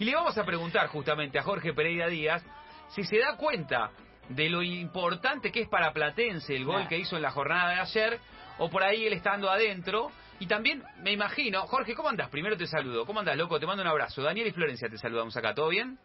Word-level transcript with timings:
Y 0.00 0.06
le 0.06 0.14
vamos 0.14 0.36
a 0.38 0.46
preguntar 0.46 0.86
justamente 0.86 1.38
a 1.38 1.42
Jorge 1.42 1.74
Pereira 1.74 2.08
Díaz 2.08 2.42
si 2.88 3.04
se 3.04 3.18
da 3.18 3.36
cuenta 3.36 3.90
de 4.30 4.48
lo 4.48 4.62
importante 4.62 5.52
que 5.52 5.60
es 5.60 5.68
para 5.68 5.92
Platense 5.92 6.56
el 6.56 6.64
gol 6.64 6.88
que 6.88 6.96
hizo 6.96 7.16
en 7.16 7.22
la 7.22 7.30
jornada 7.30 7.74
de 7.74 7.80
ayer, 7.80 8.18
o 8.56 8.70
por 8.70 8.82
ahí 8.82 9.04
él 9.04 9.12
estando 9.12 9.50
adentro. 9.50 10.10
Y 10.38 10.46
también 10.46 10.82
me 11.02 11.12
imagino, 11.12 11.66
Jorge, 11.66 11.94
¿cómo 11.94 12.08
andás? 12.08 12.30
Primero 12.30 12.56
te 12.56 12.66
saludo. 12.66 13.04
¿Cómo 13.04 13.20
andás, 13.20 13.36
loco? 13.36 13.60
Te 13.60 13.66
mando 13.66 13.82
un 13.82 13.88
abrazo. 13.88 14.22
Daniel 14.22 14.46
y 14.46 14.52
Florencia 14.52 14.88
te 14.88 14.96
saludamos 14.96 15.36
acá. 15.36 15.54
¿Todo 15.54 15.68
bien? 15.68 15.98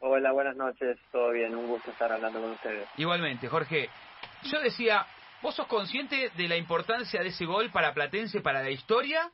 Hola, 0.00 0.32
buenas 0.32 0.56
noches. 0.56 0.98
Todo 1.12 1.30
bien. 1.30 1.54
Un 1.54 1.68
gusto 1.68 1.92
estar 1.92 2.10
hablando 2.10 2.40
con 2.40 2.50
ustedes. 2.50 2.88
Igualmente, 2.96 3.46
Jorge. 3.46 3.88
Yo 4.42 4.60
decía, 4.60 5.06
¿vos 5.42 5.54
sos 5.54 5.68
consciente 5.68 6.32
de 6.34 6.48
la 6.48 6.56
importancia 6.56 7.22
de 7.22 7.28
ese 7.28 7.44
gol 7.44 7.70
para 7.70 7.94
Platense, 7.94 8.40
para 8.40 8.64
la 8.64 8.70
historia? 8.70 9.30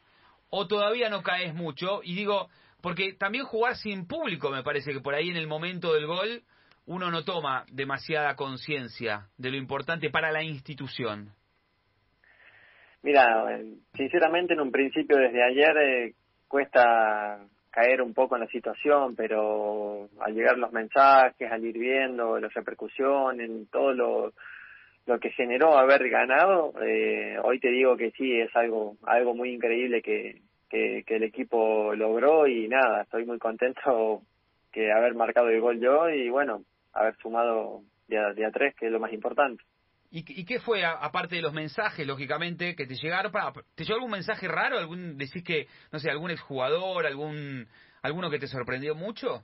¿O 0.50 0.66
todavía 0.66 1.08
no 1.08 1.22
caes 1.22 1.54
mucho? 1.54 2.02
Y 2.02 2.14
digo, 2.14 2.50
porque 2.86 3.14
también 3.14 3.44
jugar 3.44 3.74
sin 3.74 4.06
público 4.06 4.48
me 4.48 4.62
parece 4.62 4.92
que 4.92 5.00
por 5.00 5.12
ahí 5.12 5.28
en 5.28 5.36
el 5.36 5.48
momento 5.48 5.92
del 5.92 6.06
gol 6.06 6.44
uno 6.86 7.10
no 7.10 7.24
toma 7.24 7.64
demasiada 7.72 8.36
conciencia 8.36 9.26
de 9.36 9.50
lo 9.50 9.56
importante 9.56 10.08
para 10.08 10.30
la 10.30 10.44
institución. 10.44 11.32
Mira, 13.02 13.58
sinceramente 13.92 14.54
en 14.54 14.60
un 14.60 14.70
principio 14.70 15.16
desde 15.16 15.42
ayer 15.42 15.76
eh, 15.78 16.14
cuesta 16.46 17.40
caer 17.72 18.02
un 18.02 18.14
poco 18.14 18.36
en 18.36 18.42
la 18.42 18.48
situación, 18.50 19.16
pero 19.16 20.08
al 20.20 20.32
llegar 20.32 20.56
los 20.56 20.70
mensajes, 20.70 21.50
al 21.50 21.64
ir 21.64 21.76
viendo 21.76 22.38
las 22.38 22.54
repercusiones, 22.54 23.68
todo 23.68 23.94
lo, 23.94 24.32
que 25.18 25.30
generó 25.30 25.76
haber 25.76 26.08
ganado, 26.08 26.72
eh, 26.84 27.36
hoy 27.42 27.58
te 27.58 27.68
digo 27.68 27.96
que 27.96 28.12
sí, 28.12 28.40
es 28.40 28.54
algo, 28.54 28.94
algo 29.02 29.34
muy 29.34 29.54
increíble 29.54 30.02
que, 30.02 30.45
que, 30.68 31.04
el 31.06 31.22
equipo 31.22 31.94
logró 31.94 32.46
y 32.46 32.68
nada, 32.68 33.02
estoy 33.02 33.24
muy 33.24 33.38
contento 33.38 34.22
que 34.72 34.92
haber 34.92 35.14
marcado 35.14 35.48
el 35.48 35.60
gol 35.60 35.80
yo 35.80 36.08
y 36.10 36.28
bueno, 36.28 36.62
haber 36.92 37.16
sumado 37.16 37.82
día, 38.08 38.32
día 38.34 38.50
tres, 38.52 38.74
que 38.76 38.86
es 38.86 38.92
lo 38.92 39.00
más 39.00 39.12
importante. 39.12 39.62
¿Y, 40.10 40.44
qué 40.44 40.60
fue, 40.60 40.84
aparte 40.84 41.36
de 41.36 41.42
los 41.42 41.52
mensajes, 41.52 42.06
lógicamente, 42.06 42.74
que 42.74 42.86
te 42.86 42.94
llegaron? 42.94 43.32
¿Te 43.74 43.84
llegó 43.84 43.96
algún 43.96 44.12
mensaje 44.12 44.48
raro? 44.48 44.78
¿Algún, 44.78 45.18
decís 45.18 45.42
que, 45.44 45.66
no 45.92 45.98
sé, 45.98 46.10
algún 46.10 46.30
exjugador, 46.30 47.04
algún, 47.04 47.66
alguno 48.02 48.30
que 48.30 48.38
te 48.38 48.46
sorprendió 48.46 48.94
mucho? 48.94 49.42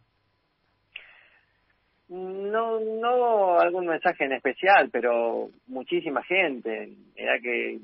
No, 2.09 2.79
no 2.81 3.59
algún 3.59 3.87
mensaje 3.87 4.25
en 4.25 4.33
especial, 4.33 4.89
pero 4.91 5.51
muchísima 5.67 6.23
gente. 6.23 6.95
Era 7.17 7.39
que 7.41 7.79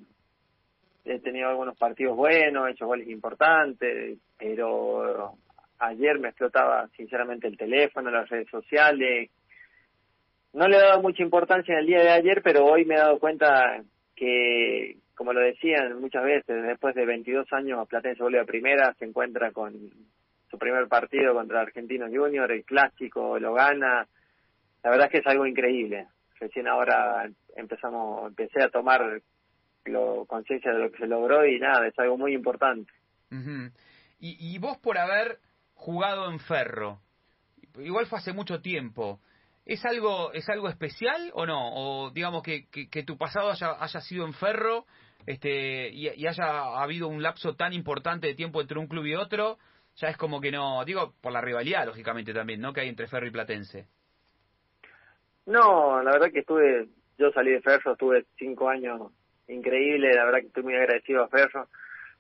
he 1.09 1.19
tenido 1.21 1.49
algunos 1.49 1.77
partidos 1.77 2.17
buenos, 2.17 2.69
he 2.69 2.73
hecho 2.73 2.87
goles 2.87 3.09
importantes, 3.09 4.19
pero 4.39 5.35
ayer 5.79 6.19
me 6.19 6.29
explotaba 6.29 6.89
sinceramente 6.97 7.47
el 7.47 7.57
teléfono, 7.57 8.11
las 8.11 8.29
redes 8.29 8.49
sociales. 8.51 9.31
No 10.53 10.69
le 10.69 10.77
he 10.77 10.81
dado 10.81 11.01
mucha 11.01 11.23
importancia 11.23 11.73
en 11.73 11.81
el 11.81 11.87
día 11.87 12.01
de 12.01 12.11
ayer, 12.11 12.43
pero 12.43 12.65
hoy 12.67 12.85
me 12.85 12.95
he 12.95 12.99
dado 12.99 13.19
cuenta 13.19 13.83
que, 14.15 14.97
como 15.15 15.33
lo 15.33 15.41
decían 15.41 16.01
muchas 16.01 16.25
veces, 16.25 16.63
después 16.63 16.95
de 16.95 17.07
22 17.07 17.53
años 17.53 17.89
Platense 17.89 18.23
vuelve 18.23 18.41
a 18.41 18.45
primera, 18.45 18.95
se 18.99 19.05
encuentra 19.05 19.53
con 19.53 19.75
su 20.51 20.59
primer 20.59 20.89
partido 20.89 21.35
contra 21.35 21.61
Argentinos 21.61 22.11
Junior, 22.13 22.51
el 22.51 22.65
clásico, 22.65 23.39
lo 23.39 23.55
gana. 23.55 24.07
La 24.83 24.91
verdad 24.91 25.07
es 25.07 25.13
que 25.13 25.19
es 25.19 25.27
algo 25.27 25.47
increíble. 25.47 26.07
Recién 26.41 26.69
ahora 26.69 27.29
empezamos, 27.57 28.29
empecé 28.29 28.63
a 28.63 28.71
tomar 28.71 29.21
lo, 29.89 30.25
conciencia 30.27 30.73
de 30.73 30.79
lo 30.79 30.91
que 30.91 30.99
se 30.99 31.07
logró 31.07 31.47
y 31.47 31.59
nada, 31.59 31.87
es 31.87 31.99
algo 31.99 32.17
muy 32.17 32.35
importante. 32.35 32.93
y, 33.31 34.55
y 34.55 34.59
vos 34.59 34.79
por 34.79 34.99
haber 34.99 35.39
jugado 35.75 36.31
en 36.31 36.41
Ferro, 36.41 37.01
igual 37.77 38.07
fue 38.07 38.19
hace 38.19 38.33
mucho 38.33 38.61
tiempo, 38.61 39.21
¿es 39.65 39.85
algo, 39.85 40.33
es 40.33 40.49
algo 40.49 40.69
especial 40.69 41.31
o 41.35 41.47
no? 41.47 41.71
O 41.75 42.11
digamos 42.11 42.43
que, 42.43 42.67
que, 42.69 43.03
tu 43.03 43.17
pasado 43.17 43.51
haya, 43.51 43.77
haya 43.79 44.01
sido 44.01 44.25
en 44.25 44.33
Ferro 44.33 44.87
este, 45.27 45.91
y, 45.91 46.09
y, 46.09 46.27
haya 46.27 46.81
habido 46.83 47.07
un 47.09 47.23
lapso 47.23 47.55
tan 47.55 47.73
importante 47.73 48.27
de 48.27 48.35
tiempo 48.35 48.61
entre 48.61 48.79
un 48.79 48.89
club 48.89 49.05
y 49.05 49.15
otro, 49.15 49.59
ya 49.97 50.09
es 50.09 50.17
como 50.17 50.41
que 50.41 50.51
no, 50.51 50.85
digo, 50.85 51.13
por 51.21 51.33
la 51.33 51.43
rivalidad, 51.43 51.87
lógicamente 51.87 52.33
también, 52.33 52.61
¿no? 52.61 52.73
Que 52.73 52.81
hay 52.81 52.89
entre 52.89 53.09
Ferro 53.09 53.27
y 53.27 53.31
Platense. 53.31 53.87
No, 55.45 56.03
la 56.03 56.13
verdad 56.13 56.31
que 56.33 56.41
estuve, 56.41 56.89
yo 57.19 57.31
salí 57.33 57.51
de 57.51 57.61
Ferro, 57.61 57.93
estuve 57.93 58.25
cinco 58.39 58.69
años 58.69 59.13
increíble, 59.49 60.15
la 60.15 60.25
verdad 60.25 60.41
que 60.41 60.47
estoy 60.47 60.63
muy 60.63 60.75
agradecido 60.75 61.25
a 61.25 61.29
Ferro. 61.29 61.69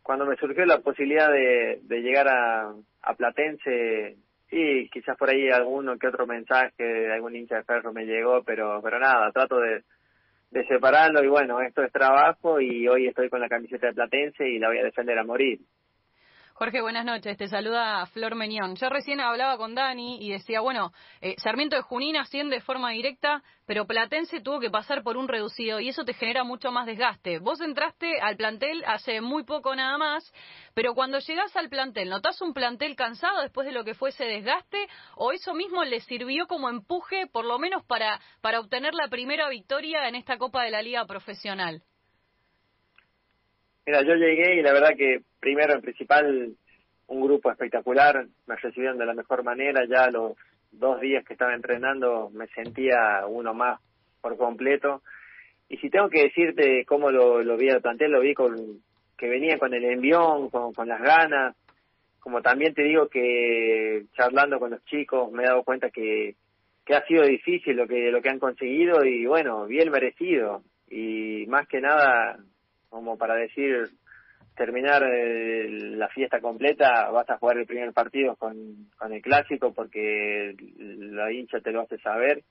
Cuando 0.02 0.26
me 0.26 0.36
surgió 0.36 0.64
la 0.64 0.78
posibilidad 0.80 1.30
de, 1.30 1.80
de 1.82 2.00
llegar 2.00 2.28
a, 2.28 2.74
Platense, 3.16 4.16
sí, 4.50 4.88
quizás 4.92 5.16
por 5.16 5.30
ahí 5.30 5.48
alguno 5.48 5.98
que 5.98 6.08
otro 6.08 6.26
mensaje 6.26 6.82
de 6.82 7.12
algún 7.12 7.36
hincha 7.36 7.56
de 7.56 7.64
Ferro 7.64 7.92
me 7.92 8.04
llegó, 8.04 8.42
pero, 8.42 8.80
pero 8.82 8.98
nada, 8.98 9.30
trato 9.32 9.58
de 9.58 9.82
separarlo 10.66 11.22
y 11.22 11.28
bueno, 11.28 11.60
esto 11.60 11.82
es 11.82 11.92
trabajo 11.92 12.60
y 12.60 12.88
hoy 12.88 13.06
estoy 13.06 13.28
con 13.28 13.40
la 13.40 13.48
camiseta 13.48 13.88
de 13.88 13.94
Platense 13.94 14.48
y 14.48 14.58
la 14.58 14.68
voy 14.68 14.78
a 14.78 14.84
defender 14.84 15.18
a 15.18 15.24
morir. 15.24 15.60
Jorge, 16.58 16.80
buenas 16.80 17.04
noches. 17.04 17.36
Te 17.36 17.46
saluda 17.46 18.04
Flor 18.06 18.34
Meñón. 18.34 18.74
Yo 18.74 18.88
recién 18.88 19.20
hablaba 19.20 19.56
con 19.56 19.76
Dani 19.76 20.18
y 20.20 20.32
decía, 20.32 20.60
bueno, 20.60 20.90
eh, 21.20 21.36
Sarmiento 21.38 21.76
de 21.76 21.82
Junín 21.82 22.16
asciende 22.16 22.56
de 22.56 22.62
forma 22.62 22.90
directa, 22.90 23.44
pero 23.64 23.86
Platense 23.86 24.40
tuvo 24.40 24.58
que 24.58 24.68
pasar 24.68 25.04
por 25.04 25.16
un 25.16 25.28
reducido 25.28 25.78
y 25.78 25.90
eso 25.90 26.04
te 26.04 26.14
genera 26.14 26.42
mucho 26.42 26.72
más 26.72 26.86
desgaste. 26.86 27.38
Vos 27.38 27.60
entraste 27.60 28.20
al 28.20 28.36
plantel 28.36 28.82
hace 28.88 29.20
muy 29.20 29.44
poco 29.44 29.72
nada 29.76 29.98
más, 29.98 30.32
pero 30.74 30.94
cuando 30.94 31.20
llegás 31.20 31.54
al 31.54 31.68
plantel, 31.68 32.08
¿notás 32.08 32.42
un 32.42 32.52
plantel 32.52 32.96
cansado 32.96 33.40
después 33.42 33.64
de 33.64 33.72
lo 33.72 33.84
que 33.84 33.94
fue 33.94 34.08
ese 34.08 34.24
desgaste 34.24 34.84
o 35.14 35.30
eso 35.30 35.54
mismo 35.54 35.84
le 35.84 36.00
sirvió 36.00 36.48
como 36.48 36.70
empuje, 36.70 37.28
por 37.28 37.44
lo 37.44 37.60
menos 37.60 37.84
para, 37.84 38.18
para 38.40 38.58
obtener 38.58 38.94
la 38.94 39.06
primera 39.06 39.48
victoria 39.48 40.08
en 40.08 40.16
esta 40.16 40.38
Copa 40.38 40.64
de 40.64 40.72
la 40.72 40.82
Liga 40.82 41.06
Profesional? 41.06 41.84
Mira, 43.88 44.02
yo 44.02 44.16
llegué 44.16 44.56
y 44.56 44.60
la 44.60 44.74
verdad 44.74 44.94
que 44.98 45.22
primero 45.40 45.72
en 45.72 45.80
principal 45.80 46.52
un 47.06 47.22
grupo 47.22 47.50
espectacular, 47.50 48.26
me 48.46 48.56
recibieron 48.56 48.98
de 48.98 49.06
la 49.06 49.14
mejor 49.14 49.42
manera, 49.42 49.86
ya 49.88 50.10
los 50.10 50.36
dos 50.70 51.00
días 51.00 51.24
que 51.24 51.32
estaba 51.32 51.54
entrenando 51.54 52.28
me 52.34 52.48
sentía 52.48 53.24
uno 53.26 53.54
más 53.54 53.80
por 54.20 54.36
completo. 54.36 55.00
Y 55.70 55.78
si 55.78 55.88
tengo 55.88 56.10
que 56.10 56.24
decirte 56.24 56.84
cómo 56.84 57.10
lo, 57.10 57.56
vi 57.56 57.70
al 57.70 57.80
plantel, 57.80 58.10
lo 58.10 58.20
vi 58.20 58.34
con 58.34 58.82
que 59.16 59.26
venía 59.26 59.58
con 59.58 59.72
el 59.72 59.82
envión, 59.86 60.50
con, 60.50 60.74
con 60.74 60.86
las 60.86 61.00
ganas, 61.00 61.56
como 62.20 62.42
también 62.42 62.74
te 62.74 62.82
digo 62.82 63.08
que 63.08 64.04
charlando 64.12 64.58
con 64.58 64.72
los 64.72 64.84
chicos 64.84 65.32
me 65.32 65.44
he 65.44 65.46
dado 65.46 65.64
cuenta 65.64 65.88
que, 65.88 66.34
que 66.84 66.94
ha 66.94 67.06
sido 67.06 67.22
difícil 67.22 67.74
lo 67.74 67.88
que, 67.88 68.10
lo 68.10 68.20
que 68.20 68.28
han 68.28 68.38
conseguido 68.38 69.02
y 69.06 69.24
bueno, 69.24 69.64
bien 69.64 69.90
merecido. 69.90 70.60
Y 70.90 71.46
más 71.46 71.66
que 71.68 71.80
nada 71.80 72.38
como 72.88 73.16
para 73.16 73.34
decir 73.34 73.90
terminar 74.56 75.04
eh, 75.04 75.68
la 75.70 76.08
fiesta 76.08 76.40
completa, 76.40 77.10
vas 77.10 77.30
a 77.30 77.38
jugar 77.38 77.58
el 77.58 77.66
primer 77.66 77.92
partido 77.92 78.34
con, 78.36 78.88
con 78.98 79.12
el 79.12 79.22
clásico 79.22 79.72
porque 79.72 80.54
la 80.78 81.32
hincha 81.32 81.60
te 81.60 81.70
lo 81.70 81.82
hace 81.82 81.98
saber 81.98 82.42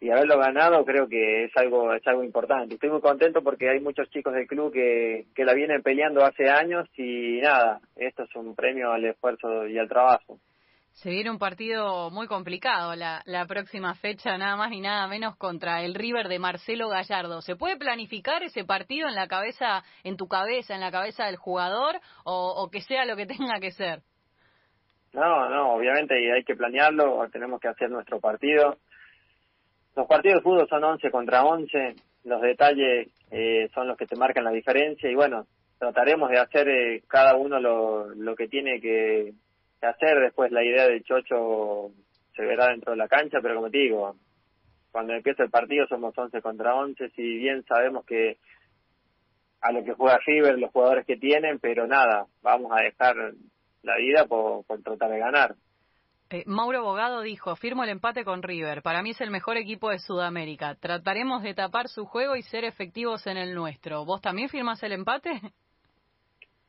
y 0.00 0.10
haberlo 0.10 0.38
ganado 0.38 0.84
creo 0.84 1.08
que 1.08 1.44
es 1.44 1.56
algo 1.56 1.94
es 1.94 2.06
algo 2.06 2.24
importante. 2.24 2.74
Estoy 2.74 2.90
muy 2.90 3.00
contento 3.00 3.42
porque 3.42 3.68
hay 3.68 3.80
muchos 3.80 4.08
chicos 4.10 4.32
del 4.34 4.46
club 4.46 4.72
que, 4.72 5.26
que 5.34 5.44
la 5.44 5.54
vienen 5.54 5.82
peleando 5.82 6.24
hace 6.24 6.48
años 6.48 6.88
y 6.96 7.40
nada, 7.40 7.80
esto 7.96 8.24
es 8.24 8.34
un 8.34 8.54
premio 8.54 8.92
al 8.92 9.04
esfuerzo 9.04 9.66
y 9.66 9.78
al 9.78 9.88
trabajo. 9.88 10.38
Se 11.02 11.08
viene 11.08 11.30
un 11.30 11.38
partido 11.38 12.10
muy 12.10 12.26
complicado 12.26 12.94
la, 12.94 13.22
la 13.24 13.46
próxima 13.46 13.94
fecha, 13.94 14.36
nada 14.36 14.54
más 14.56 14.68
ni 14.68 14.82
nada 14.82 15.06
menos 15.08 15.34
contra 15.34 15.82
el 15.82 15.94
River 15.94 16.28
de 16.28 16.38
Marcelo 16.38 16.90
Gallardo. 16.90 17.40
¿Se 17.40 17.56
puede 17.56 17.78
planificar 17.78 18.42
ese 18.42 18.66
partido 18.66 19.08
en 19.08 19.14
la 19.14 19.26
cabeza, 19.26 19.82
en 20.04 20.18
tu 20.18 20.28
cabeza, 20.28 20.74
en 20.74 20.82
la 20.82 20.90
cabeza 20.90 21.24
del 21.24 21.36
jugador, 21.36 21.96
o, 22.24 22.52
o 22.54 22.70
que 22.70 22.82
sea 22.82 23.06
lo 23.06 23.16
que 23.16 23.24
tenga 23.24 23.58
que 23.60 23.70
ser? 23.70 24.00
No, 25.14 25.48
no, 25.48 25.72
obviamente 25.72 26.16
hay 26.34 26.44
que 26.44 26.54
planearlo, 26.54 27.26
tenemos 27.32 27.62
que 27.62 27.68
hacer 27.68 27.88
nuestro 27.88 28.20
partido. 28.20 28.76
Los 29.96 30.06
partidos 30.06 30.40
de 30.40 30.42
fútbol 30.42 30.68
son 30.68 30.84
11 30.84 31.10
contra 31.10 31.44
11, 31.44 31.94
los 32.24 32.42
detalles 32.42 33.08
eh, 33.30 33.70
son 33.72 33.88
los 33.88 33.96
que 33.96 34.04
te 34.04 34.16
marcan 34.16 34.44
la 34.44 34.50
diferencia 34.50 35.10
y 35.10 35.14
bueno, 35.14 35.46
trataremos 35.78 36.28
de 36.28 36.40
hacer 36.40 36.68
eh, 36.68 37.02
cada 37.08 37.36
uno 37.36 37.58
lo, 37.58 38.14
lo 38.14 38.36
que 38.36 38.48
tiene 38.48 38.82
que, 38.82 39.32
hacer. 39.86 40.20
Después 40.20 40.52
la 40.52 40.64
idea 40.64 40.86
de 40.86 41.02
Chocho 41.02 41.90
se 42.34 42.42
verá 42.42 42.68
dentro 42.68 42.92
de 42.92 42.98
la 42.98 43.08
cancha, 43.08 43.38
pero 43.42 43.56
como 43.56 43.70
te 43.70 43.78
digo, 43.78 44.16
cuando 44.90 45.14
empieza 45.14 45.42
el 45.42 45.50
partido 45.50 45.86
somos 45.86 46.16
11 46.16 46.40
contra 46.42 46.74
11, 46.74 47.10
si 47.10 47.22
bien 47.22 47.64
sabemos 47.64 48.04
que 48.04 48.38
a 49.60 49.72
lo 49.72 49.84
que 49.84 49.92
juega 49.92 50.18
River, 50.24 50.58
los 50.58 50.70
jugadores 50.70 51.06
que 51.06 51.16
tienen, 51.16 51.58
pero 51.58 51.86
nada, 51.86 52.26
vamos 52.42 52.72
a 52.72 52.82
dejar 52.82 53.14
la 53.82 53.96
vida 53.96 54.26
por, 54.26 54.64
tratar 54.82 55.10
de 55.10 55.18
ganar. 55.18 55.54
Eh, 56.30 56.44
Mauro 56.46 56.82
Bogado 56.82 57.22
dijo, 57.22 57.56
firmo 57.56 57.82
el 57.84 57.90
empate 57.90 58.24
con 58.24 58.42
River, 58.42 58.82
para 58.82 59.02
mí 59.02 59.10
es 59.10 59.20
el 59.20 59.30
mejor 59.30 59.56
equipo 59.56 59.90
de 59.90 59.98
Sudamérica, 59.98 60.76
trataremos 60.76 61.42
de 61.42 61.54
tapar 61.54 61.88
su 61.88 62.06
juego 62.06 62.36
y 62.36 62.42
ser 62.42 62.64
efectivos 62.64 63.26
en 63.26 63.36
el 63.36 63.54
nuestro. 63.54 64.04
¿Vos 64.04 64.20
también 64.20 64.48
firmas 64.48 64.82
el 64.82 64.92
empate? 64.92 65.30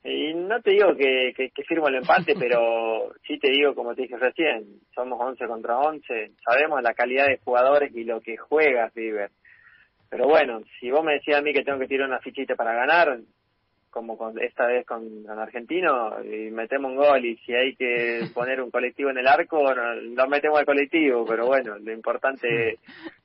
Y 0.03 0.33
no 0.33 0.59
te 0.61 0.71
digo 0.71 0.95
que, 0.95 1.33
que, 1.35 1.63
firmo 1.63 1.87
el 1.87 1.95
empate, 1.95 2.33
pero 2.39 3.13
sí 3.27 3.37
te 3.37 3.51
digo, 3.51 3.75
como 3.75 3.93
te 3.93 4.03
dije 4.03 4.17
recién, 4.17 4.79
somos 4.95 5.19
11 5.19 5.45
contra 5.47 5.79
11, 5.79 6.31
sabemos 6.43 6.81
la 6.81 6.93
calidad 6.93 7.27
de 7.27 7.37
jugadores 7.37 7.95
y 7.95 8.03
lo 8.03 8.21
que 8.21 8.37
juega 8.37 8.91
River. 8.95 9.29
Pero 10.09 10.27
bueno, 10.27 10.61
si 10.79 10.91
vos 10.91 11.03
me 11.03 11.13
decías 11.13 11.39
a 11.39 11.41
mí 11.41 11.53
que 11.53 11.63
tengo 11.63 11.79
que 11.79 11.87
tirar 11.87 12.07
una 12.07 12.19
fichita 12.19 12.55
para 12.55 12.73
ganar, 12.73 13.19
como 13.89 14.17
con, 14.17 14.39
esta 14.41 14.65
vez 14.65 14.85
con, 14.85 15.23
con 15.23 15.37
Argentino, 15.37 16.21
y 16.23 16.49
metemos 16.49 16.91
un 16.91 16.97
gol 16.97 17.23
y 17.23 17.37
si 17.37 17.53
hay 17.53 17.75
que 17.75 18.21
poner 18.33 18.61
un 18.61 18.71
colectivo 18.71 19.09
en 19.11 19.19
el 19.19 19.27
arco, 19.27 19.63
no, 19.73 20.27
metemos 20.27 20.59
al 20.59 20.65
colectivo, 20.65 21.25
pero 21.25 21.45
bueno, 21.45 21.77
lo 21.77 21.93
importante 21.93 22.79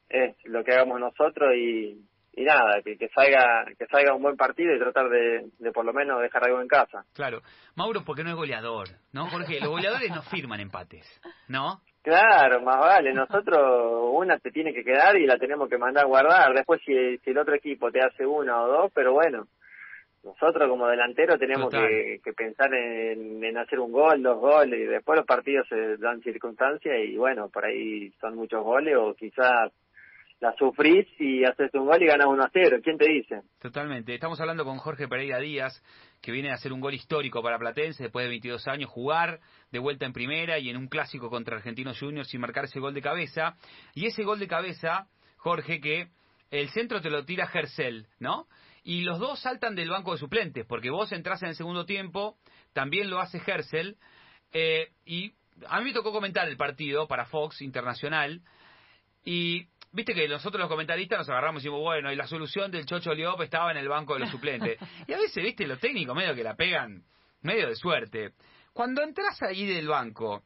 es 0.09 0.37
lo 0.45 0.63
que 0.63 0.73
hagamos 0.73 1.01
nosotros 1.01 1.55
y, 1.57 1.97
y 2.37 2.45
nada, 2.45 2.83
que, 2.85 2.99
que, 2.99 3.09
salga 3.09 3.65
que 3.79 3.87
salga 3.87 4.15
un 4.15 4.23
buen 4.23 4.37
partido 4.37 4.75
y 4.75 4.79
tratar 4.79 5.09
de, 5.09 5.49
de, 5.59 5.73
por 5.73 5.87
lo 5.87 5.95
menos 5.95 6.21
dejar 6.21 6.45
algo 6.45 6.61
en 6.61 6.69
casa. 6.69 7.05
Claro. 7.15 7.41
Mauro, 7.75 8.03
porque 8.05 8.23
no 8.23 8.31
es 8.31 8.37
goleador, 8.37 8.89
¿no? 9.13 9.27
Jorge, 9.29 9.59
los 9.59 9.71
goleadores 9.71 10.11
no 10.11 10.23
firman 10.23 10.61
empates, 10.61 11.07
¿no? 11.49 11.81
Claro, 12.03 12.61
más 12.61 12.79
vale. 12.79 13.15
Nosotros 13.15 14.11
una 14.13 14.39
te 14.39 14.51
tiene 14.51 14.75
que 14.75 14.85
quedar 14.85 15.17
y 15.17 15.27
la 15.27 15.39
tenemos 15.39 15.69
que 15.69 15.79
mandar 15.79 16.05
a 16.05 16.09
guardar. 16.09 16.53
Después 16.55 16.81
si, 16.85 16.93
si 17.19 17.31
el 17.31 17.39
otro 17.39 17.55
equipo 17.55 17.91
te 17.91 18.01
hace 18.01 18.27
una 18.27 18.63
o 18.63 18.69
dos, 18.69 18.93
pero 18.95 19.15
bueno, 19.15 19.49
nosotros 20.23 20.69
como 20.69 20.89
delantero 20.89 21.39
tenemos 21.39 21.71
que, 21.71 22.21
que, 22.23 22.33
pensar 22.35 22.73
en, 22.75 23.43
en, 23.43 23.57
hacer 23.57 23.81
un 23.81 23.93
gol, 23.93 24.23
dos 24.23 24.39
goles, 24.39 24.79
y 24.79 24.85
después 24.85 25.17
los 25.17 25.27
partidos 25.27 25.67
se 25.69 25.97
dan 25.97 26.21
circunstancias 26.21 26.95
y 27.03 27.17
bueno, 27.17 27.49
por 27.49 27.65
ahí 27.65 28.11
son 28.21 28.37
muchos 28.37 28.63
goles 28.63 28.95
o 28.99 29.15
quizás 29.15 29.73
la 30.41 30.55
sufrís 30.57 31.07
y 31.19 31.45
haces 31.45 31.71
un 31.75 31.87
gol 31.87 32.03
y 32.03 32.07
ganas 32.07 32.27
1 32.27 32.43
a 32.43 32.51
0. 32.53 32.79
¿Quién 32.83 32.99
te 32.99 33.09
dice? 33.09 33.41
Totalmente. 33.59 34.15
Estamos 34.15 34.41
hablando 34.41 34.65
con 34.65 34.79
Jorge 34.79 35.09
Pereira 35.09 35.39
Díaz, 35.39 35.83
que 36.21 36.33
viene 36.33 36.51
a 36.51 36.55
hacer 36.55 36.73
un 36.73 36.81
gol 36.81 36.95
histórico 36.95 37.43
para 37.43 37.59
Platense 37.59 38.05
después 38.05 38.25
de 38.25 38.31
22 38.31 38.69
años, 38.69 38.91
jugar 38.91 39.41
de 39.73 39.79
vuelta 39.79 40.05
en 40.05 40.13
primera 40.13 40.59
y 40.59 40.69
en 40.69 40.77
un 40.77 40.89
clásico 40.89 41.31
contra 41.31 41.57
Argentinos 41.57 41.99
Juniors 41.99 42.29
sin 42.29 42.41
marcar 42.41 42.65
ese 42.65 42.81
gol 42.81 42.93
de 42.93 43.03
cabeza. 43.03 43.57
Y 43.95 44.07
ese 44.07 44.25
gol 44.25 44.39
de 44.39 44.47
cabeza, 44.47 45.09
Jorge, 45.39 45.81
que 45.81 46.09
el 46.51 46.69
centro 46.69 47.01
te 47.01 47.11
lo 47.11 47.25
tira 47.25 47.47
Gercel, 47.47 48.07
¿no? 48.19 48.47
Y 48.85 49.03
los 49.03 49.19
dos 49.19 49.41
saltan 49.41 49.75
del 49.75 49.91
banco 49.91 50.13
de 50.13 50.19
suplentes, 50.19 50.65
porque 50.67 50.91
vos 50.91 51.11
entras 51.13 51.43
en 51.43 51.49
el 51.49 51.57
segundo 51.57 51.87
tiempo, 51.87 52.37
también 52.73 53.11
lo 53.11 53.19
hace 53.19 53.41
Gersel, 53.41 53.97
eh, 54.53 54.91
y 55.05 55.33
a 55.67 55.81
mí 55.81 55.87
me 55.87 55.93
tocó 55.93 56.13
comentar 56.13 56.47
el 56.49 56.57
partido 56.57 57.09
para 57.09 57.27
Fox 57.27 57.63
Internacional, 57.63 58.43
y 59.25 59.67
Viste 59.97 60.13
que 60.13 60.29
nosotros 60.29 60.61
los 60.61 60.69
comentaristas 60.69 61.21
nos 61.21 61.31
agarramos 61.31 61.63
y 61.63 61.65
decimos, 61.65 61.81
bueno, 61.81 62.13
y 62.13 62.17
la 62.17 62.27
solución 62.27 62.71
del 62.71 62.85
Chocho 62.85 63.15
Liop 63.15 63.41
estaba 63.41 63.71
en 63.71 63.79
el 63.79 63.89
banco 63.89 64.13
de 64.13 64.21
los 64.21 64.31
suplentes. 64.31 64.79
y 65.07 65.13
a 65.15 65.17
veces, 65.17 65.43
viste, 65.43 65.67
los 65.67 65.81
técnicos 65.81 66.15
medio 66.15 66.35
que 66.35 66.45
la 66.45 66.55
pegan, 66.55 67.03
medio 67.41 67.67
de 67.67 67.75
suerte. 67.77 68.33
Cuando 68.75 69.03
entras 69.03 69.43
ahí 69.43 69.65
del 69.65 69.89
banco, 69.89 70.43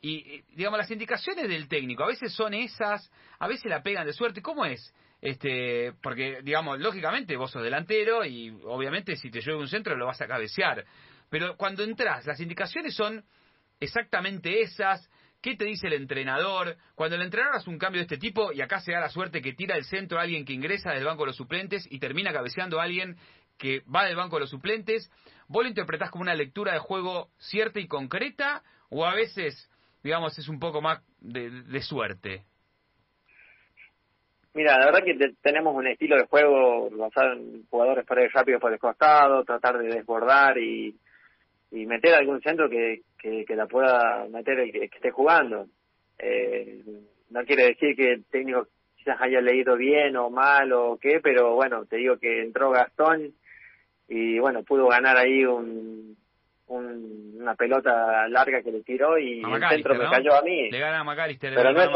y 0.00 0.42
digamos, 0.54 0.78
las 0.78 0.88
indicaciones 0.92 1.48
del 1.48 1.66
técnico, 1.66 2.04
a 2.04 2.06
veces 2.06 2.32
son 2.32 2.54
esas, 2.54 3.10
a 3.40 3.48
veces 3.48 3.64
la 3.64 3.82
pegan 3.82 4.06
de 4.06 4.12
suerte, 4.12 4.40
¿cómo 4.40 4.64
es? 4.64 4.94
Este, 5.20 5.92
porque, 6.00 6.38
digamos, 6.44 6.78
lógicamente 6.78 7.34
vos 7.36 7.50
sos 7.50 7.64
delantero 7.64 8.24
y 8.24 8.50
obviamente 8.62 9.16
si 9.16 9.28
te 9.28 9.40
llueve 9.40 9.58
un 9.58 9.68
centro 9.68 9.96
lo 9.96 10.06
vas 10.06 10.20
a 10.20 10.28
cabecear. 10.28 10.84
Pero 11.28 11.56
cuando 11.56 11.82
entras, 11.82 12.26
las 12.26 12.38
indicaciones 12.38 12.94
son 12.94 13.24
exactamente 13.80 14.60
esas, 14.60 15.10
¿Qué 15.44 15.56
te 15.56 15.66
dice 15.66 15.88
el 15.88 15.92
entrenador? 15.92 16.76
Cuando 16.94 17.16
el 17.16 17.22
entrenador 17.22 17.56
hace 17.56 17.68
un 17.68 17.76
cambio 17.76 17.98
de 17.98 18.04
este 18.04 18.16
tipo 18.16 18.50
y 18.50 18.62
acá 18.62 18.80
se 18.80 18.92
da 18.92 19.00
la 19.00 19.10
suerte 19.10 19.42
que 19.42 19.52
tira 19.52 19.76
el 19.76 19.84
centro 19.84 20.18
a 20.18 20.22
alguien 20.22 20.46
que 20.46 20.54
ingresa 20.54 20.92
del 20.92 21.04
banco 21.04 21.24
de 21.24 21.26
los 21.26 21.36
suplentes 21.36 21.86
y 21.90 21.98
termina 21.98 22.32
cabeceando 22.32 22.80
a 22.80 22.84
alguien 22.84 23.16
que 23.58 23.82
va 23.94 24.06
del 24.06 24.16
banco 24.16 24.36
de 24.36 24.40
los 24.40 24.50
suplentes, 24.50 25.12
¿vos 25.46 25.64
lo 25.64 25.68
interpretás 25.68 26.10
como 26.10 26.22
una 26.22 26.34
lectura 26.34 26.72
de 26.72 26.78
juego 26.78 27.28
cierta 27.36 27.78
y 27.78 27.86
concreta 27.86 28.62
o 28.88 29.04
a 29.04 29.14
veces, 29.14 29.70
digamos, 30.02 30.38
es 30.38 30.48
un 30.48 30.58
poco 30.58 30.80
más 30.80 31.02
de, 31.20 31.82
suerte? 31.82 32.44
Mira, 34.54 34.78
la 34.78 34.86
verdad 34.86 35.04
que 35.04 35.34
tenemos 35.42 35.76
un 35.76 35.88
estilo 35.88 36.16
de 36.16 36.24
juego 36.24 36.88
basado 36.88 37.34
en 37.34 37.66
jugadores 37.68 38.06
para 38.06 38.24
ir 38.24 38.30
rápido 38.32 38.58
por 38.58 38.72
el 38.72 38.78
costado, 38.78 39.44
tratar 39.44 39.76
de 39.76 39.88
desbordar 39.88 40.56
y, 40.56 40.96
y 41.70 41.84
meter 41.84 42.14
algún 42.14 42.40
centro 42.40 42.70
que, 42.70 43.02
que, 43.46 43.56
la 43.56 43.66
pueda 43.66 44.26
meter 44.28 44.58
el 44.58 44.72
que, 44.72 44.84
esté 44.84 45.10
jugando. 45.10 45.66
Eh, 46.18 46.82
no 47.30 47.44
quiere 47.44 47.68
decir 47.68 47.96
que 47.96 48.12
el 48.12 48.24
técnico 48.26 48.68
quizás 48.96 49.20
haya 49.20 49.40
leído 49.40 49.76
bien 49.76 50.16
o 50.16 50.30
mal 50.30 50.72
o 50.72 50.98
qué, 51.00 51.20
pero 51.22 51.54
bueno, 51.54 51.86
te 51.86 51.96
digo 51.96 52.18
que 52.18 52.42
entró 52.42 52.70
Gastón 52.70 53.32
y 54.08 54.38
bueno, 54.38 54.62
pudo 54.62 54.88
ganar 54.88 55.16
ahí 55.16 55.44
un, 55.44 56.16
una 56.66 57.54
pelota 57.54 58.28
larga 58.28 58.62
que 58.62 58.72
le 58.72 58.82
tiró 58.82 59.18
y 59.18 59.40
el 59.40 59.68
centro 59.68 59.94
me 59.94 60.10
cayó 60.10 60.34
a 60.34 60.42
mí. 60.42 60.70
Le 60.70 60.78
gana 60.78 61.00
a 61.00 61.26
pero 61.40 61.72
no 61.72 61.80
es, 61.80 61.90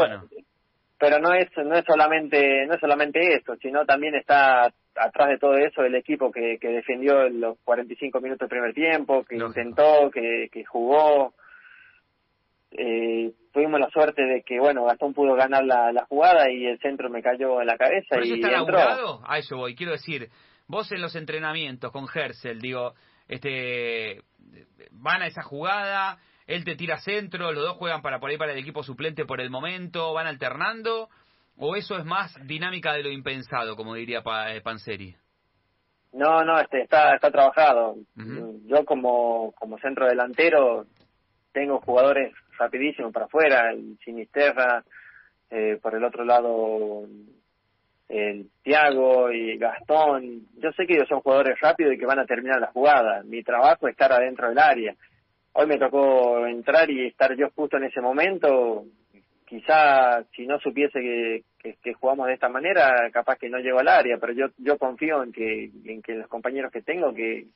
pero 0.97 1.19
no 1.19 1.33
es 1.33 1.47
no 1.57 1.75
es 1.75 1.85
solamente 1.85 2.65
no 2.65 2.73
es 2.73 2.79
solamente 2.79 3.19
esto, 3.33 3.55
sino 3.57 3.85
también 3.85 4.15
está 4.15 4.73
atrás 4.95 5.29
de 5.29 5.37
todo 5.37 5.55
eso 5.57 5.83
el 5.83 5.95
equipo 5.95 6.31
que, 6.31 6.57
que 6.59 6.69
defendió 6.69 7.29
los 7.29 7.57
45 7.63 8.19
minutos 8.21 8.47
del 8.47 8.49
primer 8.49 8.73
tiempo, 8.73 9.23
que 9.23 9.35
intentó, 9.35 10.09
que, 10.11 10.49
que 10.51 10.65
jugó. 10.65 11.33
Eh, 12.71 13.31
tuvimos 13.51 13.79
la 13.79 13.89
suerte 13.89 14.23
de 14.23 14.43
que, 14.43 14.59
bueno, 14.59 14.85
Gastón 14.85 15.13
pudo 15.13 15.33
ganar 15.33 15.65
la, 15.65 15.91
la 15.91 16.05
jugada 16.05 16.51
y 16.51 16.65
el 16.65 16.79
centro 16.79 17.09
me 17.09 17.23
cayó 17.23 17.61
en 17.61 17.67
la 17.67 17.77
cabeza 17.77 18.17
y 18.23 18.33
está 18.33 18.57
entró. 18.57 19.21
A 19.25 19.37
eso 19.37 19.57
voy. 19.57 19.75
Quiero 19.75 19.93
decir, 19.93 20.29
vos 20.67 20.91
en 20.91 21.01
los 21.01 21.15
entrenamientos 21.15 21.91
con 21.91 22.05
Hersel, 22.13 22.59
digo, 22.59 22.93
este, 23.27 24.21
van 24.91 25.23
a 25.23 25.27
esa 25.27 25.41
jugada, 25.41 26.19
él 26.45 26.63
te 26.63 26.75
tira 26.75 26.99
centro, 26.99 27.51
los 27.51 27.63
dos 27.63 27.77
juegan 27.77 28.01
para 28.01 28.19
por 28.19 28.29
ahí 28.29 28.37
para 28.37 28.53
el 28.53 28.59
equipo 28.59 28.83
suplente 28.83 29.25
por 29.25 29.41
el 29.41 29.49
momento, 29.49 30.13
van 30.13 30.27
alternando 30.27 31.09
¿O 31.61 31.75
eso 31.75 31.97
es 31.97 32.05
más 32.05 32.33
dinámica 32.47 32.93
de 32.93 33.03
lo 33.03 33.11
impensado, 33.11 33.75
como 33.75 33.95
diría 33.95 34.21
pa 34.21 34.53
eh, 34.53 34.61
Panseri? 34.61 35.13
No, 36.13 36.43
no, 36.45 36.57
este, 36.57 36.81
está, 36.81 37.15
está 37.15 37.29
trabajado. 37.29 37.97
Yo 38.15 38.85
como, 38.85 39.51
como 39.59 39.77
centro 39.77 40.07
delantero 40.07 40.85
tengo 41.51 41.81
jugadores 41.81 42.33
rapidísimos 42.57 43.11
para 43.11 43.25
afuera, 43.25 43.71
el 43.71 43.97
Sinisterra, 44.03 44.83
eh, 45.49 45.77
por 45.81 45.95
el 45.95 46.03
otro 46.03 46.23
lado 46.23 47.03
el 48.07 48.49
Tiago 48.63 49.29
y 49.31 49.57
Gastón. 49.57 50.47
Yo 50.57 50.71
sé 50.71 50.87
que 50.87 50.93
ellos 50.93 51.09
son 51.09 51.19
jugadores 51.19 51.59
rápidos 51.59 51.93
y 51.93 51.97
que 51.97 52.05
van 52.05 52.19
a 52.19 52.25
terminar 52.25 52.59
la 52.59 52.71
jugada. 52.71 53.21
Mi 53.23 53.43
trabajo 53.43 53.87
es 53.87 53.91
estar 53.91 54.11
adentro 54.13 54.47
del 54.47 54.59
área. 54.59 54.95
Hoy 55.53 55.67
me 55.67 55.77
tocó 55.77 56.47
entrar 56.47 56.89
y 56.89 57.07
estar 57.07 57.35
yo 57.35 57.49
justo 57.53 57.77
en 57.77 57.83
ese 57.83 57.99
momento 57.99 58.85
quizá 59.49 60.23
si 60.35 60.45
no 60.45 60.59
supiese 60.59 60.99
que, 60.99 61.43
que, 61.81 61.93
jugamos 61.93 62.27
de 62.27 62.35
esta 62.35 62.49
manera, 62.49 63.09
capaz 63.11 63.37
que 63.37 63.49
no 63.49 63.57
llego 63.57 63.79
al 63.79 63.87
área, 63.87 64.17
pero 64.19 64.31
yo 64.33 64.45
yo 64.59 64.77
confío 64.77 65.23
en 65.23 65.31
que 65.31 65.71
en 65.85 66.03
que 66.03 66.13
los 66.13 66.27
compañeros 66.27 66.71
que 66.71 66.83
tengo 66.83 67.13
que 67.13 67.47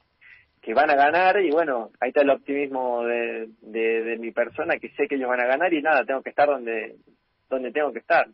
que 0.59 0.73
van 0.73 0.89
a 0.89 0.95
ganar 0.95 1.39
y 1.39 1.51
bueno, 1.51 1.91
ahí 2.01 2.09
está 2.09 2.21
el 2.21 2.31
optimismo 2.31 3.03
de, 3.03 3.49
de, 3.61 4.17
mi 4.17 4.31
persona 4.31 4.77
que 4.77 4.89
sé 4.89 5.07
que 5.07 5.15
ellos 5.15 5.29
van 5.29 5.41
a 5.41 5.45
ganar 5.45 5.71
y 5.73 5.81
nada, 5.81 6.03
tengo 6.03 6.23
que 6.23 6.31
estar 6.31 6.47
donde 6.47 6.95
donde 7.47 7.71
tengo 7.71 7.93
que 7.93 7.99
estar. 7.99 8.25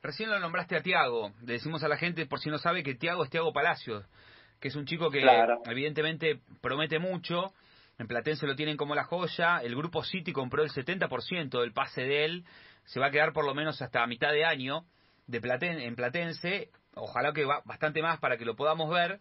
Recién 0.00 0.30
lo 0.30 0.38
nombraste 0.38 0.76
a 0.76 0.82
Tiago, 0.82 1.32
le 1.44 1.54
decimos 1.54 1.82
a 1.82 1.88
la 1.88 1.96
gente 1.96 2.26
por 2.26 2.38
si 2.38 2.48
no 2.48 2.58
sabe 2.58 2.84
que 2.84 2.94
Tiago 2.94 3.24
es 3.24 3.30
Tiago 3.30 3.52
Palacios, 3.52 4.06
que 4.60 4.68
es 4.68 4.76
un 4.76 4.84
chico 4.84 5.10
que 5.10 5.24
evidentemente 5.66 6.38
promete 6.60 7.00
mucho 7.00 7.52
en 8.02 8.08
Platense 8.08 8.48
lo 8.48 8.56
tienen 8.56 8.76
como 8.76 8.96
la 8.96 9.04
joya. 9.04 9.58
El 9.58 9.76
grupo 9.76 10.02
City 10.02 10.32
compró 10.32 10.64
el 10.64 10.70
70% 10.70 11.60
del 11.60 11.72
pase 11.72 12.02
de 12.02 12.24
él. 12.24 12.44
Se 12.84 12.98
va 12.98 13.06
a 13.06 13.10
quedar 13.12 13.32
por 13.32 13.44
lo 13.46 13.54
menos 13.54 13.80
hasta 13.80 14.04
mitad 14.08 14.32
de 14.32 14.44
año 14.44 14.84
de 15.28 15.38
en 15.38 15.94
Platense. 15.94 16.70
Ojalá 16.94 17.32
que 17.32 17.44
va 17.44 17.62
bastante 17.64 18.02
más 18.02 18.18
para 18.18 18.36
que 18.36 18.44
lo 18.44 18.56
podamos 18.56 18.90
ver. 18.90 19.20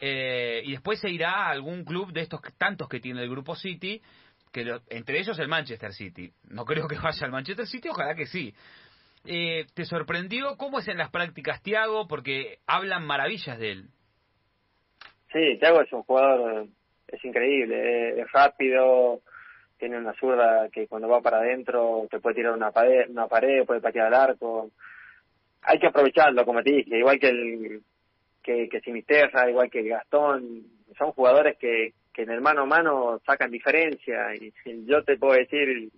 Eh, 0.00 0.60
y 0.66 0.72
después 0.72 1.00
se 1.00 1.08
irá 1.08 1.46
a 1.46 1.50
algún 1.50 1.82
club 1.82 2.12
de 2.12 2.20
estos 2.20 2.42
tantos 2.58 2.88
que 2.88 3.00
tiene 3.00 3.22
el 3.22 3.30
grupo 3.30 3.56
City, 3.56 4.02
que 4.52 4.80
entre 4.90 5.18
ellos 5.18 5.38
el 5.38 5.48
Manchester 5.48 5.94
City. 5.94 6.30
No 6.44 6.66
creo 6.66 6.86
que 6.86 6.96
vaya 6.98 7.24
al 7.24 7.32
Manchester 7.32 7.66
City, 7.66 7.88
ojalá 7.88 8.14
que 8.14 8.26
sí. 8.26 8.54
Eh, 9.24 9.64
¿Te 9.74 9.86
sorprendió 9.86 10.58
cómo 10.58 10.78
es 10.78 10.88
en 10.88 10.98
las 10.98 11.10
prácticas 11.10 11.62
Tiago? 11.62 12.06
Porque 12.06 12.58
hablan 12.66 13.06
maravillas 13.06 13.58
de 13.58 13.72
él. 13.72 13.88
Sí, 15.32 15.58
Tiago 15.58 15.80
es 15.80 15.92
un 15.92 16.02
jugador 16.02 16.68
es 17.12 17.24
increíble, 17.24 18.20
es, 18.20 18.32
rápido, 18.32 19.20
tiene 19.78 19.98
una 19.98 20.14
zurda 20.14 20.68
que 20.70 20.86
cuando 20.86 21.08
va 21.08 21.20
para 21.20 21.38
adentro 21.38 22.06
te 22.10 22.20
puede 22.20 22.36
tirar 22.36 22.52
una 22.52 22.70
pared, 22.70 23.08
una 23.10 23.26
pared, 23.26 23.64
puede 23.64 23.80
patear 23.80 24.06
al 24.06 24.14
arco. 24.14 24.70
Hay 25.62 25.78
que 25.78 25.88
aprovecharlo, 25.88 26.44
como 26.44 26.62
te 26.62 26.72
dije, 26.72 26.98
igual 26.98 27.18
que 27.18 27.28
el 27.28 27.82
que, 28.42 28.68
que 28.68 28.80
Sinisterra, 28.80 29.50
igual 29.50 29.70
que 29.70 29.82
Gastón, 29.82 30.62
son 30.96 31.12
jugadores 31.12 31.56
que, 31.58 31.92
que 32.12 32.22
en 32.22 32.30
el 32.30 32.40
mano 32.40 32.62
a 32.62 32.66
mano 32.66 33.20
sacan 33.26 33.50
diferencia 33.50 34.34
y 34.34 34.52
yo 34.86 35.04
te 35.04 35.16
puedo 35.16 35.34
decir 35.34 35.90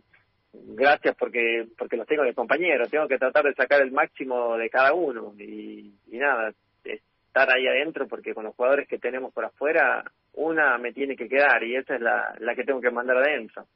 gracias 0.53 1.17
porque 1.17 1.67
porque 1.79 1.97
los 1.97 2.07
tengo 2.07 2.25
de 2.25 2.35
compañeros, 2.35 2.91
tengo 2.91 3.09
que 3.09 3.19
tratar 3.19 3.45
de 3.45 3.55
sacar 3.55 3.81
el 3.81 3.93
máximo 3.93 4.57
de 4.57 4.69
cada 4.69 4.93
uno 4.93 5.35
y, 5.39 5.95
y 6.11 6.19
nada, 6.19 6.53
estar 6.85 7.51
ahí 7.51 7.67
adentro 7.67 8.07
porque 8.09 8.35
con 8.35 8.45
los 8.45 8.55
jugadores 8.55 8.87
que 8.89 8.99
tenemos 8.99 9.33
por 9.33 9.45
afuera 9.45 10.05
una 10.35 10.79
me 10.79 10.93
tiene 10.93 11.17
que 11.17 11.29
quedar 11.29 11.63
y 11.63 11.77
esa 11.77 11.95
es 11.95 12.01
la, 12.01 12.35
la 12.39 12.55
que 12.55 12.65
tengo 12.65 12.81
que 12.81 12.91
mandar 12.91 13.17
adentro. 13.19 13.67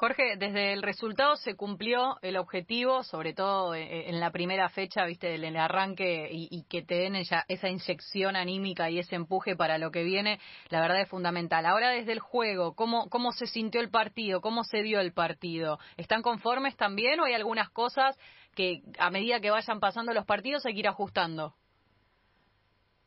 Jorge, 0.00 0.36
desde 0.38 0.72
el 0.72 0.82
resultado 0.82 1.36
se 1.36 1.56
cumplió 1.56 2.16
el 2.22 2.38
objetivo, 2.38 3.02
sobre 3.02 3.34
todo 3.34 3.74
eh, 3.74 3.82
eh, 3.82 4.04
en 4.08 4.18
la 4.18 4.30
primera 4.30 4.70
fecha, 4.70 5.04
viste, 5.04 5.34
en 5.34 5.44
el 5.44 5.56
arranque 5.58 6.26
y, 6.32 6.64
que 6.70 6.80
te 6.80 6.94
den 6.94 7.16
esa 7.16 7.44
inyección 7.68 8.34
anímica 8.34 8.88
y 8.88 8.98
ese 8.98 9.16
empuje 9.16 9.56
para 9.56 9.76
lo 9.76 9.90
que 9.90 10.02
viene, 10.02 10.40
la 10.70 10.80
verdad 10.80 11.02
es 11.02 11.08
fundamental. 11.10 11.66
Ahora 11.66 11.90
desde 11.90 12.12
el 12.12 12.20
juego, 12.20 12.74
¿cómo, 12.74 13.10
cómo 13.10 13.32
se 13.32 13.46
sintió 13.46 13.82
el 13.82 13.90
partido? 13.90 14.40
¿Cómo 14.40 14.64
se 14.64 14.82
dio 14.82 15.00
el 15.00 15.12
partido? 15.12 15.78
¿Están 15.98 16.22
conformes 16.22 16.78
también 16.78 17.20
o 17.20 17.24
hay 17.24 17.34
algunas 17.34 17.68
cosas 17.68 18.18
que 18.54 18.80
a 18.98 19.10
medida 19.10 19.40
que 19.40 19.50
vayan 19.50 19.80
pasando 19.80 20.14
los 20.14 20.24
partidos 20.24 20.64
hay 20.64 20.72
que 20.72 20.80
ir 20.80 20.88
ajustando? 20.88 21.56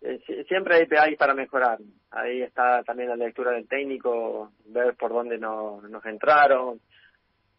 Eh, 0.03 0.45
siempre 0.47 0.85
hay, 0.99 1.15
para 1.15 1.33
mejorar. 1.33 1.79
Ahí 2.11 2.41
está 2.41 2.83
también 2.83 3.09
la 3.09 3.15
lectura 3.15 3.51
del 3.51 3.67
técnico, 3.67 4.51
ver 4.65 4.95
por 4.95 5.13
dónde 5.13 5.37
nos, 5.37 5.81
nos 5.89 6.05
entraron. 6.05 6.79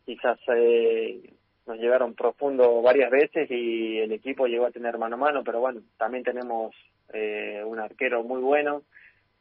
Quizás 0.05 0.39
eh, 0.55 1.33
nos 1.67 1.79
llegaron 1.79 2.15
profundo 2.15 2.83
varias 2.83 3.11
veces 3.11 3.51
y 3.51 3.99
el 3.99 4.13
equipo 4.13 4.47
llegó 4.47 4.67
a 4.67 4.71
tener 4.71 4.99
mano 4.99 5.17
a 5.17 5.19
mano, 5.19 5.43
pero 5.43 5.61
bueno, 5.61 5.81
también 5.97 6.23
tenemos 6.23 6.75
eh, 7.13 7.63
un 7.65 7.79
arquero 7.79 8.23
muy 8.23 8.43
bueno, 8.43 8.83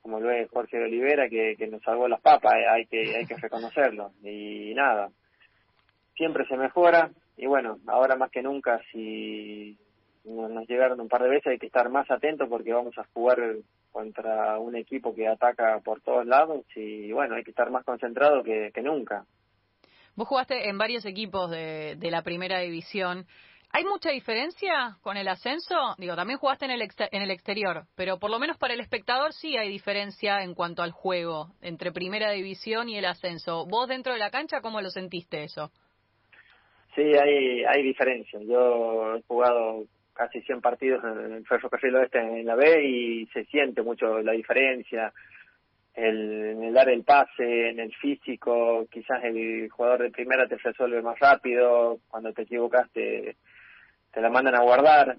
como 0.02 0.20
lo 0.20 0.32
es 0.32 0.50
Jorge 0.50 0.82
Olivera, 0.82 1.28
que, 1.28 1.56
que 1.58 1.68
nos 1.68 1.82
salvó 1.84 2.08
las 2.08 2.22
papas, 2.22 2.54
eh, 2.54 2.68
hay 2.70 2.86
que, 2.86 3.16
hay 3.18 3.26
que 3.26 3.36
reconocerlo. 3.36 4.12
Y 4.24 4.74
nada, 4.74 5.10
siempre 6.16 6.46
se 6.48 6.56
mejora 6.56 7.12
y 7.36 7.48
bueno, 7.48 7.80
ahora 7.88 8.16
más 8.16 8.32
que 8.32 8.42
nunca, 8.42 8.80
si 8.92 9.78
nos 10.24 10.68
llegaron 10.68 11.02
un 11.02 11.10
par 11.10 11.24
de 11.24 11.30
veces, 11.30 11.48
hay 11.48 11.60
que 11.60 11.68
estar 11.68 11.90
más 11.90 12.10
atentos 12.10 12.48
porque 12.50 12.74
vamos 12.74 12.98
a 12.98 13.06
jugar 13.14 13.38
contra 13.92 14.58
un 14.60 14.76
equipo 14.76 15.14
que 15.14 15.28
ataca 15.28 15.80
por 15.84 16.02
todos 16.02 16.26
lados 16.26 16.66
y 16.76 17.12
bueno, 17.12 17.36
hay 17.36 17.44
que 17.44 17.52
estar 17.52 17.70
más 17.70 17.84
concentrado 17.86 18.44
que, 18.44 18.72
nunca. 18.82 19.26
Vos 20.16 20.28
jugaste 20.28 20.70
en 20.70 20.78
varios 20.78 21.06
equipos 21.06 21.50
de, 21.52 21.96
de, 21.98 22.12
la 22.12 22.22
primera 22.22 22.60
división. 22.60 23.26
¿Hay 23.72 23.86
mucha 23.86 24.12
diferencia 24.12 24.98
con 25.02 25.18
el 25.18 25.28
ascenso? 25.28 25.76
Digo, 25.98 26.16
también 26.16 26.38
jugaste 26.38 26.66
en 26.66 26.72
el, 26.72 26.82
en 26.82 27.22
el 27.24 27.32
exterior, 27.32 27.86
pero 27.96 28.20
por 28.20 28.30
lo 28.30 28.38
menos 28.38 28.58
para 28.58 28.76
el 28.76 28.80
espectador 28.80 29.34
sí 29.34 29.58
hay 29.58 29.68
diferencia 29.68 30.44
en 30.44 30.54
cuanto 30.54 30.84
al 30.84 30.92
juego 30.92 31.48
entre 31.62 31.92
primera 31.92 32.30
división 32.32 32.88
y 32.88 32.98
el 32.98 33.06
ascenso. 33.06 33.66
¿Vos 33.66 33.88
dentro 33.88 34.14
de 34.14 34.20
la 34.20 34.30
cancha 34.30 34.62
cómo 34.62 34.80
lo 34.80 34.92
sentiste 34.92 35.44
eso? 35.44 35.72
Sí, 36.96 37.02
hay, 37.02 37.64
hay 37.64 37.82
diferencia. 37.82 38.40
Yo 38.44 39.16
he 39.16 39.24
jugado 39.24 39.86
casi 40.14 40.42
100 40.42 40.62
partidos 40.62 41.04
en 41.04 41.34
el 41.34 41.46
Ferrocarril 41.46 41.96
Oeste 41.96 42.20
en 42.20 42.46
la 42.46 42.56
B 42.56 42.84
y 42.84 43.26
se 43.28 43.46
siente 43.46 43.82
mucho 43.82 44.22
la 44.22 44.32
diferencia 44.34 45.12
el, 45.94 46.56
en 46.58 46.64
el 46.64 46.74
dar 46.74 46.90
el 46.90 47.04
pase, 47.04 47.70
en 47.70 47.80
el 47.80 47.94
físico, 47.96 48.86
quizás 48.90 49.24
el 49.24 49.70
jugador 49.70 50.04
de 50.04 50.12
primera 50.12 50.48
te 50.48 50.58
resuelve 50.58 51.02
más 51.02 51.20
rápido, 51.20 52.00
cuando 52.10 52.34
te 52.34 52.44
equivocaste 52.44 53.36
te 54.12 54.22
la 54.22 54.30
mandan 54.30 54.56
a 54.56 54.64
guardar, 54.64 55.18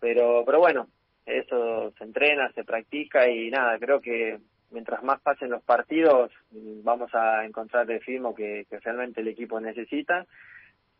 pero 0.00 0.44
pero 0.44 0.58
bueno, 0.58 0.88
eso 1.26 1.92
se 1.96 2.04
entrena, 2.04 2.50
se 2.52 2.64
practica 2.64 3.28
y 3.28 3.50
nada, 3.50 3.78
creo 3.78 4.00
que 4.00 4.38
mientras 4.70 5.02
más 5.02 5.20
pasen 5.20 5.50
los 5.50 5.62
partidos 5.62 6.32
vamos 6.50 7.14
a 7.14 7.44
encontrar 7.44 7.90
el 7.90 8.00
ritmo 8.00 8.34
que, 8.34 8.66
que 8.68 8.78
realmente 8.80 9.20
el 9.20 9.28
equipo 9.28 9.60
necesita 9.60 10.26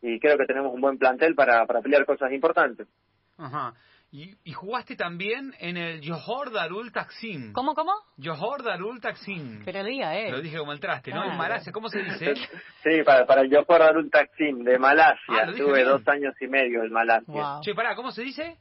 y 0.01 0.19
creo 0.19 0.37
que 0.37 0.45
tenemos 0.45 0.73
un 0.73 0.81
buen 0.81 0.97
plantel 0.97 1.33
para, 1.33 1.65
para 1.65 1.81
pelear 1.81 2.05
cosas 2.05 2.31
importantes. 2.33 2.87
Ajá. 3.37 3.73
Y, 4.11 4.35
y, 4.43 4.51
jugaste 4.53 4.95
también 4.95 5.55
en 5.57 5.75
el 5.75 6.07
Johor 6.07 6.51
Darul 6.51 6.91
Taksim. 6.91 7.51
¿Cómo, 7.51 7.73
cómo? 7.73 7.93
Johor 8.23 8.61
Darul 8.61 9.01
Taksim. 9.01 9.65
Pero 9.65 9.83
diga, 9.83 10.15
eh. 10.15 10.29
Lo 10.29 10.39
dije 10.39 10.59
como 10.59 10.71
el 10.71 10.79
traste, 10.79 11.11
¿no? 11.11 11.23
En 11.23 11.35
Malasia, 11.35 11.71
¿cómo 11.71 11.89
se 11.89 12.03
dice? 12.03 12.35
sí, 12.83 13.01
para, 13.03 13.25
para 13.25 13.41
el 13.41 13.49
Johor 13.49 13.79
Darul 13.79 14.11
Taksim, 14.11 14.63
de 14.63 14.77
Malasia. 14.77 15.17
Ah, 15.29 15.51
Tuve 15.51 15.83
dos 15.83 16.07
años 16.07 16.35
y 16.39 16.47
medio 16.47 16.83
en 16.83 16.91
Malasia. 16.91 17.59
Che, 17.61 17.73
pará, 17.73 17.95
¿cómo 17.95 18.11
se 18.11 18.21
dice? 18.21 18.59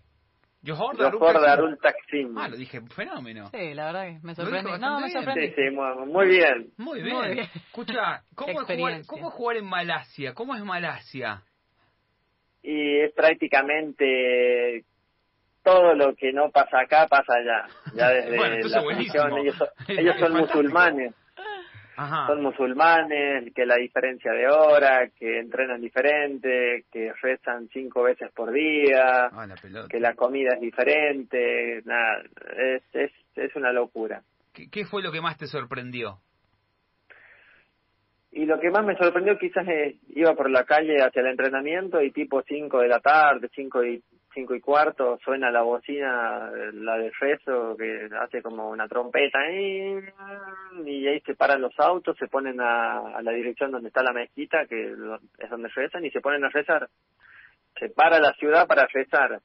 Johor 0.65 0.97
Darul, 0.97 1.79
Taksim. 1.79 2.39
Ah, 2.39 2.49
lo 2.49 2.57
dije, 2.57 2.81
fenómeno. 2.95 3.51
Sí, 3.51 3.75
la 3.75 3.87
verdad 3.87 4.05
que 4.07 4.21
me 4.23 4.35
sorprende. 4.35 4.79
No, 4.79 5.01
me 5.01 5.11
sorprende. 5.11 5.49
Sí, 5.49 5.55
sí, 5.55 5.77
muy, 5.77 6.29
bien. 6.29 6.73
Muy 6.79 7.03
bien. 7.03 7.17
Muy 7.17 7.35
bien. 7.35 7.51
Escucha, 7.55 8.23
¿cómo 8.35 8.63
es, 8.63 8.67
jugar, 8.67 9.03
¿cómo 9.07 9.29
es 9.29 9.35
jugar 9.35 9.57
en 9.57 9.67
Malasia? 9.67 10.35
¿Cómo 10.35 10.55
es 10.55 10.65
Malasia? 10.65 11.43
Y 12.63 13.01
es 13.01 13.13
prácticamente 13.13 14.85
todo 15.63 15.95
lo 15.95 16.15
que 16.15 16.33
no 16.33 16.51
pasa 16.51 16.81
acá 16.81 17.07
pasa 17.09 17.35
allá. 17.35 17.67
Ya 17.95 18.09
desde 18.13 18.69
la 18.69 18.83
religión, 18.83 19.39
ellos, 19.39 19.57
son, 20.19 20.33
musulmanes. 20.37 21.15
Son 22.27 22.43
musulmanes, 22.43 23.53
que 23.55 23.67
la 23.67 23.77
diferencia 23.77 24.33
de 24.33 24.49
hora, 24.49 25.09
que 25.11 25.39
entrenan 25.39 25.81
diferente, 25.81 26.85
que 26.91 27.13
rezan 27.21 27.69
cinco 27.73 28.03
veces 28.05 28.33
por 28.35 28.51
día, 28.51 29.27
ah, 29.27 29.47
que 29.89 30.01
la 30.01 30.15
comida 30.15 30.55
es 30.55 30.61
diferente, 30.61 31.83
nada, 31.85 32.23
es, 32.57 32.83
es, 32.95 33.13
es 33.37 33.55
una 33.55 33.73
locura. 33.73 34.23
¿Qué 34.53 34.85
fue 34.85 35.03
lo 35.03 35.13
que 35.13 35.21
más 35.21 35.37
te 35.37 35.47
sorprendió? 35.47 36.19
Y 38.33 38.47
lo 38.47 38.59
que 38.59 38.71
más 38.71 38.85
me 38.85 38.97
sorprendió 38.97 39.39
quizás 39.39 39.67
es, 39.69 39.97
iba 40.09 40.35
por 40.35 40.51
la 40.51 40.65
calle 40.65 40.97
hacia 41.03 41.21
el 41.21 41.29
entrenamiento 41.29 42.01
y 42.01 42.11
tipo 42.11 42.43
5 42.43 42.81
de 42.81 42.89
la 42.89 43.01
tarde, 43.01 43.51
5 43.55 43.85
y, 43.85 44.03
cinco 44.35 44.55
y 44.55 44.61
cuarto, 44.61 45.19
suena 45.25 45.51
la 45.51 45.63
bocina, 45.63 46.51
la 46.73 46.97
de 46.97 47.13
rezo, 47.21 47.77
que 47.77 48.09
hace 48.21 48.43
como 48.43 48.71
una 48.71 48.89
trompeta, 48.89 49.39
y, 49.51 49.99
ahí 51.07 51.21
se 51.21 51.35
paran 51.35 51.61
los 51.61 51.79
autos, 51.79 52.17
se 52.19 52.29
ponen 52.29 52.61
a, 52.61 53.21
la 53.23 53.33
dirección 53.33 53.71
donde 53.71 53.89
está 53.89 54.03
la 54.03 54.13
mezquita, 54.13 54.67
que 54.67 54.93
es 55.39 55.51
donde 55.51 55.69
rezan, 55.69 56.05
y 56.05 56.11
se 56.11 56.21
ponen 56.21 56.45
a 56.45 56.49
rezar. 56.49 56.89
Se 57.79 57.89
para 57.91 58.19
la 58.19 58.33
ciudad 58.35 58.67
para 58.67 58.87
rezar. 58.87 59.41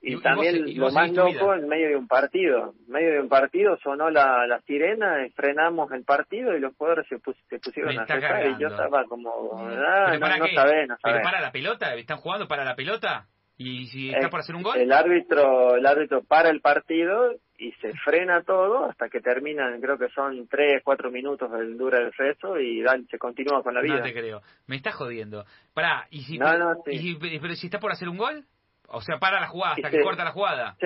Y, 0.00 0.20
también 0.20 0.78
lo 0.78 0.90
más 0.92 1.10
loco 1.10 1.54
en 1.54 1.66
medio 1.66 1.88
de 1.88 1.96
un 1.96 2.06
partido, 2.06 2.72
en 2.86 2.92
medio 2.92 3.12
de 3.14 3.20
un 3.20 3.28
partido 3.28 3.76
sonó 3.82 4.10
la, 4.10 4.46
la 4.46 4.60
sirena, 4.60 5.26
frenamos 5.34 5.90
el 5.90 6.04
partido 6.04 6.56
y 6.56 6.60
los 6.60 6.76
jugadores 6.76 7.06
se, 7.08 7.18
pusieron 7.18 7.98
a 7.98 8.04
rezar 8.04 8.46
y 8.46 8.62
yo 8.62 8.68
estaba 8.68 9.04
como, 9.06 9.58
ah, 9.58 10.16
no, 10.16 10.38
no 10.38 10.46
sabés, 10.54 10.88
no 10.88 10.96
¿Pero 11.02 11.22
para 11.22 11.40
la 11.40 11.50
pelota? 11.50 11.94
¿Están 11.94 12.18
jugando 12.18 12.46
para 12.46 12.64
la 12.64 12.76
pelota? 12.76 13.26
¿Y 13.56 13.86
si 13.86 14.10
está 14.10 14.30
por 14.30 14.40
hacer 14.40 14.54
un 14.54 14.62
gol? 14.62 14.78
El 14.78 14.92
árbitro, 14.92 15.74
el 15.74 15.84
árbitro 15.84 16.22
para 16.22 16.48
el 16.48 16.60
partido 16.60 17.32
y 17.58 17.72
se 17.72 17.92
frena 18.04 18.44
todo 18.44 18.84
hasta 18.84 19.08
que 19.08 19.20
terminan, 19.20 19.80
creo 19.80 19.98
que 19.98 20.08
son 20.10 20.46
tres, 20.46 20.80
cuatro 20.84 21.10
minutos 21.10 21.50
del 21.50 21.76
dura 21.76 21.98
el 21.98 22.12
resto 22.12 22.60
y 22.60 22.84
se 23.10 23.18
continúa 23.18 23.64
con 23.64 23.74
la 23.74 23.80
vida. 23.80 23.96
No 23.96 24.02
te 24.04 24.12
creo, 24.12 24.42
me 24.68 24.76
está 24.76 24.92
jodiendo. 24.92 25.44
Pará, 25.74 26.06
¿y 26.10 26.20
si, 26.20 26.36
y 26.36 27.38
pero 27.40 27.54
si 27.56 27.66
está 27.66 27.80
por 27.80 27.90
hacer 27.90 28.08
un 28.08 28.16
gol? 28.16 28.44
O 28.88 29.00
sea, 29.00 29.18
para 29.18 29.40
la 29.40 29.48
jugada, 29.48 29.74
hasta 29.74 29.90
que 29.90 30.02
corta 30.02 30.24
la 30.24 30.32
jugada. 30.32 30.76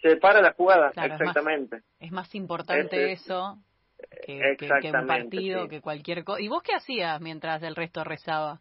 Se, 0.00 0.16
para 0.16 0.40
la 0.40 0.52
jugada, 0.52 0.90
exactamente. 0.90 1.82
Es 1.98 2.12
más, 2.12 2.34
importante 2.34 3.12
eso 3.12 3.58
que, 4.24 4.56
un 4.92 5.06
partido, 5.06 5.68
que 5.68 5.80
cualquier 5.80 6.24
cosa. 6.24 6.40
¿Y 6.40 6.48
vos 6.48 6.62
qué 6.62 6.74
hacías 6.74 7.20
mientras 7.20 7.62
el 7.62 7.74
resto 7.74 8.04
rezaba? 8.04 8.60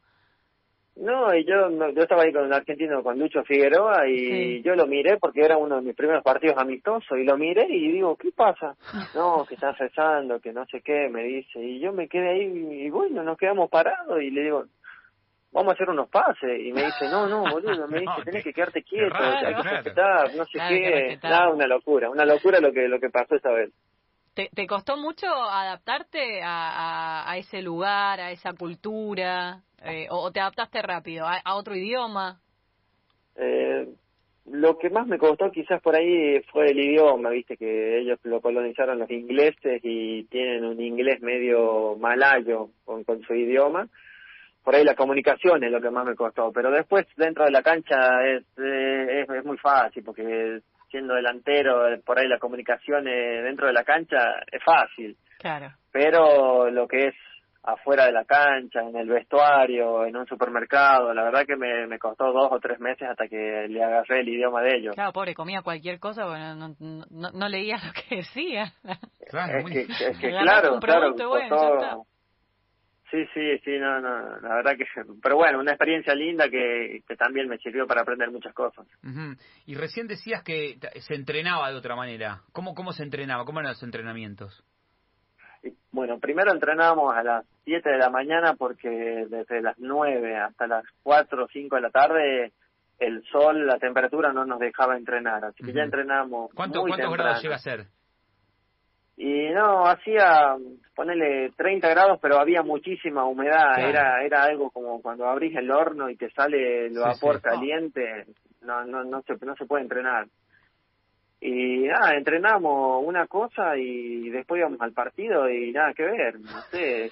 No, 0.96 1.32
y 1.36 1.46
yo 1.46 1.70
yo 1.70 2.02
estaba 2.02 2.24
ahí 2.24 2.34
con 2.34 2.46
el 2.46 2.54
argentino, 2.54 3.04
con 3.04 3.20
Lucho 3.20 3.44
Figueroa, 3.44 4.08
y 4.08 4.64
yo 4.64 4.76
lo 4.76 4.88
miré 4.88 5.18
porque 5.18 5.42
era 5.42 5.56
uno 5.58 5.76
de 5.76 5.84
mis 5.84 5.96
primeros 5.96 6.24
partidos 6.24 6.58
amistosos, 6.58 7.20
y 7.20 7.24
lo 7.24 7.38
miré 7.38 7.68
y 7.70 7.92
digo, 7.92 8.16
¿qué 8.16 8.32
pasa? 8.32 8.76
No, 9.14 9.46
que 9.46 9.56
están 9.56 9.76
rezando, 9.76 10.40
que 10.40 10.52
no 10.52 10.66
sé 10.66 10.82
qué, 10.82 11.08
me 11.08 11.24
dice, 11.24 11.62
y 11.62 11.80
yo 11.80 11.94
me 11.94 12.08
quedé 12.08 12.30
ahí, 12.30 12.86
y 12.86 12.90
bueno, 12.90 13.22
nos 13.22 13.38
quedamos 13.38 13.70
parados, 13.70 14.20
y 14.24 14.32
le 14.32 14.42
digo, 14.42 14.66
vamos 15.58 15.72
a 15.72 15.74
hacer 15.74 15.90
unos 15.90 16.10
pases. 16.10 16.60
Y 16.60 16.72
me 16.72 16.86
dice, 16.86 17.10
no, 17.10 17.28
no, 17.28 17.42
boludo, 17.52 17.88
me 17.88 18.00
dice, 18.02 18.24
tenés 18.24 18.44
que 18.44 18.54
quedarte 18.54 18.84
quieto, 18.84 19.16
hay 19.16 19.56
que 19.56 19.64
respetar, 19.64 20.36
no 20.36 20.46
sé 20.46 20.60
qué. 20.70 21.20
Nada, 21.24 21.50
una 21.50 21.68
locura, 21.68 22.10
una 22.10 22.26
locura 22.26 22.60
lo 22.60 22.72
que, 22.72 22.88
lo 22.88 23.00
que 23.00 23.10
pasó 23.10 23.36
esta 23.36 23.52
vez. 23.52 23.72
¿Te, 24.34 24.50
¿Te 24.54 24.68
costó 24.68 24.98
mucho 24.98 25.28
adaptarte 25.28 26.42
a, 26.44 27.30
a, 27.30 27.38
ese 27.38 27.64
lugar, 27.64 28.20
a 28.20 28.32
esa 28.32 28.54
cultura? 28.54 29.64
Eh, 29.84 30.08
o, 30.12 30.32
te 30.32 30.40
adaptaste 30.40 30.82
rápido 30.84 31.26
a, 31.26 31.56
otro 31.56 31.76
idioma? 31.76 32.40
Eh, 33.36 33.88
lo 34.46 34.78
que 34.78 34.92
más 34.92 35.08
me 35.08 35.18
costó 35.18 35.50
quizás 35.52 35.82
por 35.82 35.96
ahí 35.96 36.40
fue 36.52 36.70
el 36.70 36.80
idioma, 36.80 37.32
viste 37.32 37.58
que 37.58 38.00
ellos 38.00 38.20
lo 38.24 38.40
colonizaron 38.42 39.00
los 39.00 39.10
ingleses 39.10 39.82
y 39.84 40.26
tienen 40.26 40.66
un 40.66 40.80
inglés 40.82 41.20
medio 41.22 41.96
malayo 41.96 42.70
con, 42.86 43.04
con 43.04 43.24
su 43.24 43.34
idioma 43.34 43.88
por 44.68 44.76
ahí 44.76 44.84
la 44.84 44.96
comunicación 44.96 45.64
es 45.64 45.72
lo 45.72 45.80
que 45.80 45.90
más 45.90 46.06
me 46.06 46.14
costó, 46.14 46.52
pero 46.52 46.70
después 46.70 47.08
dentro 47.16 47.46
de 47.46 47.52
la 47.52 47.64
cancha 47.64 47.96
es, 48.26 48.44
eh, 48.58 49.26
es, 49.26 49.46
muy 49.46 49.58
fácil, 49.60 50.04
porque 50.04 50.60
siendo 50.92 51.14
delantero, 51.14 51.86
por 52.06 52.20
ahí 52.20 52.28
la 52.28 52.38
comunicación 52.38 53.06
dentro 53.06 53.68
de 53.68 53.72
la 53.72 53.86
cancha 53.86 54.18
es 54.52 54.62
fácil. 54.62 55.16
Claro. 55.40 55.72
Pero 55.90 56.70
lo 56.70 56.86
que 56.86 57.08
es 57.08 57.16
afuera 57.64 58.08
de 58.08 58.12
la 58.12 58.26
cancha, 58.26 58.82
en 58.82 58.98
el 58.98 59.08
vestuario, 59.08 60.06
en 60.06 60.18
un 60.18 60.28
supermercado. 60.28 61.14
La 61.14 61.24
verdad 61.24 61.46
que 61.48 61.56
me, 61.56 61.88
me 61.88 61.98
costó 61.98 62.34
dos 62.34 62.50
o 62.52 62.60
tres 62.60 62.78
meses 62.82 63.08
hasta 63.10 63.30
que 63.30 63.68
le 63.70 63.82
agarré 63.82 64.20
el 64.20 64.28
idioma 64.28 64.62
de 64.64 64.80
ellos. 64.80 64.96
Claro, 64.96 65.14
pobre, 65.14 65.34
comía 65.34 65.62
cualquier 65.62 65.98
cosa, 65.98 66.26
bueno, 66.26 66.56
no, 66.56 66.76
no, 66.80 67.32
no 67.32 67.48
leía 67.48 67.78
lo 67.78 67.94
que 67.94 68.18
decía. 68.18 68.74
Claro, 69.30 69.60
es 69.60 69.66
que, 69.66 69.82
es 69.82 70.18
que 70.20 70.30
claro, 70.30 70.78
claro, 70.82 71.14
costó... 71.16 72.06
Sí, 73.10 73.26
sí, 73.34 73.58
sí, 73.64 73.78
no, 73.80 74.02
no, 74.02 74.40
la 74.40 74.56
verdad 74.56 74.72
que, 74.78 74.86
pero 75.24 75.38
bueno, 75.38 75.60
una 75.60 75.72
experiencia 75.72 76.14
linda 76.14 76.50
que, 76.50 77.02
que 77.08 77.16
también 77.16 77.48
me 77.48 77.58
sirvió 77.58 77.88
para 77.88 78.02
aprender 78.02 78.30
muchas 78.32 78.54
cosas. 78.54 78.86
Y 79.66 79.76
recién 79.76 80.08
decías 80.08 80.44
que 80.44 80.78
se 81.00 81.16
entrenaba 81.16 81.70
de 81.72 81.78
otra 81.78 81.96
manera. 81.96 82.42
¿Cómo, 82.52 82.74
cómo 82.74 82.92
se 82.92 83.04
entrenaba? 83.04 83.46
¿Cómo 83.46 83.60
eran 83.60 83.72
los 83.72 83.84
entrenamientos? 83.84 84.64
Bueno, 85.92 86.20
primero 86.20 86.52
entrenábamos 86.52 87.16
a 87.16 87.24
las 87.24 87.46
7 87.64 87.90
de 87.90 87.98
la 87.98 88.10
mañana 88.10 88.54
porque 88.56 88.90
desde 88.90 89.62
las 89.62 89.78
9 89.80 90.38
hasta 90.38 90.68
las 90.68 90.84
4 91.04 91.46
o 91.46 91.48
5 91.48 91.76
de 91.76 91.82
la 91.82 91.90
tarde 91.90 92.54
el 93.00 93.24
sol, 93.32 93.66
la 93.66 93.78
temperatura 93.78 94.34
no 94.34 94.46
nos 94.46 94.60
dejaba 94.60 94.98
entrenar, 94.98 95.46
así 95.46 95.64
que 95.64 95.74
ya 95.74 95.84
entrenamos. 95.84 96.52
¿Cuánto, 96.54 96.82
¿Cuántos 96.82 97.14
grados 97.14 97.44
llega 97.44 97.56
a 97.56 97.60
ser? 97.60 97.88
Y 99.20 99.50
no, 99.50 99.88
hacía, 99.88 100.56
ponele 100.96 101.50
30 101.58 101.90
grados, 101.90 102.20
pero 102.22 102.40
había 102.40 102.62
muchísima 102.62 103.26
humedad. 103.26 103.80
Era 103.80 104.24
era 104.24 104.44
algo 104.44 104.70
como 104.70 105.02
cuando 105.02 105.26
abrís 105.28 105.56
el 105.58 105.72
horno 105.72 106.08
y 106.08 106.16
te 106.16 106.30
sale 106.30 106.86
el 106.86 107.00
vapor 107.00 107.42
caliente. 107.42 108.26
No, 108.62 108.86
no, 108.86 109.04
no, 109.04 109.24
se, 109.24 109.34
no 109.44 109.56
se 109.56 109.66
puede 109.66 109.84
entrenar. 109.84 110.28
Y 111.40 111.84
nada, 111.84 112.16
entrenamos 112.16 113.04
una 113.06 113.28
cosa 113.28 113.78
y 113.78 114.30
después 114.30 114.60
íbamos 114.60 114.82
al 114.82 114.94
partido 114.94 115.48
y 115.48 115.72
nada 115.72 115.94
que 115.94 116.04
ver, 116.04 116.40
no 116.40 116.62
sé. 116.72 117.12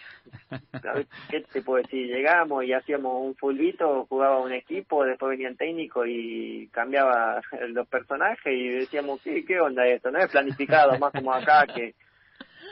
¿Qué 1.30 1.42
te 1.42 1.62
puedo 1.62 1.84
decir? 1.84 2.08
Llegamos 2.08 2.64
y 2.64 2.74
hacíamos 2.74 3.14
un 3.24 3.36
fulbito, 3.36 4.06
jugaba 4.10 4.40
un 4.40 4.52
equipo, 4.52 5.06
después 5.06 5.30
venía 5.30 5.50
el 5.50 5.58
técnico 5.58 6.06
y 6.08 6.68
cambiaba 6.72 7.40
los 7.68 7.88
personajes 7.88 8.52
y 8.52 8.70
decíamos, 8.70 9.22
¿qué, 9.22 9.46
qué 9.46 9.60
onda 9.60 9.86
esto? 9.86 10.10
No 10.10 10.18
es 10.18 10.32
planificado, 10.32 10.98
más 10.98 11.12
como 11.12 11.32
acá 11.32 11.68
que 11.68 11.94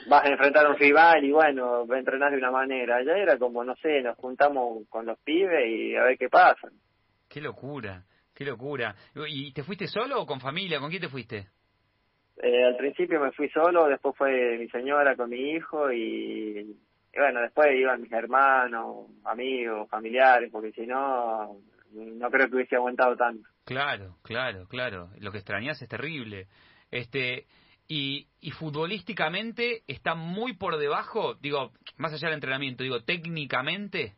vas 0.08 0.24
a 0.24 0.28
enfrentar 0.28 0.66
a 0.66 0.70
un 0.70 0.76
rival 0.76 1.24
y 1.24 1.30
bueno, 1.30 1.86
entrenar 1.94 2.32
de 2.32 2.38
una 2.38 2.50
manera. 2.50 3.02
Ya 3.04 3.12
era 3.12 3.38
como, 3.38 3.64
no 3.64 3.76
sé, 3.76 4.02
nos 4.02 4.16
juntamos 4.16 4.88
con 4.88 5.06
los 5.06 5.18
pibes 5.20 5.68
y 5.68 5.96
a 5.96 6.02
ver 6.02 6.18
qué 6.18 6.28
pasa. 6.28 6.68
Qué 7.28 7.40
locura. 7.40 8.02
Qué 8.34 8.44
locura. 8.44 8.94
¿Y 9.28 9.52
te 9.52 9.62
fuiste 9.62 9.86
solo 9.86 10.20
o 10.20 10.26
con 10.26 10.40
familia? 10.40 10.80
¿Con 10.80 10.90
quién 10.90 11.02
te 11.02 11.08
fuiste? 11.08 11.46
Eh, 12.42 12.64
al 12.64 12.76
principio 12.76 13.20
me 13.20 13.30
fui 13.32 13.48
solo, 13.50 13.86
después 13.86 14.16
fue 14.16 14.58
mi 14.58 14.68
señora 14.68 15.14
con 15.14 15.30
mi 15.30 15.52
hijo 15.52 15.92
y, 15.92 16.76
bueno, 17.16 17.40
después 17.40 17.68
iban 17.76 18.02
mis 18.02 18.12
hermanos, 18.12 19.06
amigos, 19.24 19.88
familiares, 19.88 20.50
porque 20.50 20.72
si 20.72 20.84
no, 20.84 21.58
no 21.92 22.30
creo 22.30 22.48
que 22.48 22.56
hubiese 22.56 22.74
aguantado 22.74 23.16
tanto. 23.16 23.48
Claro, 23.64 24.16
claro, 24.22 24.66
claro. 24.66 25.10
Lo 25.20 25.30
que 25.30 25.38
extrañas 25.38 25.80
es 25.80 25.88
terrible. 25.88 26.48
Este, 26.90 27.46
y, 27.86 28.26
y 28.40 28.50
futbolísticamente 28.50 29.82
está 29.86 30.16
muy 30.16 30.54
por 30.54 30.76
debajo, 30.76 31.34
digo, 31.34 31.72
más 31.98 32.12
allá 32.12 32.28
del 32.28 32.34
entrenamiento, 32.34 32.82
digo, 32.82 33.04
técnicamente. 33.04 34.14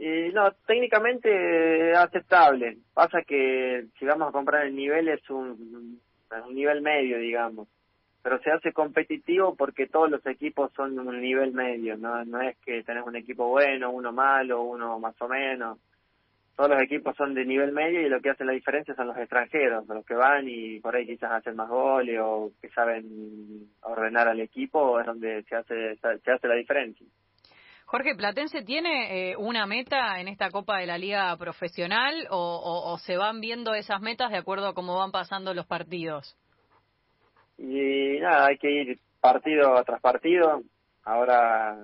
Y 0.00 0.32
no, 0.32 0.52
técnicamente 0.64 1.92
aceptable. 1.92 2.78
Pasa 2.94 3.22
que 3.22 3.86
si 3.98 4.04
vamos 4.04 4.28
a 4.28 4.32
comprar 4.32 4.64
el 4.64 4.76
nivel 4.76 5.08
es 5.08 5.28
un, 5.28 6.00
un 6.30 6.54
nivel 6.54 6.82
medio, 6.82 7.18
digamos. 7.18 7.66
Pero 8.22 8.38
se 8.40 8.52
hace 8.52 8.72
competitivo 8.72 9.56
porque 9.56 9.88
todos 9.88 10.08
los 10.08 10.24
equipos 10.26 10.72
son 10.74 10.96
un 11.00 11.20
nivel 11.20 11.52
medio, 11.52 11.96
no, 11.96 12.24
no 12.24 12.40
es 12.40 12.56
que 12.58 12.84
tenés 12.84 13.04
un 13.06 13.16
equipo 13.16 13.48
bueno, 13.48 13.90
uno 13.90 14.12
malo, 14.12 14.62
uno 14.62 15.00
más 15.00 15.20
o 15.20 15.26
menos. 15.26 15.78
Todos 16.54 16.70
los 16.70 16.82
equipos 16.82 17.16
son 17.16 17.34
de 17.34 17.44
nivel 17.44 17.72
medio 17.72 18.00
y 18.00 18.08
lo 18.08 18.20
que 18.20 18.30
hace 18.30 18.44
la 18.44 18.52
diferencia 18.52 18.94
son 18.94 19.08
los 19.08 19.16
extranjeros, 19.16 19.86
los 19.88 20.04
que 20.04 20.14
van 20.14 20.48
y 20.48 20.78
por 20.78 20.94
ahí 20.94 21.06
quizás 21.06 21.32
hacen 21.32 21.56
más 21.56 21.68
goles 21.68 22.20
o 22.22 22.52
que 22.60 22.68
saben 22.68 23.68
ordenar 23.82 24.28
al 24.28 24.40
equipo, 24.40 25.00
es 25.00 25.06
donde 25.06 25.42
se 25.44 25.56
hace, 25.56 25.96
se 25.96 26.30
hace 26.30 26.48
la 26.48 26.54
diferencia. 26.54 27.06
Jorge, 27.90 28.14
¿Platense 28.14 28.60
tiene 28.64 29.30
eh, 29.30 29.36
una 29.38 29.64
meta 29.64 30.20
en 30.20 30.28
esta 30.28 30.50
Copa 30.50 30.76
de 30.76 30.84
la 30.84 30.98
Liga 30.98 31.34
Profesional 31.38 32.26
o, 32.28 32.98
se 32.98 33.16
van 33.16 33.40
viendo 33.40 33.72
esas 33.72 34.02
metas 34.02 34.30
de 34.30 34.36
acuerdo 34.36 34.68
a 34.68 34.74
cómo 34.74 34.98
van 34.98 35.10
pasando 35.10 35.54
los 35.54 35.64
partidos? 35.64 36.36
Y 37.56 38.20
nada, 38.20 38.48
hay 38.48 38.58
que 38.58 38.70
ir 38.70 38.98
partido 39.22 39.82
tras 39.84 40.02
partido. 40.02 40.60
Ahora 41.02 41.78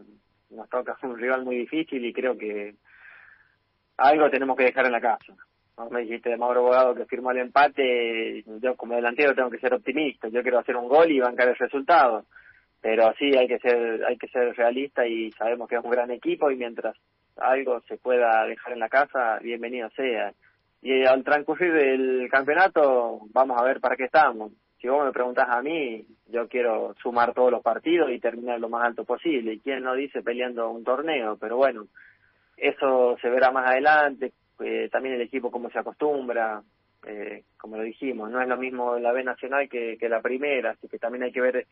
nos 0.51 0.69
toca 0.69 0.95
un 1.05 1.19
rival 1.19 1.43
muy 1.43 1.57
difícil 1.57 2.05
y 2.05 2.13
creo 2.13 2.37
que 2.37 2.75
algo 3.97 4.29
tenemos 4.29 4.59
que 4.59 4.65
dejar 4.65 4.85
en 4.85 4.93
la 4.93 5.01
casa. 5.01 5.33
Me 5.91 6.03
dijiste 6.03 6.29
de 6.29 6.37
Mauro 6.37 6.65
Bogado 6.65 6.95
que 6.95 7.07
firmó 7.07 7.31
el 7.31 7.39
empate, 7.39 8.45
yo 8.61 8.77
como 8.77 8.95
delantero 8.95 9.35
tengo 9.35 9.49
que 9.49 9.59
ser 9.59 9.73
optimista, 9.73 10.29
yo 10.29 10.43
quiero 10.43 10.59
hacer 10.59 10.77
un 10.77 10.87
gol 10.87 11.11
y 11.11 11.21
bancar 11.21 11.49
el 11.49 11.57
resultado 11.57 12.27
pero 12.85 13.15
sí 13.19 13.35
hay 13.35 13.49
que 13.49 13.59
ser 13.61 14.05
hay 14.05 14.19
que 14.19 14.29
ser 14.29 14.55
realista 14.55 15.07
y 15.07 15.33
sabemos 15.33 15.71
que 15.71 15.77
es 15.77 15.83
un 15.83 15.91
gran 15.91 16.11
equipo 16.11 16.51
y 16.51 16.57
mientras 16.57 16.95
algo 17.39 17.81
se 17.89 17.97
pueda 17.97 18.45
dejar 18.45 18.75
en 18.75 18.79
la 18.79 18.91
casa 18.91 19.39
bienvenido 19.41 19.89
sea. 19.97 20.35
Y 20.83 21.03
al 21.07 21.25
transcurrir 21.25 21.73
del 21.73 22.29
campeonato 22.31 23.21
vamos 23.33 23.59
a 23.59 23.65
ver 23.65 23.81
para 23.81 23.97
qué 23.97 24.05
estamos. 24.05 24.53
Si 24.83 24.87
vos 24.87 25.03
me 25.03 25.13
preguntás 25.13 25.47
a 25.49 25.63
mí 25.63 26.05
yo 26.27 26.47
quiero 26.47 26.95
sumar 27.03 27.33
todos 27.33 27.51
los 27.51 27.63
partidos 27.63 28.11
y 28.11 28.21
terminar 28.21 28.61
lo 28.61 28.69
más 28.69 28.85
alto 28.85 29.07
posible. 29.07 29.55
Y 29.55 29.61
quién 29.61 29.83
no 29.83 29.95
dice 29.95 30.21
peleando 30.21 30.69
un 30.69 30.85
torneo 30.85 31.39
pero 31.41 31.57
bueno 31.57 31.87
eso 32.59 33.17
se 33.23 33.31
verá 33.31 33.51
más 33.51 33.67
adelante. 33.67 34.35
Eh, 34.61 34.91
también 34.93 35.15
el 35.15 35.23
equipo 35.23 35.51
cómo 35.51 35.71
se 35.71 35.79
acostumbra 35.79 36.63
eh, 37.07 37.45
como 37.59 37.79
lo 37.79 37.83
dijimos, 37.83 38.31
no 38.31 38.43
es 38.43 38.49
lo 38.49 38.59
mismo 38.59 38.99
la 38.99 39.13
B 39.13 39.25
Nacional 39.25 39.71
que, 39.71 39.97
que 39.99 40.09
la 40.09 40.21
primera, 40.23 40.71
así 40.71 40.89
que 40.89 40.99
también 40.99 41.25
hay 41.25 41.33
que 41.33 41.41
ver 41.41 41.67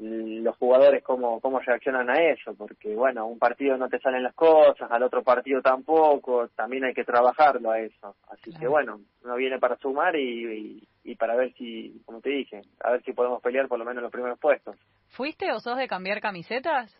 los 0.00 0.56
jugadores 0.56 1.02
cómo, 1.02 1.40
cómo 1.40 1.60
reaccionan 1.60 2.08
a 2.08 2.14
eso, 2.14 2.54
porque 2.54 2.94
bueno, 2.94 3.26
un 3.26 3.38
partido 3.38 3.76
no 3.76 3.88
te 3.88 3.98
salen 3.98 4.22
las 4.22 4.34
cosas, 4.34 4.90
al 4.90 5.02
otro 5.02 5.22
partido 5.22 5.60
tampoco, 5.60 6.48
también 6.56 6.84
hay 6.84 6.94
que 6.94 7.04
trabajarlo 7.04 7.70
a 7.70 7.80
eso. 7.80 8.16
Así 8.28 8.50
que 8.58 8.66
bueno, 8.66 9.00
uno 9.22 9.36
viene 9.36 9.58
para 9.58 9.76
sumar 9.76 10.16
y, 10.16 10.82
y, 11.04 11.14
para 11.16 11.36
ver 11.36 11.52
si, 11.52 12.00
como 12.06 12.20
te 12.20 12.30
dije, 12.30 12.62
a 12.82 12.92
ver 12.92 13.02
si 13.02 13.12
podemos 13.12 13.42
pelear 13.42 13.68
por 13.68 13.78
lo 13.78 13.84
menos 13.84 14.02
los 14.02 14.12
primeros 14.12 14.38
puestos. 14.38 14.76
¿Fuiste 15.08 15.52
o 15.52 15.60
sos 15.60 15.76
de 15.76 15.86
cambiar 15.86 16.20
camisetas? 16.20 16.98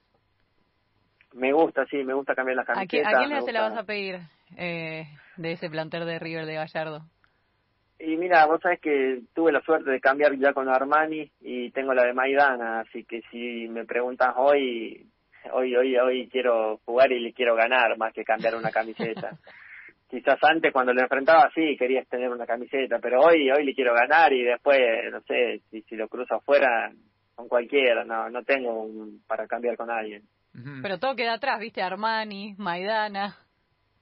Me 1.32 1.52
gusta, 1.52 1.86
sí, 1.86 2.04
me 2.04 2.12
gusta 2.12 2.34
cambiar 2.34 2.56
las 2.56 2.66
camisetas. 2.66 3.14
¿A, 3.14 3.18
quién, 3.18 3.42
se 3.42 3.52
la 3.52 3.62
vas 3.62 3.78
a 3.78 3.84
pedir 3.84 4.18
eh, 4.58 5.04
de 5.36 5.52
ese 5.52 5.70
planter 5.70 6.04
de 6.04 6.18
River 6.18 6.44
de 6.44 6.54
Gallardo? 6.54 7.02
Y 8.02 8.16
mira, 8.16 8.46
vos 8.46 8.60
sabés 8.62 8.80
que 8.80 9.20
tuve 9.34 9.52
la 9.52 9.60
suerte 9.60 9.90
de 9.90 10.00
cambiar 10.00 10.34
ya 10.36 10.54
con 10.54 10.68
Armani 10.68 11.30
y 11.40 11.70
tengo 11.70 11.92
la 11.92 12.04
de 12.04 12.14
Maidana, 12.14 12.80
así 12.80 13.04
que 13.04 13.20
si 13.30 13.68
me 13.68 13.84
preguntas 13.84 14.32
hoy, 14.36 15.06
hoy, 15.52 15.76
hoy, 15.76 15.96
hoy 15.98 16.28
quiero 16.28 16.78
jugar 16.86 17.12
y 17.12 17.20
le 17.20 17.32
quiero 17.34 17.54
ganar 17.54 17.98
más 17.98 18.14
que 18.14 18.24
cambiar 18.24 18.54
una 18.54 18.70
camiseta. 18.70 19.32
Quizás 20.08 20.38
antes 20.42 20.72
cuando 20.72 20.92
lo 20.92 21.02
enfrentaba 21.02 21.50
sí 21.54 21.76
querías 21.78 22.08
tener 22.08 22.30
una 22.30 22.46
camiseta, 22.46 22.98
pero 23.00 23.20
hoy, 23.20 23.50
hoy 23.50 23.64
le 23.64 23.74
quiero 23.74 23.94
ganar 23.94 24.32
y 24.32 24.44
después, 24.44 24.80
no 25.12 25.20
sé, 25.20 25.60
si, 25.70 25.82
si 25.82 25.94
lo 25.94 26.08
cruzo 26.08 26.36
afuera 26.36 26.90
con 27.34 27.48
cualquiera, 27.48 28.04
no, 28.04 28.30
no 28.30 28.42
tengo 28.42 28.88
para 29.26 29.46
cambiar 29.46 29.76
con 29.76 29.90
alguien. 29.90 30.22
Pero 30.82 30.98
todo 30.98 31.14
queda 31.14 31.34
atrás, 31.34 31.60
viste, 31.60 31.80
Armani, 31.80 32.54
Maidana. 32.58 33.36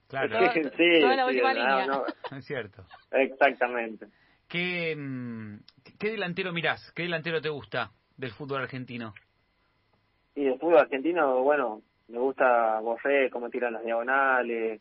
Claro. 0.08 0.52
Sí, 0.76 1.00
la 1.00 1.26
última 1.26 1.52
línea. 1.52 1.86
Es 2.36 2.44
cierto. 2.46 2.84
Exactamente. 3.10 4.06
¿Qué, 4.48 4.96
mm, 4.96 5.58
¿Qué 5.98 6.10
delantero 6.10 6.52
mirás? 6.52 6.92
¿Qué 6.92 7.02
delantero 7.02 7.40
te 7.40 7.50
gusta 7.50 7.90
del 8.16 8.30
fútbol 8.30 8.62
argentino? 8.62 9.14
Y 10.34 10.44
del 10.44 10.58
fútbol 10.58 10.78
argentino, 10.78 11.42
bueno, 11.42 11.82
me 12.08 12.18
gusta 12.18 12.80
Borré, 12.80 13.28
cómo 13.28 13.50
tiran 13.50 13.74
las 13.74 13.84
diagonales, 13.84 14.80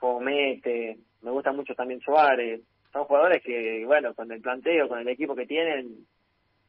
cómo 0.00 0.20
mete. 0.20 0.98
Me 1.22 1.30
gusta 1.30 1.52
mucho 1.52 1.74
también 1.74 2.00
Suárez. 2.00 2.60
Son 2.92 3.04
jugadores 3.04 3.42
que, 3.42 3.84
bueno, 3.86 4.14
con 4.14 4.30
el 4.32 4.40
planteo, 4.40 4.88
con 4.88 4.98
el 4.98 5.08
equipo 5.08 5.36
que 5.36 5.46
tienen, 5.46 6.06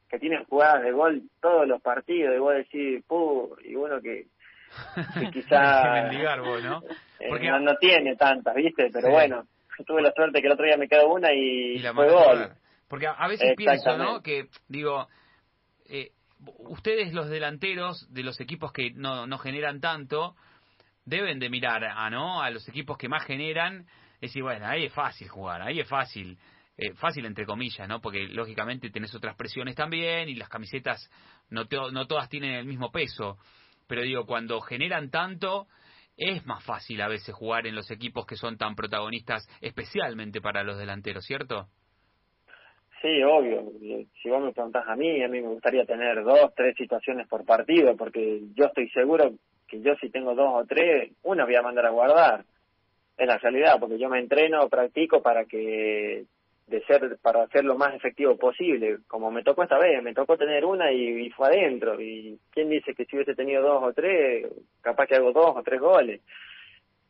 que 0.08 0.18
tienen 0.18 0.44
jugadas 0.44 0.82
de 0.82 0.92
gol 0.92 1.22
todos 1.40 1.66
los 1.66 1.82
partidos, 1.82 2.34
y 2.34 2.38
vos 2.38 2.54
decís, 2.54 3.04
puh, 3.06 3.56
y 3.64 3.74
bueno 3.74 4.00
que 4.00 4.26
que 5.14 5.30
quizá 5.32 6.10
¿no? 6.62 6.82
Eh, 7.26 7.28
Porque... 7.28 7.50
no, 7.50 7.76
tiene 7.76 8.16
tantas, 8.16 8.54
¿viste? 8.54 8.88
Pero 8.92 9.10
bueno, 9.10 9.44
tuve 9.86 10.02
la 10.02 10.12
suerte 10.12 10.40
que 10.40 10.46
el 10.46 10.52
otro 10.52 10.64
día 10.64 10.76
me 10.76 10.88
quedó 10.88 11.12
una 11.12 11.32
y, 11.32 11.78
fue 11.94 12.10
gol. 12.10 12.50
Porque 12.88 13.06
a, 13.08 13.26
veces 13.26 13.54
pienso, 13.56 13.96
¿no? 13.98 14.22
Que, 14.22 14.46
digo, 14.68 15.08
eh, 15.86 16.12
ustedes 16.68 17.12
los 17.12 17.28
delanteros 17.28 18.06
de 18.12 18.22
los 18.22 18.40
equipos 18.40 18.72
que 18.72 18.92
no, 18.92 19.26
no 19.26 19.38
generan 19.38 19.80
tanto, 19.80 20.36
deben 21.04 21.40
de 21.40 21.50
mirar 21.50 21.84
a, 21.84 22.08
¿no? 22.10 22.40
A 22.42 22.50
los 22.50 22.68
equipos 22.68 22.96
que 22.96 23.08
más 23.08 23.24
generan, 23.24 23.86
y 24.20 24.26
decir, 24.26 24.42
bueno, 24.42 24.66
ahí 24.66 24.84
es 24.84 24.92
fácil 24.92 25.28
jugar, 25.28 25.62
ahí 25.62 25.80
es 25.80 25.88
fácil. 25.88 26.38
Eh, 26.78 26.92
fácil 26.94 27.24
entre 27.24 27.46
comillas, 27.46 27.88
¿no? 27.88 28.00
Porque 28.02 28.28
lógicamente 28.28 28.90
tenés 28.90 29.14
otras 29.14 29.34
presiones 29.34 29.74
también 29.74 30.28
y 30.28 30.34
las 30.34 30.50
camisetas 30.50 31.10
no, 31.48 31.64
no 31.90 32.06
todas 32.06 32.28
tienen 32.28 32.52
el 32.52 32.66
mismo 32.66 32.92
peso. 32.92 33.38
pero 33.86 34.02
digo, 34.02 34.26
cuando 34.26 34.60
generan 34.60 35.10
tanto, 35.10 35.68
es 36.16 36.44
más 36.46 36.64
fácil 36.64 37.00
a 37.00 37.08
veces 37.08 37.34
jugar 37.34 37.66
en 37.66 37.74
los 37.74 37.90
equipos 37.90 38.26
que 38.26 38.36
son 38.36 38.56
tan 38.56 38.74
protagonistas, 38.74 39.46
especialmente 39.60 40.40
para 40.40 40.62
los 40.62 40.78
delanteros, 40.78 41.24
¿cierto? 41.24 41.68
Sí, 43.02 43.22
obvio. 43.22 43.62
Si 44.22 44.28
vos 44.28 44.42
me 44.42 44.52
preguntás 44.52 44.88
a 44.88 44.96
mí, 44.96 45.22
a 45.22 45.28
mí 45.28 45.40
me 45.40 45.48
gustaría 45.48 45.84
tener 45.84 46.24
dos, 46.24 46.54
tres 46.56 46.74
situaciones 46.76 47.28
por 47.28 47.44
partido, 47.44 47.96
porque 47.96 48.40
yo 48.54 48.66
estoy 48.66 48.88
seguro 48.90 49.32
que 49.68 49.80
yo 49.80 49.94
si 50.00 50.10
tengo 50.10 50.34
dos 50.34 50.50
o 50.54 50.64
tres, 50.66 51.12
una 51.22 51.44
voy 51.44 51.56
a 51.56 51.62
mandar 51.62 51.86
a 51.86 51.90
guardar. 51.90 52.44
Es 53.18 53.26
la 53.26 53.38
realidad, 53.38 53.78
porque 53.78 53.98
yo 53.98 54.08
me 54.08 54.18
entreno, 54.18 54.68
practico 54.68 55.22
para 55.22 55.44
que 55.44 56.24
de 56.66 56.82
ser 56.84 57.18
para 57.22 57.44
hacer 57.44 57.64
lo 57.64 57.76
más 57.76 57.94
efectivo 57.94 58.36
posible. 58.36 58.98
Como 59.06 59.30
me 59.30 59.42
tocó 59.42 59.62
esta 59.62 59.78
vez, 59.78 60.02
me 60.02 60.14
tocó 60.14 60.36
tener 60.36 60.64
una 60.64 60.90
y, 60.92 61.30
fue 61.30 61.48
adentro. 61.48 62.00
Y 62.00 62.38
quién 62.50 62.68
dice 62.68 62.94
que 62.94 63.04
si 63.04 63.16
hubiese 63.16 63.34
tenido 63.34 63.62
dos 63.62 63.82
o 63.84 63.92
tres, 63.92 64.46
capaz 64.80 65.06
que 65.06 65.16
hago 65.16 65.32
dos 65.32 65.52
o 65.56 65.62
tres 65.62 65.80
goles. 65.80 66.20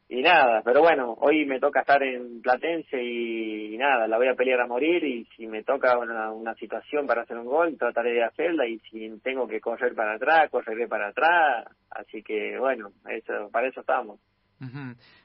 Y 0.09 0.23
nada, 0.23 0.63
pero 0.65 0.83
bueno, 0.83 1.15
hoy 1.19 1.45
me 1.47 1.59
toca 1.59 1.81
estar 1.81 2.01
en 2.01 2.41
Platense 2.41 3.03
y, 3.03 3.77
nada, 3.77 4.07
la 4.07 4.19
voy 4.19 4.29
a 4.29 4.37
pelear 4.37 4.61
a 4.61 4.67
morir 4.67 5.03
y 5.03 5.25
si 5.37 5.49
me 5.49 5.65
toca 5.65 5.99
una, 5.99 6.31
una 6.31 6.55
situación 6.55 7.09
para 7.09 7.23
hacer 7.23 7.37
un 7.37 7.47
gol, 7.47 7.77
trataré 7.77 8.13
de 8.13 8.23
hacerla 8.23 8.69
y 8.69 8.79
si 8.81 9.19
tengo 9.21 9.49
que 9.49 9.61
correr 9.61 9.97
para 9.97 10.15
atrás, 10.15 10.49
correré 10.49 10.87
para 10.87 11.09
atrás. 11.09 11.67
Así 11.91 12.23
que 12.23 12.57
bueno, 12.59 12.93
eso 13.09 13.51
para 13.51 13.67
eso 13.67 13.81
estamos. 13.81 14.21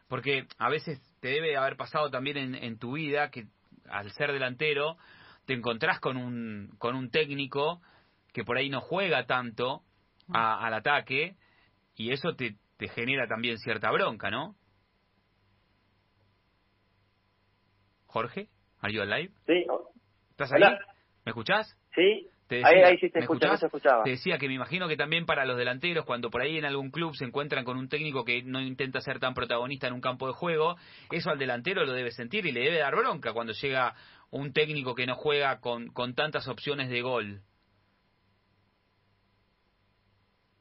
Porque 0.07 0.45
a 0.57 0.69
veces 0.69 0.99
te 1.21 1.27
debe 1.27 1.55
haber 1.57 1.77
pasado 1.77 2.09
también 2.09 2.37
en, 2.37 2.55
en 2.55 2.79
tu 2.79 2.93
vida 2.93 3.29
que 3.29 3.45
al 3.91 4.11
ser 4.11 4.31
delantero, 4.31 4.97
te 5.45 5.53
encontrás 5.53 5.99
con 5.99 6.17
un, 6.17 6.73
con 6.77 6.95
un 6.95 7.09
técnico 7.09 7.81
que 8.33 8.43
por 8.43 8.57
ahí 8.57 8.69
no 8.69 8.81
juega 8.81 9.25
tanto 9.25 9.83
al 10.33 10.73
ataque 10.73 11.35
y 11.95 12.11
eso 12.11 12.35
te, 12.35 12.55
te 12.77 12.87
genera 12.87 13.27
también 13.27 13.57
cierta 13.57 13.91
bronca, 13.91 14.29
¿no? 14.29 14.55
Jorge, 18.05 18.49
¿are 18.79 18.93
you 18.93 19.01
alive? 19.01 19.31
Sí. 19.45 19.65
¿Estás 20.31 20.51
ahí? 20.53 20.61
¿Me 21.25 21.31
escuchás? 21.31 21.77
Sí. 21.95 22.27
Ahí, 22.55 22.97
sí 22.97 23.09
te 23.09 23.19
escuchaba. 23.19 24.03
Te 24.03 24.11
decía 24.11 24.37
que 24.37 24.47
me 24.47 24.55
imagino 24.55 24.87
que 24.87 24.97
también 24.97 25.25
para 25.25 25.45
los 25.45 25.57
delanteros, 25.57 26.05
cuando 26.05 26.29
por 26.29 26.41
ahí 26.41 26.57
en 26.57 26.65
algún 26.65 26.91
club 26.91 27.15
se 27.15 27.25
encuentran 27.25 27.63
con 27.63 27.77
un 27.77 27.87
técnico 27.89 28.25
que 28.25 28.43
no 28.43 28.61
intenta 28.61 29.01
ser 29.01 29.19
tan 29.19 29.33
protagonista 29.33 29.87
en 29.87 29.93
un 29.93 30.01
campo 30.01 30.27
de 30.27 30.33
juego, 30.33 30.75
eso 31.11 31.29
al 31.29 31.39
delantero 31.39 31.85
lo 31.85 31.93
debe 31.93 32.11
sentir 32.11 32.45
y 32.45 32.51
le 32.51 32.61
debe 32.61 32.79
dar 32.79 32.95
bronca 32.95 33.33
cuando 33.33 33.53
llega 33.53 33.95
un 34.29 34.53
técnico 34.53 34.95
que 34.95 35.05
no 35.05 35.15
juega 35.15 35.59
con, 35.59 35.87
con 35.87 36.15
tantas 36.15 36.47
opciones 36.47 36.89
de 36.89 37.01
gol. 37.01 37.41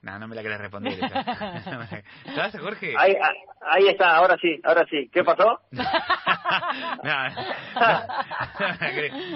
No, 0.03 0.19
no 0.19 0.29
me 0.29 0.35
la 0.35 0.43
querés 0.43 0.59
responder. 0.59 0.95
¿Estás, 2.25 2.59
Jorge? 2.59 2.95
Ahí, 2.97 3.15
ahí 3.61 3.89
está, 3.89 4.17
ahora 4.17 4.37
sí, 4.41 4.59
ahora 4.65 4.87
sí. 4.89 5.11
¿Qué 5.13 5.23
pasó? 5.23 5.61
no, 5.71 5.81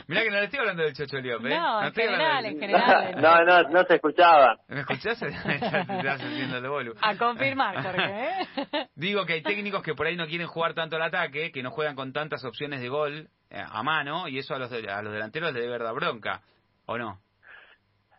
Mirá 0.06 0.22
que 0.22 0.30
no 0.30 0.36
le 0.38 0.44
estoy 0.44 0.60
hablando 0.60 0.82
del 0.84 0.94
Chocho 0.94 1.18
Liope. 1.18 1.52
¿eh? 1.52 1.58
No, 1.58 1.82
en 1.84 1.92
general, 1.92 2.46
en 2.46 2.58
general. 2.58 3.20
No, 3.20 3.44
no, 3.44 3.62
no 3.68 3.84
se 3.84 3.96
escuchaba. 3.96 4.56
¿Me 4.68 4.80
escuchás? 4.80 5.20
Estás 5.22 6.22
haciendo 6.22 6.56
el 6.56 6.68
bolu. 6.68 6.94
A 7.02 7.14
confirmar, 7.16 7.82
Jorge. 7.82 8.24
¿eh? 8.24 8.88
Digo 8.94 9.26
que 9.26 9.34
hay 9.34 9.42
técnicos 9.42 9.82
que 9.82 9.94
por 9.94 10.06
ahí 10.06 10.16
no 10.16 10.26
quieren 10.26 10.46
jugar 10.46 10.72
tanto 10.72 10.96
al 10.96 11.02
ataque, 11.02 11.52
que 11.52 11.62
no 11.62 11.70
juegan 11.72 11.94
con 11.94 12.14
tantas 12.14 12.42
opciones 12.42 12.80
de 12.80 12.88
gol 12.88 13.28
eh, 13.50 13.62
a 13.62 13.82
mano, 13.82 14.28
y 14.28 14.38
eso 14.38 14.54
a 14.54 14.58
los, 14.58 14.72
a 14.72 15.02
los 15.02 15.12
delanteros 15.12 15.52
les 15.52 15.62
debe 15.62 15.78
dar 15.78 15.94
bronca, 15.94 16.40
¿o 16.86 16.96
no? 16.96 17.20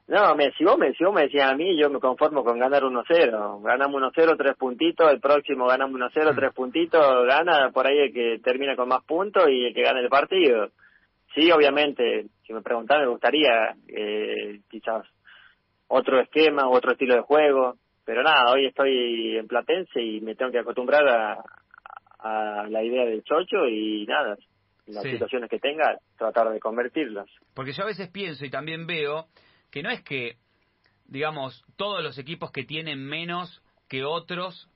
No, 0.08 0.36
me, 0.36 0.52
si, 0.52 0.64
vos 0.64 0.78
me, 0.78 0.94
si 0.94 1.04
vos 1.04 1.14
me 1.14 1.24
decías 1.24 1.52
a 1.52 1.56
mí, 1.56 1.76
yo 1.80 1.90
me 1.90 2.00
conformo 2.00 2.44
con 2.44 2.60
ganar 2.60 2.84
1-0. 2.84 3.64
Ganamos 3.64 4.02
1-0, 4.02 4.38
tres 4.38 4.56
puntitos, 4.56 5.12
el 5.12 5.20
próximo 5.20 5.66
ganamos 5.66 6.00
1-0, 6.00 6.36
tres 6.36 6.54
puntitos, 6.56 7.26
gana 7.26 7.72
por 7.72 7.88
ahí 7.88 7.98
el 7.98 8.14
que 8.14 8.40
termina 8.44 8.76
con 8.76 8.88
más 8.88 9.04
puntos 9.04 9.50
y 9.50 9.66
el 9.66 9.74
que 9.74 9.82
gana 9.82 10.00
el 10.00 10.10
partido. 10.10 10.70
Sí, 11.34 11.52
obviamente, 11.52 12.28
si 12.46 12.54
me 12.54 12.62
preguntás, 12.62 13.00
me 13.00 13.08
gustaría 13.08 13.76
eh, 13.88 14.60
quizás 14.70 15.08
otro 15.88 16.20
esquema, 16.22 16.70
otro 16.70 16.92
estilo 16.92 17.16
de 17.16 17.22
juego, 17.22 17.76
pero 18.06 18.22
nada, 18.22 18.52
hoy 18.54 18.68
estoy 18.68 19.38
en 19.38 19.48
Platense 19.48 20.02
y 20.02 20.22
me 20.22 20.36
tengo 20.36 20.52
que 20.52 20.60
acostumbrar 20.60 21.08
a, 21.08 21.44
a 22.20 22.68
la 22.70 22.84
idea 22.84 23.06
del 23.06 23.24
chocho 23.24 23.68
y 23.68 24.06
nada, 24.06 24.38
las 24.86 25.04
situaciones 25.04 25.50
que 25.50 25.60
tenga, 25.60 25.98
tratar 26.18 26.52
de 26.52 26.60
convertirlas. 26.60 27.28
Porque 27.56 27.74
yo 27.74 27.84
a 27.84 27.88
veces 27.88 28.10
pienso 28.10 28.46
y 28.46 28.52
también 28.52 28.86
veo 28.86 29.26
que 29.76 29.84
no 29.84 29.90
es 29.90 30.02
que, 30.04 30.38
digamos, 31.06 31.66
todos 31.76 32.02
los 32.02 32.18
equipos 32.18 32.50
que 32.50 32.64
tienen 32.64 33.04
menos 33.04 33.62
que 33.90 34.06
otros 34.06 34.70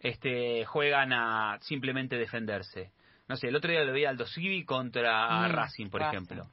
este, 0.00 0.64
juegan 0.64 1.12
a 1.12 1.58
simplemente 1.60 2.16
defenderse. 2.16 2.90
No 3.28 3.36
sé, 3.36 3.48
el 3.48 3.56
otro 3.56 3.70
día 3.70 3.84
lo 3.84 3.92
vi 3.92 4.06
Aldo 4.06 4.24
Civi 4.26 4.64
contra 4.64 5.46
mm, 5.46 5.52
Racing, 5.52 5.90
por 5.90 6.00
ejemplo. 6.00 6.46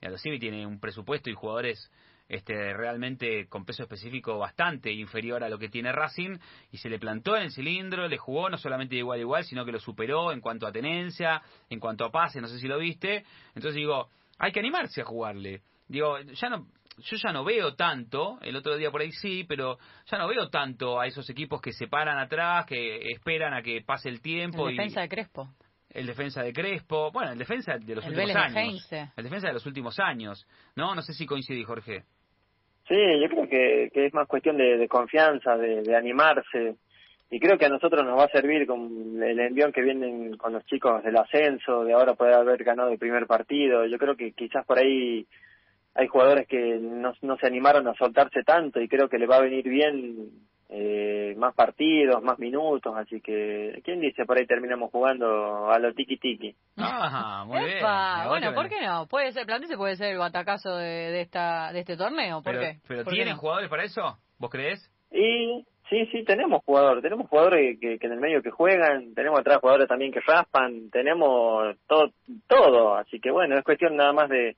Y 0.00 0.06
Aldo 0.06 0.16
Civi 0.16 0.38
tiene 0.38 0.66
un 0.66 0.80
presupuesto 0.80 1.28
y 1.28 1.34
jugadores 1.34 1.92
este, 2.30 2.72
realmente 2.72 3.46
con 3.48 3.66
peso 3.66 3.82
específico 3.82 4.38
bastante 4.38 4.90
inferior 4.90 5.44
a 5.44 5.50
lo 5.50 5.58
que 5.58 5.68
tiene 5.68 5.92
Racing 5.92 6.38
y 6.72 6.78
se 6.78 6.88
le 6.88 6.98
plantó 6.98 7.36
en 7.36 7.42
el 7.42 7.52
cilindro, 7.52 8.08
le 8.08 8.16
jugó 8.16 8.48
no 8.48 8.56
solamente 8.56 8.94
de 8.94 9.00
igual 9.00 9.18
a 9.18 9.20
igual, 9.20 9.44
sino 9.44 9.66
que 9.66 9.72
lo 9.72 9.80
superó 9.80 10.32
en 10.32 10.40
cuanto 10.40 10.66
a 10.66 10.72
tenencia, 10.72 11.42
en 11.68 11.78
cuanto 11.78 12.06
a 12.06 12.10
pase, 12.10 12.40
no 12.40 12.48
sé 12.48 12.58
si 12.58 12.68
lo 12.68 12.78
viste. 12.78 13.26
Entonces 13.48 13.74
digo, 13.74 14.08
hay 14.38 14.50
que 14.50 14.60
animarse 14.60 15.02
a 15.02 15.04
jugarle. 15.04 15.60
Digo, 15.88 16.20
ya 16.20 16.48
no, 16.48 16.68
yo 17.00 17.16
ya 17.16 17.32
no 17.32 17.44
veo 17.44 17.74
tanto, 17.74 18.38
el 18.42 18.56
otro 18.56 18.76
día 18.76 18.90
por 18.90 19.00
ahí 19.00 19.12
sí, 19.12 19.44
pero 19.48 19.78
ya 20.06 20.18
no 20.18 20.28
veo 20.28 20.48
tanto 20.48 21.00
a 21.00 21.06
esos 21.06 21.28
equipos 21.30 21.60
que 21.60 21.72
se 21.72 21.88
paran 21.88 22.18
atrás, 22.18 22.66
que 22.66 23.10
esperan 23.10 23.54
a 23.54 23.62
que 23.62 23.82
pase 23.82 24.08
el 24.08 24.20
tiempo. 24.20 24.68
El 24.68 24.76
defensa 24.76 25.00
de 25.00 25.08
Crespo. 25.08 25.48
El 25.90 26.06
defensa 26.06 26.42
de 26.42 26.52
Crespo, 26.52 27.10
bueno, 27.10 27.32
el 27.32 27.38
defensa 27.38 27.76
de 27.76 27.94
los 27.96 28.06
últimos 28.06 28.36
años. 28.36 28.92
El 29.16 29.24
defensa 29.24 29.48
de 29.48 29.54
los 29.54 29.66
últimos 29.66 29.98
años, 29.98 30.46
¿no? 30.76 30.94
No 30.94 31.02
sé 31.02 31.12
si 31.12 31.26
coincide, 31.26 31.64
Jorge. 31.64 32.04
Sí, 32.88 32.96
yo 33.22 33.28
creo 33.28 33.48
que, 33.48 33.90
que 33.92 34.06
es 34.06 34.14
más 34.14 34.26
cuestión 34.26 34.56
de, 34.56 34.86
confianza, 34.88 35.56
de, 35.56 35.82
de, 35.82 35.96
animarse. 35.96 36.76
Y 37.30 37.38
creo 37.38 37.56
que 37.56 37.66
a 37.66 37.68
nosotros 37.68 38.04
nos 38.04 38.18
va 38.18 38.24
a 38.24 38.28
servir 38.28 38.66
con 38.66 39.22
el 39.22 39.38
envión 39.38 39.72
que 39.72 39.82
vienen 39.82 40.36
con 40.36 40.52
los 40.52 40.64
chicos 40.66 41.02
del 41.04 41.16
ascenso, 41.16 41.84
de 41.84 41.92
ahora 41.92 42.14
poder 42.14 42.34
haber 42.34 42.64
ganado 42.64 42.90
el 42.90 42.98
primer 42.98 43.26
partido. 43.26 43.86
Yo 43.86 43.98
creo 43.98 44.16
que 44.16 44.32
quizás 44.32 44.66
por 44.66 44.78
ahí 44.78 45.26
hay 45.94 46.06
jugadores 46.06 46.46
que 46.46 46.78
no, 46.80 47.12
no 47.22 47.36
se 47.36 47.46
animaron 47.46 47.86
a 47.88 47.94
soltarse 47.94 48.42
tanto 48.42 48.80
y 48.80 48.88
creo 48.88 49.08
que 49.08 49.18
le 49.18 49.26
va 49.26 49.36
a 49.36 49.42
venir 49.42 49.68
bien 49.68 50.30
eh, 50.72 51.34
más 51.36 51.52
partidos, 51.54 52.22
más 52.22 52.38
minutos, 52.38 52.94
así 52.96 53.20
que, 53.20 53.80
¿quién 53.84 54.00
dice? 54.00 54.24
Por 54.24 54.38
ahí 54.38 54.46
terminamos 54.46 54.92
jugando 54.92 55.68
a 55.68 55.78
lo 55.80 55.92
tiki 55.92 56.16
tiki. 56.16 56.54
Ah, 56.76 57.44
muy 57.44 57.64
bien. 57.64 57.84
Bueno, 58.28 58.54
¿por 58.54 58.68
qué 58.68 58.80
no? 58.80 59.06
Puede 59.06 59.32
ser, 59.32 59.46
se 59.66 59.76
puede 59.76 59.96
ser 59.96 60.12
el 60.12 60.18
batacazo 60.18 60.76
de, 60.76 61.10
de, 61.10 61.20
esta, 61.22 61.72
de 61.72 61.80
este 61.80 61.96
torneo, 61.96 62.40
¿por 62.42 62.52
pero, 62.52 62.60
qué? 62.60 62.78
¿Pero 62.86 63.04
tienen 63.04 63.36
jugadores 63.36 63.68
para 63.68 63.82
eso? 63.82 64.16
¿Vos 64.38 64.50
crees? 64.50 64.88
Y 65.10 65.66
sí, 65.88 66.06
sí, 66.12 66.24
tenemos 66.24 66.62
jugadores, 66.64 67.02
tenemos 67.02 67.28
jugadores 67.28 67.76
que, 67.80 67.98
que 67.98 68.06
en 68.06 68.12
el 68.12 68.20
medio 68.20 68.40
que 68.40 68.50
juegan, 68.50 69.12
tenemos 69.14 69.40
atrás 69.40 69.58
jugadores 69.58 69.88
también 69.88 70.12
que 70.12 70.20
raspan, 70.20 70.88
tenemos 70.90 71.76
todo, 71.88 72.12
todo, 72.46 72.94
así 72.94 73.18
que 73.18 73.32
bueno, 73.32 73.58
es 73.58 73.64
cuestión 73.64 73.96
nada 73.96 74.12
más 74.12 74.28
de 74.28 74.56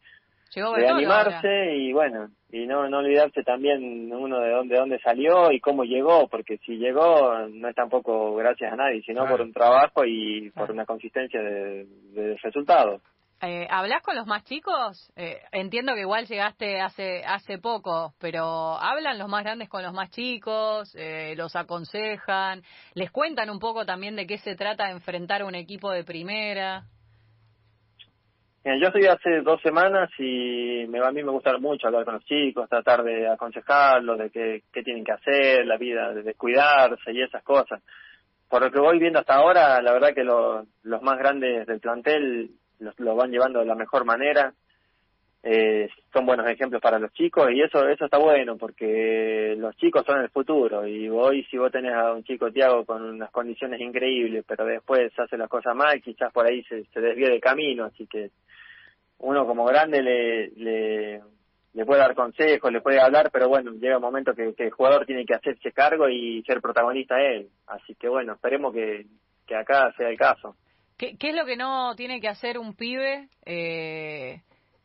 de 0.54 0.88
animarse 0.88 1.74
y 1.76 1.92
bueno, 1.92 2.28
y 2.50 2.66
no, 2.66 2.88
no 2.88 2.98
olvidarse 2.98 3.42
también 3.42 4.12
uno 4.12 4.40
de 4.40 4.50
dónde, 4.50 4.76
dónde 4.76 4.98
salió 5.00 5.50
y 5.50 5.60
cómo 5.60 5.84
llegó, 5.84 6.28
porque 6.28 6.58
si 6.58 6.76
llegó 6.76 7.48
no 7.48 7.68
es 7.68 7.74
tampoco 7.74 8.34
gracias 8.34 8.72
a 8.72 8.76
nadie, 8.76 9.02
sino 9.02 9.26
por 9.26 9.40
un 9.40 9.52
trabajo 9.52 10.04
y 10.04 10.50
por 10.50 10.70
una 10.70 10.84
consistencia 10.84 11.40
de, 11.40 11.86
de 12.12 12.36
resultados. 12.42 13.00
Eh, 13.44 13.66
¿Hablas 13.68 14.02
con 14.02 14.14
los 14.14 14.24
más 14.24 14.44
chicos? 14.44 15.12
Eh, 15.16 15.40
entiendo 15.50 15.94
que 15.94 16.02
igual 16.02 16.26
llegaste 16.26 16.80
hace 16.80 17.24
hace 17.24 17.58
poco, 17.58 18.14
pero 18.20 18.78
¿hablan 18.78 19.18
los 19.18 19.28
más 19.28 19.42
grandes 19.42 19.68
con 19.68 19.82
los 19.82 19.92
más 19.92 20.10
chicos? 20.10 20.94
Eh, 20.94 21.34
¿Los 21.36 21.56
aconsejan? 21.56 22.62
¿Les 22.94 23.10
cuentan 23.10 23.50
un 23.50 23.58
poco 23.58 23.84
también 23.84 24.14
de 24.14 24.28
qué 24.28 24.38
se 24.38 24.54
trata 24.54 24.92
enfrentar 24.92 25.42
un 25.42 25.56
equipo 25.56 25.90
de 25.90 26.04
primera? 26.04 26.84
Yo 28.64 28.86
estoy 28.86 29.06
hace 29.06 29.40
dos 29.40 29.60
semanas 29.60 30.08
y 30.18 30.86
me, 30.88 31.00
a 31.00 31.10
mí 31.10 31.22
me 31.22 31.32
gusta 31.32 31.56
mucho 31.58 31.88
hablar 31.88 32.04
con 32.04 32.14
los 32.14 32.24
chicos, 32.24 32.68
tratar 32.68 33.02
de 33.02 33.28
aconsejarlos 33.28 34.18
de 34.18 34.30
qué, 34.30 34.62
qué 34.72 34.82
tienen 34.82 35.04
que 35.04 35.12
hacer, 35.12 35.66
la 35.66 35.76
vida, 35.76 36.12
de 36.14 36.34
cuidarse 36.34 37.12
y 37.12 37.22
esas 37.22 37.42
cosas. 37.42 37.82
Por 38.48 38.62
lo 38.62 38.70
que 38.70 38.78
voy 38.78 38.98
viendo 38.98 39.18
hasta 39.18 39.34
ahora, 39.34 39.80
la 39.82 39.92
verdad 39.92 40.14
que 40.14 40.24
los, 40.24 40.66
más 41.02 41.18
grandes 41.18 41.66
del 41.66 41.80
plantel 41.80 42.50
los, 42.78 42.98
lo 43.00 43.16
van 43.16 43.30
llevando 43.30 43.60
de 43.60 43.66
la 43.66 43.74
mejor 43.74 44.04
manera. 44.04 44.52
Eh, 45.44 45.88
son 46.12 46.24
buenos 46.24 46.48
ejemplos 46.48 46.80
para 46.80 47.00
los 47.00 47.12
chicos 47.14 47.50
y 47.52 47.62
eso 47.62 47.88
eso 47.88 48.04
está 48.04 48.16
bueno 48.16 48.56
porque 48.56 49.56
los 49.58 49.76
chicos 49.76 50.04
son 50.06 50.20
el 50.20 50.28
futuro 50.28 50.86
y 50.86 51.08
hoy 51.08 51.42
si 51.50 51.58
vos 51.58 51.72
tenés 51.72 51.94
a 51.94 52.12
un 52.12 52.22
chico 52.22 52.52
Tiago 52.52 52.84
con 52.84 53.02
unas 53.02 53.32
condiciones 53.32 53.80
increíbles 53.80 54.44
pero 54.46 54.64
después 54.64 55.10
hace 55.18 55.36
las 55.36 55.48
cosas 55.48 55.74
mal 55.74 56.00
quizás 56.00 56.32
por 56.32 56.46
ahí 56.46 56.62
se, 56.62 56.84
se 56.84 57.00
desvíe 57.00 57.28
de 57.28 57.40
camino 57.40 57.86
así 57.86 58.06
que 58.06 58.30
uno 59.18 59.44
como 59.44 59.64
grande 59.64 60.00
le, 60.00 60.48
le, 60.50 61.22
le 61.74 61.86
puede 61.86 62.00
dar 62.00 62.14
consejos, 62.14 62.70
le 62.70 62.80
puede 62.80 63.00
hablar, 63.00 63.30
pero 63.32 63.48
bueno, 63.48 63.72
llega 63.72 63.96
un 63.96 64.02
momento 64.02 64.34
que, 64.34 64.54
el 64.56 64.70
jugador 64.70 65.06
tiene 65.06 65.24
que 65.24 65.34
hacerse 65.34 65.72
cargo 65.72 66.08
y 66.08 66.42
ser 66.42 66.60
protagonista 66.60 67.20
él. 67.20 67.48
Así 67.66 67.94
que 67.94 68.08
bueno, 68.08 68.34
esperemos 68.34 68.74
que, 68.74 69.06
que 69.46 69.56
acá 69.56 69.92
sea 69.96 70.08
el 70.08 70.18
caso. 70.18 70.56
¿Qué, 70.98 71.16
¿Qué, 71.16 71.30
es 71.30 71.36
lo 71.36 71.46
que 71.46 71.56
no 71.56 71.94
tiene 71.96 72.20
que 72.20 72.28
hacer 72.28 72.58
un 72.58 72.74
pibe 72.74 73.28
eh, 73.46 74.42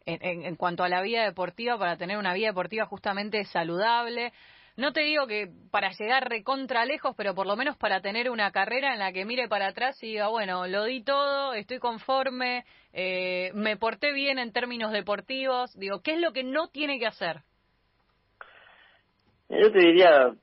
en, 0.08 0.56
cuanto 0.56 0.84
a 0.84 0.89
la 0.89 1.02
vida 1.02 1.24
deportiva 1.24 1.78
para 1.78 1.98
tener 1.98 2.17
una 2.17 2.34
vida 2.34 2.48
deportiva 2.48 2.86
justamente 2.86 3.43
saludable? 3.46 4.32
No 4.78 4.93
te 4.93 5.02
digo 5.02 5.26
que 5.26 5.50
para 5.72 5.91
llegar 5.91 6.30
recontra 6.30 6.86
lejos, 6.86 7.15
pero 7.17 7.34
por 7.34 7.48
lo 7.48 7.56
menos 7.56 7.78
para 7.78 8.00
tener 8.02 8.30
una 8.30 8.52
carrera 8.52 8.93
en 8.93 9.00
la 9.00 9.12
que 9.12 9.26
mire 9.26 9.48
para 9.48 9.67
atrás 9.67 10.02
y 10.04 10.08
diga, 10.08 10.28
bueno, 10.28 10.67
lo 10.67 10.86
di 10.86 11.04
todo, 11.04 11.54
estoy 11.54 11.80
conforme, 11.80 12.63
eh, 12.93 13.52
me 13.56 13.76
porté 13.76 14.13
bien 14.13 14.38
en 14.38 14.54
términos 14.54 14.91
deportivos. 14.91 15.78
Digo, 15.78 16.02
¿qué 16.02 16.13
es 16.13 16.22
lo 16.22 16.32
que 16.32 16.43
no 16.43 16.67
tiene 16.67 17.00
que 17.00 17.08
hacer? 17.08 17.41
Yo 19.50 19.72
te 19.72 19.80
diría, 19.80 20.34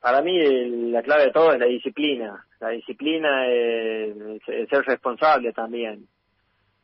para 0.00 0.22
mí 0.22 0.90
la 0.90 1.02
clave 1.02 1.26
de 1.26 1.32
todo 1.32 1.52
es 1.52 1.58
la 1.58 1.66
disciplina. 1.66 2.46
La 2.60 2.70
disciplina 2.70 3.48
es, 3.48 4.16
ser 4.44 4.84
responsable 4.86 5.52
también. 5.52 6.06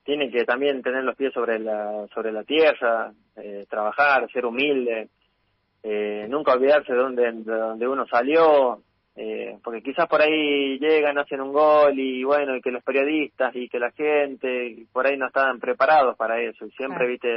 Tiene 0.05 0.31
que 0.31 0.45
también 0.45 0.83
tener 0.83 1.05
los 1.05 1.17
pies 1.17 1.33
sobre 1.33 1.59
la 1.59 2.07
sobre 2.15 2.33
la 2.33 2.43
tierra, 2.45 3.13
eh, 3.37 3.67
trabajar, 3.69 4.31
ser 4.33 4.47
humilde 4.47 5.09
eh, 5.83 6.27
nunca 6.29 6.53
olvidarse 6.53 6.93
de 6.93 6.99
dónde, 6.99 7.33
de 7.33 7.59
dónde 7.59 7.89
uno 7.89 8.07
salió, 8.07 8.81
eh, 9.17 9.59
porque 9.65 9.83
quizás 9.83 10.07
por 10.07 10.23
ahí 10.23 10.79
llegan, 10.79 11.19
hacen 11.19 11.41
un 11.41 11.53
gol 11.53 11.99
y 11.99 12.23
bueno, 12.23 12.57
y 12.57 12.61
que 12.61 12.71
los 12.71 12.85
periodistas 12.85 13.55
y 13.57 13.69
que 13.69 13.79
la 13.79 13.91
gente 13.91 14.87
por 14.93 15.07
ahí 15.07 15.17
no 15.17 15.27
estaban 15.27 15.59
preparados 15.59 16.17
para 16.17 16.41
eso 16.41 16.67
y 16.67 16.71
siempre, 16.73 17.09
viste, 17.09 17.29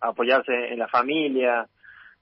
apoyarse 0.00 0.52
en 0.52 0.78
la 0.78 0.88
familia, 0.88 1.66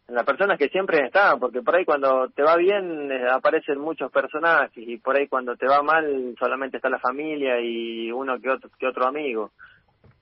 en 0.08 0.14
las 0.14 0.24
personas 0.24 0.58
que 0.58 0.68
siempre 0.68 1.04
están, 1.04 1.40
porque 1.40 1.62
por 1.62 1.74
ahí 1.74 1.84
cuando 1.84 2.28
te 2.28 2.42
va 2.42 2.56
bien 2.56 3.10
eh, 3.10 3.26
aparecen 3.28 3.80
muchos 3.80 4.10
personajes 4.12 4.72
y 4.76 4.98
por 4.98 5.16
ahí 5.16 5.26
cuando 5.26 5.56
te 5.56 5.66
va 5.66 5.82
mal 5.82 6.34
solamente 6.38 6.76
está 6.76 6.88
la 6.88 7.00
familia 7.00 7.60
y 7.60 8.12
uno 8.12 8.38
que 8.40 8.50
otro, 8.50 8.70
que 8.78 8.86
otro 8.86 9.06
amigo. 9.06 9.50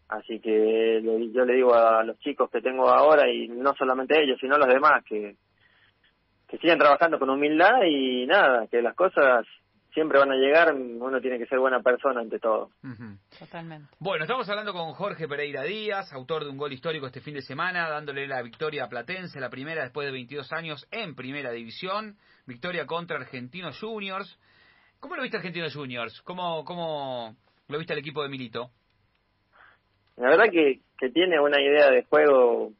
Así 0.09 0.39
que 0.41 1.03
yo 1.33 1.45
le 1.45 1.55
digo 1.55 1.75
a 1.75 2.03
los 2.05 2.19
chicos 2.21 2.51
que 2.51 2.61
tengo 2.61 2.89
ahora, 2.89 3.29
y 3.29 3.49
no 3.49 3.75
solamente 3.75 4.23
ellos, 4.23 4.39
sino 4.41 4.57
los 4.59 4.69
demás, 4.69 5.03
que, 5.05 5.35
que 6.47 6.59
sigan 6.59 6.79
trabajando 6.79 7.19
con 7.19 7.31
humildad 7.31 7.83
y 7.85 8.27
nada, 8.27 8.67
que 8.69 8.83
las 8.83 8.95
cosas 8.95 9.47
siempre 9.95 10.19
van 10.19 10.33
a 10.33 10.35
llegar, 10.35 10.75
uno 10.75 11.21
tiene 11.21 11.39
que 11.39 11.47
ser 11.47 11.61
buena 11.61 11.81
persona 11.81 12.21
ante 12.21 12.41
todo. 12.41 12.71
Totalmente. 13.39 13.89
Bueno, 14.01 14.25
estamos 14.25 14.49
hablando 14.49 14.73
con 14.73 14.93
Jorge 14.93 15.29
Pereira 15.29 15.63
Díaz, 15.63 16.13
autor 16.13 16.45
de 16.45 16.51
un 16.51 16.59
gol 16.59 16.73
histórico 16.73 17.07
este 17.07 17.21
fin 17.21 17.35
de 17.35 17.43
semana, 17.43 17.89
dándole 17.89 18.27
la 18.27 18.43
victoria 18.43 18.85
a 18.85 18.89
Platense, 18.89 19.41
la 19.41 19.51
primera 19.51 19.85
después 19.85 20.07
de 20.07 20.13
22 20.13 20.53
años 20.53 20.87
en 20.91 21.15
primera 21.15 21.53
división, 21.53 22.17
victoria 22.45 22.87
contra 22.87 23.17
Argentinos 23.17 23.79
Juniors. 23.81 24.39
¿Cómo 24.99 25.15
lo 25.15 25.23
viste 25.23 25.37
Argentinos 25.37 25.75
Juniors? 25.75 26.21
¿Cómo, 26.23 26.65
cómo 26.65 27.37
lo 27.69 27.79
viste 27.79 27.93
al 27.93 28.01
equipo 28.01 28.23
de 28.23 28.29
Milito? 28.29 28.71
La 30.17 30.31
verdad 30.31 30.51
que, 30.51 30.81
que 30.99 31.11
tiene 31.11 31.41
una 31.41 31.61
idea 31.61 31.91
de 31.91 32.03
juego 32.05 32.73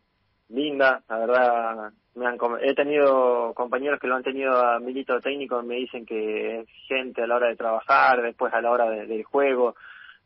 linda, 0.49 1.03
la 1.09 1.19
verdad 1.19 1.93
me 2.15 2.27
han, 2.27 2.39
he 2.61 2.75
tenido 2.75 3.53
compañeros 3.55 3.99
que 4.01 4.07
lo 4.07 4.15
han 4.15 4.23
tenido 4.23 4.57
a 4.57 4.79
milito 4.79 5.21
técnico 5.21 5.63
me 5.63 5.77
dicen 5.77 6.07
que 6.07 6.61
es 6.61 6.69
gente 6.87 7.23
a 7.23 7.27
la 7.27 7.37
hora 7.37 7.49
de 7.49 7.57
trabajar, 7.57 8.23
después 8.23 8.53
a 8.53 8.61
la 8.61 8.71
hora 8.71 8.89
del 8.89 9.25
juego, 9.25 9.75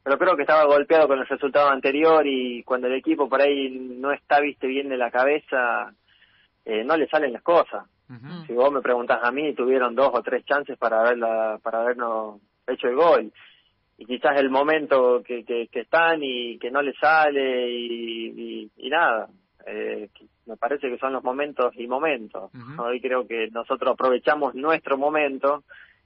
pero 0.03 0.19
creo 0.19 0.37
que 0.37 0.43
estaba 0.43 0.65
golpeado 0.65 1.09
con 1.09 1.19
el 1.19 1.27
resultado 1.27 1.71
anterior 1.71 2.27
y 2.27 2.63
cuando 2.63 2.87
el 2.87 2.95
equipo 2.95 3.29
por 3.29 3.41
ahí 3.41 3.71
no 3.71 4.13
está 4.13 4.41
viste 4.41 4.67
bien 4.67 4.89
de 4.89 4.97
la 4.97 5.11
cabeza, 5.11 5.93
eh, 6.65 6.85
no 6.85 6.97
le 6.97 7.09
salen 7.09 7.33
las 7.33 7.43
cosas. 7.43 7.85
Si 8.47 8.55
vos 8.55 8.73
me 8.73 8.81
preguntás 8.81 9.21
a 9.23 9.31
mí, 9.31 9.55
tuvieron 9.55 9.95
dos 9.95 10.11
o 10.15 10.23
tres 10.23 10.43
chances 10.47 10.79
para 10.79 11.01
haberla, 11.01 11.59
para 11.63 11.83
habernos 11.83 12.41
hecho 12.67 12.89
el 12.89 12.97
gol 12.97 13.33
y 13.99 14.07
quizás 14.07 14.39
el 14.39 14.49
momento 14.49 15.23
que, 15.25 15.45
que, 15.45 15.69
están 15.73 16.21
y 16.23 16.57
que 16.59 16.71
no 16.71 16.81
les 16.81 16.97
sale 16.99 17.69
y, 17.69 18.71
y, 18.77 18.89
nada. 18.89 19.29
Eh, 19.67 20.09
me 20.49 20.57
parece 20.57 20.89
que 20.89 20.99
son 20.99 21.13
los 21.13 21.23
momentos 21.23 21.73
y 21.77 21.87
momentos. 21.87 22.51
Hoy 22.79 23.01
creo 23.01 23.27
que 23.27 23.49
nosotros 23.53 23.93
aprovechamos 23.93 24.55
nuestro 24.55 24.97
momento, 24.97 25.63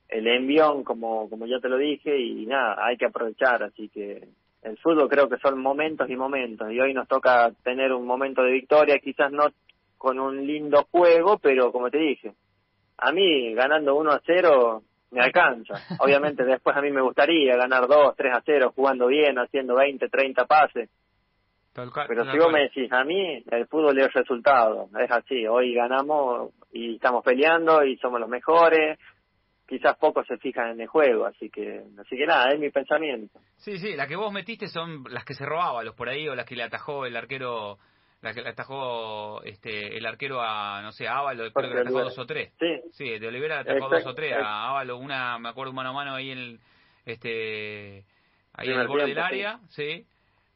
el 0.09 0.27
envión, 0.27 0.83
como, 0.83 1.31
como 1.31 1.47
ya 1.47 1.61
te 1.61 1.69
lo 1.69 1.79
dije, 1.79 2.19
y 2.19 2.45
nada, 2.47 2.77
hay 2.85 2.97
que 2.97 3.07
aprovechar. 3.07 3.63
Así 3.63 3.89
que 3.89 4.29
el 4.63 4.77
fútbol 4.79 5.09
creo 5.09 5.29
que 5.29 5.39
son 5.39 5.61
momentos 5.61 6.11
y 6.11 6.17
momentos. 6.17 6.71
Y 6.73 6.81
hoy 6.81 6.93
nos 6.93 7.09
toca 7.09 7.53
tener 7.63 7.93
un 7.93 8.05
momento 8.05 8.43
de 8.43 8.53
victoria, 8.53 8.99
quizás 8.99 9.31
no 9.31 9.49
con 9.97 10.19
un 10.19 10.45
lindo 10.45 10.89
juego, 10.91 11.39
pero 11.39 11.71
como 11.71 11.89
te 11.89 11.99
dije, 11.99 12.33
a 12.99 13.13
mí 13.13 13.55
ganando 13.55 13.95
1 13.95 14.11
a 14.11 14.21
0 14.27 14.83
me 15.13 15.21
alcanza. 15.21 15.75
Obviamente 16.01 16.45
después 16.45 16.77
a 16.77 16.83
mí 16.83 16.91
me 16.91 17.01
gustaría 17.01 17.57
ganar 17.57 17.87
2, 17.87 18.17
3 18.17 18.35
a 18.35 18.43
0, 18.45 18.73
jugando 18.75 19.07
bien, 19.07 19.39
haciendo 19.39 19.77
20, 19.77 20.09
30 20.09 20.45
pases. 20.47 20.91
Pero 21.75 22.31
si 22.31 22.39
vos 22.39 22.53
me 22.53 22.63
decís, 22.63 22.93
a 22.93 23.03
mí 23.05 23.43
el 23.51 23.67
fútbol 23.67 23.99
es 23.99 24.13
resultado, 24.13 24.89
es 25.01 25.11
así, 25.11 25.47
hoy 25.47 25.75
ganamos 25.75 26.53
y 26.71 26.97
estamos 26.97 27.25
peleando 27.25 27.83
y 27.83 27.97
somos 27.97 28.21
los 28.21 28.29
mejores, 28.29 28.99
quizás 29.67 29.97
pocos 29.97 30.27
se 30.27 30.37
fijan 30.37 30.73
en 30.73 30.83
el 30.83 30.87
juego, 30.87 31.25
así 31.25 31.49
que 31.49 31.83
así 31.99 32.17
que 32.17 32.27
nada, 32.27 32.53
es 32.53 32.61
mi 32.61 32.71
pensamiento. 32.71 33.41
Sí, 33.57 33.79
sí, 33.79 33.97
las 33.97 34.07
que 34.07 34.17
vos 34.17 34.31
metiste 34.31 34.69
son 34.69 35.05
las 35.09 35.25
que 35.25 35.33
se 35.33 35.47
robaban 35.47 35.87
los 35.87 35.95
por 35.95 36.11
ahí 36.11 36.29
o 36.29 36.35
las 36.35 36.45
que 36.45 36.57
le 36.57 36.63
atajó 36.63 37.07
el 37.07 37.17
arquero 37.17 37.79
la 38.21 38.35
que 38.35 38.47
atajó 38.47 39.43
este, 39.43 39.97
el 39.97 40.07
arquero 40.07 40.41
a, 40.41 40.81
no 40.83 40.93
sé, 40.93 41.09
a 41.09 41.19
Ávalo, 41.19 41.43
después 41.43 41.67
que 41.67 41.75
le 41.75 41.81
atajó 41.81 42.05
dos 42.05 42.19
o 42.19 42.27
tres. 42.27 42.53
Sí. 42.61 42.81
Sí, 42.93 43.19
de 43.19 43.27
Olivera 43.27 43.63
le 43.63 43.71
atajó 43.73 43.89
dos 43.89 44.07
o 44.07 44.15
tres 44.15 44.35
a 44.35 44.69
Ávalo, 44.69 44.99
una, 44.99 45.39
me 45.39 45.49
acuerdo, 45.49 45.73
mano 45.73 45.89
a 45.89 45.93
mano 45.93 46.15
ahí 46.15 46.31
en 46.31 46.39
el, 46.39 46.61
este, 47.05 48.05
ahí 48.53 48.69
en 48.69 48.79
el 48.79 48.87
borde 48.87 49.07
del 49.07 49.19
área, 49.19 49.59
sí, 49.71 50.07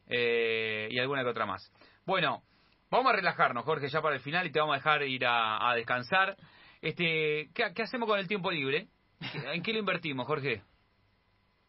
eh, 0.09 0.87
y 0.89 0.99
alguna 0.99 1.23
que 1.23 1.29
otra 1.29 1.45
más. 1.45 1.71
Bueno, 2.05 2.41
vamos 2.89 3.11
a 3.11 3.15
relajarnos, 3.15 3.63
Jorge, 3.65 3.87
ya 3.89 4.01
para 4.01 4.15
el 4.15 4.21
final 4.21 4.45
y 4.47 4.51
te 4.51 4.59
vamos 4.59 4.75
a 4.75 4.77
dejar 4.77 5.03
ir 5.03 5.25
a, 5.25 5.73
descansar. 5.75 6.35
Este, 6.81 7.49
¿qué, 7.53 7.73
¿Qué 7.75 7.81
hacemos 7.83 8.07
con 8.07 8.19
el 8.19 8.27
tiempo 8.27 8.51
libre? 8.51 8.87
¿En 9.53 9.63
qué 9.63 9.73
lo 9.73 9.79
invertimos, 9.79 10.27
Jorge? 10.27 10.61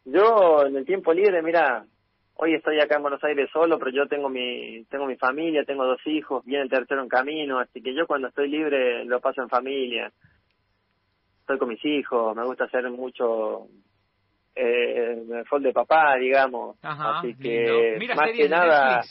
Yo, 0.04 0.64
en 0.66 0.76
el 0.76 0.86
tiempo 0.86 1.12
libre, 1.12 1.42
mira, 1.42 1.84
hoy 2.36 2.54
estoy 2.54 2.80
acá 2.80 2.96
en 2.96 3.02
Buenos 3.02 3.22
Aires 3.24 3.50
solo, 3.52 3.78
pero 3.78 3.90
yo 3.90 4.06
tengo 4.06 4.28
mi 4.28 4.84
tengo 4.84 5.06
mi 5.06 5.16
familia, 5.16 5.64
tengo 5.64 5.84
dos 5.84 6.00
hijos, 6.06 6.44
viene 6.44 6.64
el 6.64 6.70
tercero 6.70 7.02
en 7.02 7.08
camino, 7.08 7.58
así 7.58 7.82
que 7.82 7.94
yo 7.94 8.06
cuando 8.06 8.28
estoy 8.28 8.48
libre 8.48 9.04
lo 9.04 9.20
paso 9.20 9.42
en 9.42 9.48
familia. 9.48 10.10
Estoy 11.40 11.58
con 11.58 11.68
mis 11.68 11.84
hijos, 11.84 12.36
me 12.36 12.44
gusta 12.44 12.64
hacer 12.64 12.88
mucho 12.90 13.66
eh, 14.58 15.12
el 15.12 15.46
rol 15.46 15.62
de 15.62 15.72
papá, 15.72 16.16
digamos. 16.16 16.76
así 16.82 17.34
que 17.36 17.96
más 18.16 18.30
que 18.32 18.48
nada 18.48 19.02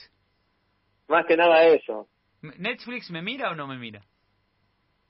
más 1.08 1.26
que 1.26 1.38
nada 1.38 1.64
eso. 1.64 2.08
¿Netflix 2.42 3.10
me 3.10 3.22
mira 3.22 3.52
o 3.52 3.56
no 3.56 3.66
me 3.68 3.78
mira? 3.78 4.02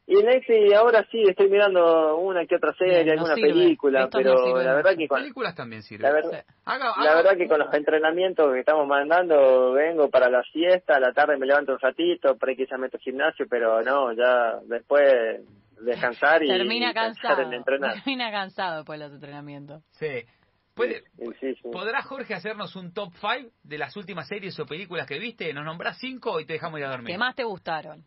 Y 0.09 0.19
en 0.19 0.25
Netflix 0.25 0.73
ahora 0.73 1.05
sí 1.11 1.21
estoy 1.27 1.49
mirando 1.49 2.15
una 2.17 2.45
que 2.45 2.55
otra 2.55 2.73
serie, 2.75 3.11
alguna 3.11 3.35
película, 3.35 4.09
pero 4.09 4.57
la 4.61 4.75
verdad 4.75 4.95
que 4.95 5.07
con 5.07 5.19
películas 5.19 5.53
también 5.53 5.81
sirven. 5.81 6.03
La, 6.03 6.13
verdad, 6.13 6.45
la 6.65 7.15
verdad 7.15 7.35
que 7.35 7.47
con 7.47 7.59
los 7.59 7.73
entrenamientos 7.73 8.53
que 8.53 8.59
estamos 8.61 8.87
mandando 8.87 9.73
vengo 9.73 10.09
para 10.09 10.29
la 10.29 10.43
siesta, 10.43 10.95
a 10.95 10.99
la 11.01 11.11
tarde 11.11 11.37
me 11.37 11.45
levanto 11.45 11.73
un 11.73 11.79
ratito, 11.79 12.37
por 12.37 12.47
ahí 12.47 12.55
quizás 12.55 12.79
meto 12.79 12.97
gimnasio, 12.99 13.47
pero 13.49 13.81
no, 13.81 14.13
ya 14.13 14.59
después 14.63 15.41
descansar 15.81 16.43
y 16.43 16.47
termina 16.47 16.93
cansado, 16.93 17.41
en 17.41 17.53
entrenar. 17.53 17.95
Termina 17.95 18.31
cansado 18.31 18.77
después 18.77 18.99
de 18.99 19.05
los 19.05 19.13
entrenamientos. 19.13 19.83
Sí. 19.91 20.25
¿Puede, 20.73 21.03
¿Podrá 21.71 22.03
Jorge 22.03 22.35
hacernos 22.35 22.75
un 22.75 22.93
top 22.93 23.11
5 23.19 23.51
de 23.63 23.77
las 23.79 23.97
últimas 23.97 24.27
series 24.27 24.59
o 24.59 24.65
películas 24.67 25.07
que 25.07 25.17
viste? 25.17 25.51
Nos 25.51 25.65
nombrás 25.65 25.97
5 25.99 26.39
y 26.39 26.45
te 26.45 26.53
dejamos 26.53 26.79
ir 26.79 26.85
a 26.85 26.91
dormir. 26.91 27.07
¿Qué 27.07 27.17
más 27.17 27.35
te 27.35 27.43
gustaron? 27.43 28.05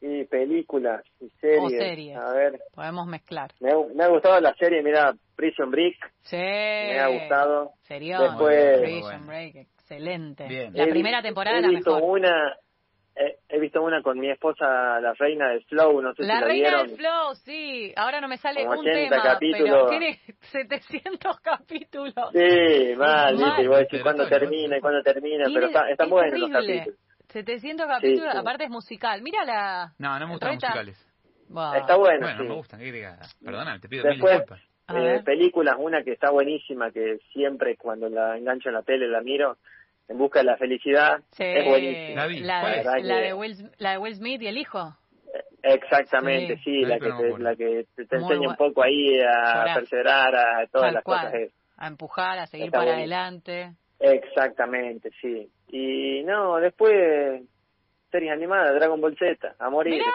Y 0.00 0.24
películas 0.26 1.02
y 1.20 1.30
series. 1.40 1.62
O 1.62 1.68
series. 1.70 2.16
A 2.18 2.32
ver. 2.34 2.60
Podemos 2.74 3.06
mezclar. 3.06 3.52
Me, 3.60 3.70
me, 3.94 4.04
ha 4.04 4.08
gustado 4.08 4.38
la 4.40 4.54
serie, 4.54 4.82
mira, 4.82 5.14
Prison 5.34 5.70
Break. 5.70 5.96
Sí. 6.20 6.36
Me 6.36 7.00
ha 7.00 7.08
gustado. 7.08 7.72
Serio. 7.82 8.20
Después, 8.20 8.80
Prison 8.80 9.26
Break, 9.26 9.56
excelente. 9.56 10.46
Bien. 10.46 10.72
La 10.74 10.86
primera 10.86 11.22
temporada 11.22 11.58
he 11.58 11.62
la 11.62 11.68
visto 11.68 11.94
mejor. 11.94 12.10
Una, 12.10 12.56
he, 13.48 13.58
visto 13.58 13.82
una 13.82 14.02
con 14.02 14.18
mi 14.18 14.30
esposa, 14.30 15.00
la 15.00 15.12
reina 15.14 15.48
del 15.50 15.64
flow, 15.64 16.00
no 16.00 16.14
sé 16.14 16.22
la 16.22 16.34
si 16.36 16.40
la 16.40 16.46
reina 16.46 16.68
vieron. 16.68 16.86
del 16.88 16.96
flow, 16.96 17.34
sí. 17.44 17.92
Ahora 17.96 18.20
no 18.20 18.28
me 18.28 18.36
sale 18.38 18.64
Como 18.64 18.80
un 18.80 18.88
80 18.88 19.08
tema, 19.10 19.22
capítulos. 19.22 19.68
pero 19.68 19.86
tiene 19.88 20.20
700 20.52 21.40
capítulos. 21.42 22.14
Sí, 22.32 22.94
mal, 22.96 23.36
Mal. 23.36 23.36
¿viste? 23.36 23.62
Y 23.62 23.66
vos 23.66 23.78
decís 23.78 24.02
cuándo 24.02 24.28
termina 24.28 24.76
y 24.78 24.80
cuándo 24.80 25.02
termina, 25.02 25.44
pero 25.52 25.66
está, 25.66 25.88
están 25.90 26.06
es 26.06 26.10
buenos 26.12 26.38
los 26.40 26.50
capítulos. 26.50 26.98
700 27.28 27.86
capítulos, 27.86 28.32
sí. 28.32 28.38
aparte 28.38 28.64
es 28.64 28.70
musical. 28.70 29.20
Mira 29.22 29.44
la... 29.44 29.92
No, 29.98 30.18
no 30.18 30.26
me 30.26 30.32
gustan 30.32 30.52
Reta. 30.52 30.66
musicales. 30.68 31.04
Wow. 31.50 31.74
Está 31.74 31.96
bueno, 31.96 32.20
Bueno, 32.20 32.42
sí. 32.42 32.48
me 32.48 32.54
gustan. 32.54 32.80
Perdona, 33.44 33.78
te 33.80 33.88
pido 33.88 34.04
Después, 34.04 34.32
mil 34.32 34.40
disculpas. 34.40 34.60
A 34.86 34.98
Eh, 34.98 35.22
películas, 35.22 35.76
una 35.78 36.02
que 36.02 36.12
está 36.12 36.30
buenísima, 36.30 36.90
que 36.90 37.18
siempre 37.32 37.76
cuando 37.76 38.08
la 38.08 38.38
engancho 38.38 38.68
en 38.70 38.74
la 38.76 38.82
tele 38.82 39.06
la 39.08 39.20
miro, 39.20 39.58
En 40.08 40.16
busca 40.18 40.38
de 40.40 40.46
la 40.46 40.56
felicidad. 40.56 41.18
Sí, 41.32 41.44
Es 41.44 41.66
buenísimo. 41.66 42.16
La. 42.16 42.26
La, 42.26 42.60
¿Cuál 42.60 42.72
de, 42.72 42.80
es? 43.00 43.04
la 43.04 43.16
de 43.18 43.34
Will, 43.34 43.70
la 43.78 43.90
de 43.92 43.98
Will 43.98 44.14
Smith 44.16 44.40
y 44.42 44.46
el 44.48 44.56
hijo. 44.58 44.96
Exactamente, 45.62 46.56
Sí. 46.64 46.80
la, 46.82 46.98
que 46.98 47.10
te, 47.10 47.38
la 47.38 47.56
que 47.56 47.84
te, 47.94 48.16
enseña 48.16 48.48
un 48.48 48.56
poco 48.56 48.82
ahí 48.82 49.18
a 49.20 49.54
Llorar. 49.58 49.74
perseverar, 49.74 50.36
a 50.36 50.66
todas 50.70 50.86
Tal 50.88 50.94
las 50.94 51.04
cual. 51.04 51.20
cosas. 51.26 51.34
es- 51.40 51.52
A 51.76 51.86
empujar, 51.88 52.38
a 52.38 52.46
seguir 52.46 52.66
Está 52.66 52.78
para 52.78 52.94
adelante. 52.94 53.72
Exactamente, 54.00 55.10
sí. 55.20 55.48
Y 55.68 56.22
no, 56.24 56.56
después 56.56 57.42
series 58.10 58.32
animadas, 58.32 58.74
Dragon 58.74 59.00
Ball 59.00 59.16
Z, 59.18 59.54
a 59.58 59.70
morir. 59.70 59.94
Mirá. 59.94 60.06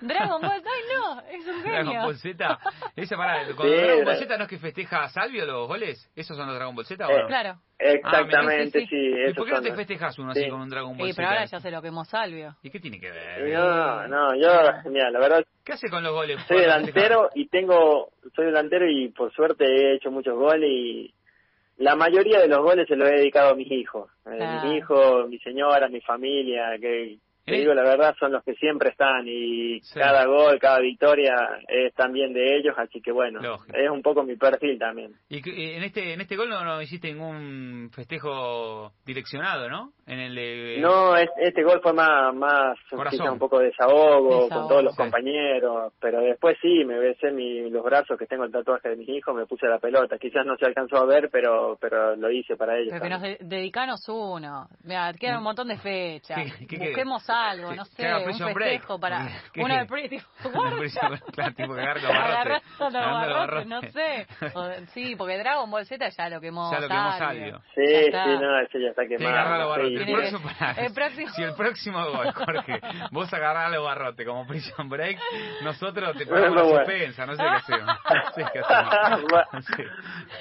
Dragon 0.00 0.40
Ball, 0.40 0.52
ay 0.52 0.82
no, 0.96 1.20
es 1.30 1.46
un 1.46 1.62
Dragon 1.62 1.86
genio. 1.86 2.02
Ball 2.02 2.16
Z. 2.16 2.58
Esa 2.96 3.16
pará, 3.16 3.44
cuando 3.56 3.74
Sí, 3.74 3.80
Dragon 3.82 4.04
Ball 4.04 4.16
Z 4.16 4.36
no 4.38 4.44
es 4.44 4.50
que 4.50 4.58
festeja 4.58 5.02
a 5.04 5.08
Salvio 5.08 5.44
los 5.46 5.66
goles. 5.68 6.10
¿Esos 6.14 6.36
son 6.36 6.46
los 6.46 6.54
Dragon 6.56 6.74
Ball 6.74 6.84
Z 6.86 7.06
o 7.06 7.10
Eh? 7.10 7.24
Claro. 7.26 7.58
Exactamente, 7.80 8.82
Ah, 8.82 8.86
sí. 8.88 8.96
¿Y 9.30 9.34
por 9.34 9.46
qué 9.46 9.52
no 9.52 9.62
te 9.62 9.74
festejas 9.74 10.18
uno 10.18 10.32
Sí. 10.34 10.40
así 10.40 10.50
con 10.50 10.60
un 10.62 10.68
Dragon 10.68 10.96
Ball 10.96 11.08
Y 11.08 11.12
Z? 11.12 11.16
pero 11.16 11.28
ahora 11.28 11.44
ya 11.44 11.60
se 11.60 11.70
lo 11.70 11.82
quemó 11.82 12.04
Salvio. 12.04 12.56
¿Y 12.62 12.70
qué 12.70 12.80
tiene 12.80 12.98
que 13.00 13.10
ver? 13.10 13.48
No, 13.54 14.06
no, 14.08 14.34
yo, 14.34 14.50
mira, 14.90 15.10
la 15.10 15.18
verdad, 15.20 15.44
¿Qué 15.64 15.72
hace 15.72 15.88
con 15.90 16.02
los 16.02 16.12
goles? 16.12 16.36
soy 16.48 16.56
¿Cuándo 16.64 16.72
delantero 16.86 17.30
y 17.34 17.48
tengo, 17.48 18.10
soy 18.34 18.46
delantero 18.46 18.88
y 18.88 19.08
por 19.10 19.32
suerte 19.32 19.64
he 19.64 19.94
hecho 19.96 20.10
muchos 20.10 20.34
goles 20.36 20.68
y 20.70 21.14
la 21.76 21.94
mayoría 21.94 22.40
de 22.40 22.48
los 22.48 22.58
goles 22.58 22.88
se 22.88 22.96
los 22.96 23.08
he 23.08 23.14
dedicado 23.16 23.50
a 23.50 23.54
mis 23.54 23.70
hijos. 23.70 24.10
Eh, 24.26 24.38
Ah. 24.40 24.62
Mis 24.64 24.78
hijos, 24.78 25.28
mi 25.28 25.38
señora, 25.38 25.88
mi 25.88 26.00
familia, 26.00 26.76
que, 26.80 27.18
te 27.48 27.56
Eh. 27.56 27.60
digo 27.60 27.74
la 27.74 27.82
verdad, 27.82 28.14
son 28.18 28.32
los 28.32 28.44
que 28.44 28.54
siempre 28.54 28.90
están 28.90 29.26
y 29.26 29.80
Sí. 29.80 29.98
cada 29.98 30.24
gol, 30.26 30.58
cada 30.58 30.78
victoria 30.80 31.34
es 31.68 31.94
también 31.94 32.32
de 32.32 32.56
ellos, 32.56 32.74
así 32.78 33.00
que 33.00 33.12
bueno, 33.12 33.40
Lógico. 33.40 33.76
es 33.76 33.90
un 33.90 34.02
poco 34.02 34.22
mi 34.22 34.36
perfil 34.36 34.78
también. 34.78 35.12
Y 35.28 35.42
que- 35.42 35.50
eh, 35.50 35.76
en 35.76 35.82
este 35.84 36.12
en 36.12 36.20
este 36.20 36.36
gol 36.36 36.48
no, 36.48 36.64
no 36.64 36.80
hiciste 36.82 37.12
ningún 37.12 37.90
festejo 37.94 38.92
direccionado, 39.06 39.68
¿no? 39.68 39.92
En 40.06 40.18
el 40.20 40.34
de... 40.34 40.78
No, 40.80 41.16
es- 41.16 41.28
este 41.38 41.62
gol 41.62 41.80
fue 41.82 41.92
más, 41.92 42.34
más 42.34 42.76
un 42.92 43.38
poco 43.38 43.58
de 43.58 43.66
desahogo, 43.66 44.44
Desahogo. 44.44 44.48
con 44.48 44.68
todos 44.68 44.82
los 44.84 44.94
Sí. 44.94 45.02
compañeros, 45.02 45.92
pero 46.00 46.20
después 46.20 46.56
sí, 46.62 46.84
me 46.84 46.98
besé 46.98 47.30
mi, 47.30 47.68
los 47.70 47.84
brazos 47.84 48.18
que 48.18 48.26
tengo 48.26 48.44
el 48.44 48.52
tatuaje 48.52 48.88
de 48.90 48.96
mis 48.96 49.08
hijos, 49.08 49.34
me 49.34 49.46
puse 49.46 49.66
la 49.66 49.78
pelota. 49.78 50.18
Quizás 50.18 50.44
no 50.46 50.56
se 50.56 50.66
alcanzó 50.66 50.96
a 50.98 51.04
ver, 51.06 51.28
pero 51.30 51.76
pero 51.80 52.16
lo 52.16 52.30
hice 52.30 52.56
para 52.56 52.76
ellos. 52.78 52.90
Pero 52.92 53.04
que 53.04 53.10
nos 53.10 53.22
dedicanos 53.48 54.08
uno. 54.08 54.68
Mira, 54.84 55.12
quedan 55.14 55.38
un 55.38 55.44
montón 55.44 55.68
de 55.68 55.76
fechas. 55.78 56.36
¿Qué- 56.58 56.66
qué- 56.66 56.78
qué- 56.78 56.86
Busquemos 56.88 57.28
algo, 57.46 57.74
no 57.74 57.84
sé, 57.84 58.14
un 58.14 58.34
festejo 58.38 58.98
para... 59.00 59.28
¿Qué- 59.52 59.60
Uno 59.62 59.74
qué? 59.74 60.02
de 60.02 60.08
tipo 60.08 61.74
no 63.66 63.80
sé. 63.82 64.26
O- 64.54 64.72
sí, 64.92 65.14
porque 65.16 65.38
Dragon 65.38 65.70
Ball 65.70 65.86
Z 65.86 66.08
ya 66.08 66.28
lo 66.28 66.40
quemó 66.40 66.70
Ya 66.72 66.80
lo 66.80 66.88
quemó 66.88 67.12
Salvio. 67.18 67.60
Salvio. 67.60 67.62
Sí, 67.74 68.04
sí, 68.04 68.10
no, 68.40 68.58
ese 68.60 68.80
ya 68.80 68.88
está 68.90 69.06
quemado. 69.06 69.76
El 69.76 70.92
próximo, 70.94 71.30
Si 71.34 71.42
el 71.42 71.54
próximo 71.54 72.04
gol, 72.10 72.32
Jorge, 72.32 72.80
vos 73.12 73.32
agarrás 73.32 73.70
los 73.72 73.84
barrotes 73.84 74.26
como 74.26 74.46
Prison 74.46 74.88
Break, 74.88 75.18
nosotros 75.62 76.16
te 76.16 76.26
ponemos 76.30 76.54
la 76.56 76.78
suspensa, 76.78 77.26
no 77.26 77.36
sé 77.36 77.42
qué 77.42 77.48
hacemos. 77.48 77.96
No 78.08 78.32
sé 78.32 78.44
qué 78.52 78.58
hacemos. 78.60 78.94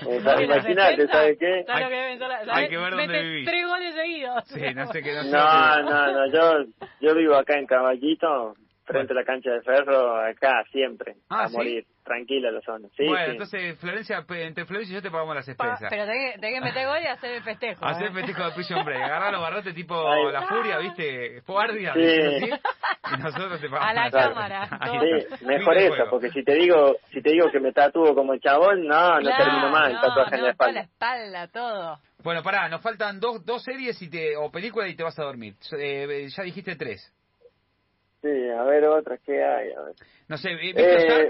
Eh, 0.02 0.44
Imagínate, 0.44 1.08
¿sabes 1.08 1.38
qué? 1.40 1.64
¿sabes 1.66 2.46
lo 2.46 2.54
Hay- 2.54 2.70
que 2.70 2.78
ver 2.78 2.92
dónde 2.96 3.22
vivís. 3.22 3.46
tres 3.46 3.66
goles 3.68 3.96
seguidos. 3.96 4.44
Sí, 4.48 4.62
no 4.74 4.88
sé 4.92 5.02
qué, 5.04 5.14
no 5.16 5.24
sé 5.24 5.32
No, 5.32 5.82
no, 5.84 6.12
no, 6.12 6.32
yo, 6.32 6.87
yo 7.00 7.16
vivo 7.16 7.36
acá 7.36 7.58
en 7.58 7.68
Caballito, 7.68 8.56
frente 8.88 9.12
a 9.14 9.16
la 9.18 9.24
cancha 9.26 9.52
de 9.52 9.62
ferro, 9.62 10.16
acá 10.26 10.64
siempre, 10.72 11.16
Ah, 11.30 11.44
a 11.44 11.48
¿sí? 11.50 11.58
morir, 11.58 11.86
tranquila 12.06 12.50
la 12.52 12.62
zona. 12.62 12.88
Sí, 12.96 13.06
bueno, 13.06 13.26
sí. 13.26 13.32
entonces 13.32 13.78
Florencia, 13.80 14.26
entre 14.30 14.66
Florencia 14.66 14.94
y 14.94 14.96
yo 14.96 15.02
te 15.02 15.12
pagamos 15.12 15.36
las 15.36 15.46
Pa- 15.46 15.52
expensas. 15.52 15.90
pero 15.90 16.06
tenés 16.06 16.34
que, 16.36 16.40
tenés 16.40 16.56
que 16.60 16.62
meter 16.66 16.88
gol 16.88 17.00
y 17.04 17.08
hacer 17.08 17.32
el 17.34 17.44
festejo. 17.44 17.86
Hacer 17.86 18.04
¿eh? 18.04 18.08
el 18.08 18.14
festejo 18.14 18.46
de 18.46 18.52
Prison 18.54 18.86
Break, 18.86 19.02
agarrar 19.04 19.32
los 19.34 19.42
barrotes 19.42 19.76
tipo 19.76 19.96
la 20.32 20.42
furia, 20.44 20.78
¿viste? 20.80 21.42
Guardia, 21.46 21.94
Sí. 21.94 22.00
y 22.00 23.18
nosotros 23.22 23.60
te 23.62 23.70
pagamos 23.70 23.90
A 23.90 23.94
la 23.94 24.10
cámara, 24.12 24.70
Sí, 24.70 25.46
mejor 25.46 25.78
eso, 25.78 26.04
porque 26.10 26.30
si 26.32 26.44
te 26.44 26.54
digo, 26.56 26.96
si 27.12 27.22
te 27.22 27.32
digo 27.32 27.52
que 27.52 27.60
me 27.60 27.74
tatúo 27.74 28.16
como 28.16 28.34
el 28.34 28.40
chabón, 28.40 28.88
no, 28.88 29.16
no 29.16 29.22
Claro, 29.22 29.44
termino 29.44 29.70
mal, 29.70 29.94
no, 29.94 30.02
tatuaje 30.02 30.36
en 30.36 30.42
no, 30.42 30.48
la 30.48 30.54
toda 30.54 30.72
la 30.72 30.80
espalda. 30.82 30.82
espalda, 30.82 31.48
todo. 31.50 32.00
Bueno, 32.24 32.42
pará, 32.42 32.68
nos 32.68 32.82
faltan 32.82 33.20
dos, 33.20 33.46
dos 33.46 33.64
series 33.64 34.02
y 34.02 34.10
te, 34.10 34.36
o 34.38 34.50
películas 34.52 34.90
y 34.90 34.96
te 34.96 35.04
vas 35.04 35.18
a 35.20 35.24
dormir. 35.24 35.54
Eh, 35.78 36.28
ya 36.36 36.44
dijiste 36.44 36.76
tres. 36.76 37.14
Sí, 38.28 38.50
a 38.50 38.64
ver 38.64 38.84
otras 38.86 39.20
que 39.22 39.44
hay. 39.44 39.72
a 39.72 39.82
ver. 39.84 39.96
No 40.28 40.38
sé, 40.38 40.54
¿viste 40.56 41.22
Eh? 41.24 41.28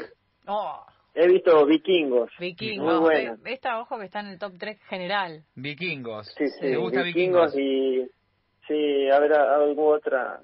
Oh, 0.48 0.84
he 1.14 1.28
visto 1.28 1.66
Vikingos. 1.66 2.32
vikingos. 2.40 2.86
Muy 2.94 3.00
buena. 3.02 3.38
Esta, 3.46 3.80
ojo, 3.80 4.00
que 4.00 4.06
está 4.06 4.22
en 4.22 4.28
el 4.28 4.40
top 4.40 4.54
3 4.58 4.80
general. 4.90 5.44
Vikingos. 5.56 6.34
Sí, 6.38 6.48
sí, 6.48 6.62
¿Te 6.62 6.78
gusta 6.78 7.04
Vikingos, 7.04 7.54
Vikingos? 7.56 8.10
y... 8.10 8.12
Sí, 8.68 9.10
a 9.10 9.20
ver, 9.20 9.34
alguna 9.34 9.98
otra... 9.98 10.42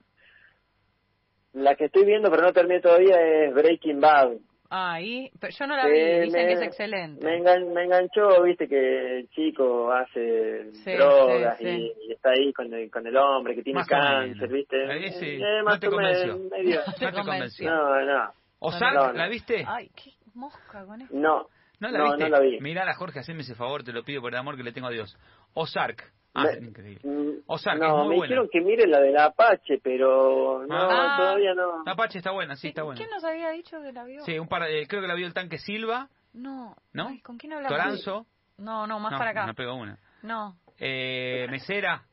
La 1.54 1.76
que 1.76 1.86
estoy 1.86 2.06
viendo, 2.06 2.30
pero 2.32 2.44
no 2.44 2.54
terminé 2.54 2.82
todavía, 2.82 3.16
es 3.22 3.54
Breaking 3.54 4.00
Bad. 4.00 4.38
Ah, 4.76 5.00
y, 5.00 5.30
pero 5.40 5.54
yo 5.56 5.68
no 5.68 5.76
la 5.76 5.86
vi, 5.88 6.00
dicen 6.00 6.32
me- 6.32 6.48
que 6.48 6.54
es 6.54 6.62
excelente. 6.64 7.24
Me, 7.24 7.38
engan- 7.40 7.72
me 7.74 7.84
enganchó, 7.84 8.42
viste, 8.42 8.68
que 8.68 9.20
el 9.20 9.30
chico 9.30 9.92
hace 9.92 10.72
Sí, 10.84 10.94
drogas 10.94 11.60
sí, 11.60 11.64
sí. 11.66 11.70
Y, 11.70 12.10
y 12.10 12.12
está 12.14 12.32
ahí 12.32 12.52
con 12.54 12.74
el, 12.74 12.90
con 12.90 13.06
el 13.06 13.16
hombre 13.16 13.54
que 13.54 13.62
tiene 13.62 13.80
Más 13.82 13.88
cáncer, 13.88 14.50
viste. 14.50 14.84
Eh, 14.84 15.12
sí, 15.12 15.36
Eh, 15.36 15.58
no 15.60 15.64
más 15.66 15.80
te 15.80 15.90
medio- 15.90 15.98
No 16.88 16.94
te 16.94 17.06
convenció. 17.06 17.24
convenció. 17.24 17.70
No, 17.70 18.02
no, 18.06 18.32
¿Ozark, 18.60 18.96
no, 18.96 19.08
no. 19.08 19.14
la 19.14 19.28
viste? 19.28 19.64
Ay, 19.68 19.90
qué 19.90 20.12
mosca 20.34 20.84
con 20.86 21.02
esto. 21.02 21.16
no. 21.16 21.46
¿No 21.80 21.92
la 21.92 21.98
no, 22.00 22.06
viste? 22.06 22.24
no 22.24 22.30
la 22.30 22.40
vi. 22.40 22.60
Mirala, 22.62 22.94
Jorge, 22.96 23.20
haceme 23.20 23.42
ese 23.42 23.56
favor, 23.56 23.84
te 23.84 23.92
lo 23.92 24.04
pido 24.04 24.22
por 24.22 24.32
el 24.34 24.40
amor 24.40 24.56
que 24.58 24.64
le 24.64 24.72
tengo 24.72 24.88
a 24.88 24.92
Dios. 24.92 25.16
Ozark. 25.54 26.12
Ah, 26.36 26.46
Me- 26.60 26.67
increíble. 26.67 27.02
Mm, 27.04 27.43
Ozark, 27.46 27.80
no, 27.80 27.86
es 27.86 27.93
muy 27.93 28.02
me 28.10 28.15
buena. 28.15 28.24
dijeron 28.24 28.50
que 28.52 28.62
mire 28.62 28.88
la 28.88 29.00
del 29.00 29.17
Apache, 29.17 29.80
pero 29.84 30.65
no, 30.67 30.76
Ah. 30.76 31.15
todavía 31.17 31.54
no. 31.54 31.84
Apache 31.86 32.17
está 32.17 32.32
buena, 32.32 32.56
sí, 32.56 32.69
está 32.69 32.82
buena. 32.84 32.98
¿Quién 32.98 33.10
nos 33.12 33.24
había 33.24 33.50
dicho 33.52 33.80
que 33.82 33.91
la 33.93 34.04
vio? 34.04 34.24
Sí, 34.26 34.39
un 34.39 34.48
par, 34.48 34.63
eh, 34.63 34.88
creo 34.88 35.02
que 35.02 35.08
la 35.08 35.13
vio 35.15 35.28
el 35.28 35.34
tanque 35.34 35.58
Silva, 35.60 36.10
No. 36.34 36.76
¿No? 36.93 37.10
Ay, 37.10 37.19
¿Con 37.22 37.38
quién 37.38 37.54
hablamos? 37.54 37.78
Toranzo. 37.78 38.26
No, 38.58 38.88
no, 38.88 39.00
más 39.00 39.12
no, 39.12 39.17
para 39.19 39.30
acá. 39.32 39.46
no 39.46 39.54
pegó 39.54 39.76
una. 39.76 40.00
No, 40.24 40.56
Eh, 40.80 41.46
Mesera, 41.52 42.04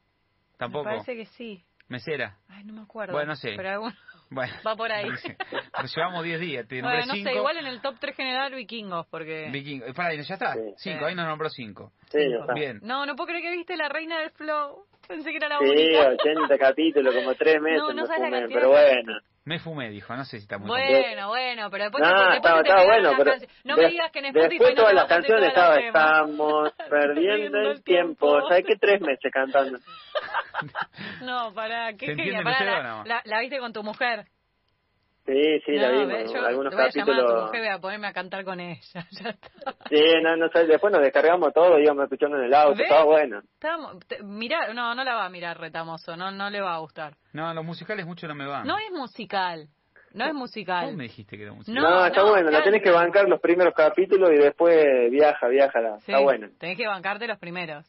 tampoco. 0.58 0.84
me 0.84 0.90
parece 0.92 1.16
que 1.16 1.24
sí. 1.24 1.64
Mesera. 1.88 2.36
Ay, 2.48 2.64
no 2.64 2.74
me 2.74 2.82
acuerdo. 2.82 3.14
Bueno, 3.14 3.28
no 3.28 3.36
sé. 3.36 3.54
Pero 3.56 3.70
algún- 3.70 3.94
Bueno. 4.30 4.52
Va 4.66 4.76
por 4.76 4.90
ahí. 4.92 5.08
no 5.08 5.16
sé. 5.16 5.36
Pero 5.50 5.88
llevamos 5.94 6.22
10 6.24 6.40
días, 6.40 6.68
te 6.68 6.80
nombré 6.80 6.98
Bueno, 6.98 7.06
no 7.08 7.14
cinco. 7.14 7.30
sé, 7.30 7.36
igual 7.36 7.56
en 7.56 7.66
el 7.66 7.80
top 7.80 7.96
3 7.98 8.16
general 8.16 8.54
vikingos, 8.54 9.06
porque... 9.08 9.48
Viking- 9.50 9.82
eh, 9.86 9.92
pará, 9.92 10.14
ya 10.14 10.34
está. 10.34 10.54
Sí. 10.54 10.60
Cinco, 10.76 10.98
Sí. 11.00 11.04
ahí 11.04 11.14
nos 11.16 11.26
nombró 11.26 11.48
cinco. 11.50 11.92
Sí. 12.10 12.18
Bien. 12.54 12.78
No, 12.82 13.06
no 13.06 13.16
puedo 13.16 13.26
creer 13.28 13.42
que 13.42 13.50
viste 13.56 13.76
La 13.76 13.88
Reina 13.88 14.20
del 14.20 14.30
Flow. 14.30 14.84
Pensé 15.10 15.30
que 15.32 15.36
era 15.38 15.48
la 15.48 15.58
Sí, 15.58 15.64
única. 15.64 16.08
80 16.08 16.58
capítulos, 16.58 17.12
como 17.14 17.34
tres 17.34 17.60
meses 17.60 17.80
No, 17.80 17.88
no 17.92 18.02
me 18.02 18.06
sabes 18.06 18.20
la 18.20 18.26
fumé, 18.26 18.38
cantidad 18.40 18.60
pero 18.60 18.70
bueno. 18.70 19.18
Me 19.44 19.58
fumé, 19.58 19.90
dijo. 19.90 20.14
No 20.14 20.24
sé 20.24 20.36
si 20.38 20.42
está 20.44 20.58
muy 20.58 20.68
Bueno, 20.68 21.28
bueno, 21.28 21.68
pero 21.70 21.84
después, 21.84 22.02
No, 22.04 22.08
te, 22.10 22.14
después 22.14 22.36
estaba, 22.36 22.62
te 22.62 22.68
estaba 22.68 22.84
bueno, 22.86 23.12
pero. 23.18 23.32
No 23.64 23.76
me 23.76 23.88
digas 23.88 24.12
que 24.12 24.18
en 24.20 24.24
Spotify 24.26 24.48
después 24.50 24.70
no 24.70 24.76
todas 24.76 24.90
te 24.90 24.94
las 24.94 25.06
canciones 25.08 25.48
estaba, 25.48 25.74
estamos 25.76 26.72
perdiendo 26.90 27.58
el 27.58 27.82
tiempo. 27.82 28.40
¿Sabes 28.48 28.64
qué? 28.66 28.76
Tres 28.76 29.00
meses 29.00 29.32
cantando. 29.32 29.78
No, 31.22 31.52
pará, 31.54 31.92
qué 31.94 32.06
¿Se 32.06 32.14
genia. 32.14 32.38
entienden 32.40 32.44
Pará, 32.44 32.58
ustedes 32.58 32.84
la, 32.84 33.04
la, 33.16 33.22
la 33.24 33.40
viste 33.40 33.58
con 33.58 33.72
tu 33.72 33.82
mujer. 33.82 34.26
Sí, 35.32 35.60
sí, 35.64 35.72
la 35.72 35.92
no, 35.92 35.98
vimos. 36.00 36.08
ve, 36.08 36.24
yo 36.32 36.44
algunos 36.46 36.74
voy 36.74 36.82
a 36.84 36.88
llamar 36.88 36.88
a 36.88 36.90
tu 36.90 36.98
capítulos. 37.26 37.44
mujer 37.46 37.70
a 37.70 37.78
ponerme 37.78 38.06
a 38.08 38.12
cantar 38.12 38.44
con 38.44 38.58
ella. 38.60 38.80
Ya 39.10 39.30
está. 39.30 39.48
Sí, 39.88 40.02
no, 40.22 40.36
no 40.36 40.48
sé, 40.48 40.66
después 40.66 40.92
nos 40.92 41.02
descargamos 41.02 41.52
todo, 41.52 41.78
íbamos 41.78 42.04
escuchando 42.04 42.36
en 42.38 42.44
el 42.44 42.54
auto, 42.54 42.72
¿Ves? 42.78 42.80
estaba 42.82 43.04
bueno. 43.04 43.42
Te- 44.08 44.22
mirá, 44.22 44.72
no, 44.74 44.94
no 44.94 45.04
la 45.04 45.14
va 45.14 45.26
a 45.26 45.30
mirar 45.30 45.58
retamoso, 45.58 46.16
no, 46.16 46.30
no 46.30 46.50
le 46.50 46.60
va 46.60 46.74
a 46.74 46.78
gustar. 46.78 47.14
No, 47.32 47.52
los 47.54 47.64
musicales 47.64 48.06
mucho 48.06 48.26
no 48.26 48.34
me 48.34 48.46
van. 48.46 48.66
No 48.66 48.76
es 48.78 48.90
musical, 48.92 49.68
no 50.12 50.24
es 50.24 50.30
¿Cómo 50.30 50.40
musical. 50.40 50.96
me 50.96 51.04
dijiste 51.04 51.36
que 51.36 51.44
era 51.44 51.52
musical? 51.52 51.82
No, 51.82 51.88
No, 51.90 52.06
está 52.06 52.22
no, 52.22 52.30
bueno, 52.30 52.46
la 52.46 52.58
canta. 52.58 52.64
tenés 52.64 52.82
que 52.82 52.90
bancar 52.90 53.28
los 53.28 53.40
primeros 53.40 53.72
capítulos 53.74 54.30
y 54.32 54.36
después 54.38 55.10
viaja, 55.10 55.46
viaja, 55.48 55.80
la- 55.80 55.98
Sí, 56.00 56.10
está 56.12 56.20
bueno. 56.20 56.48
Tenés 56.58 56.76
que 56.76 56.86
bancarte 56.86 57.26
los 57.28 57.38
primeros. 57.38 57.86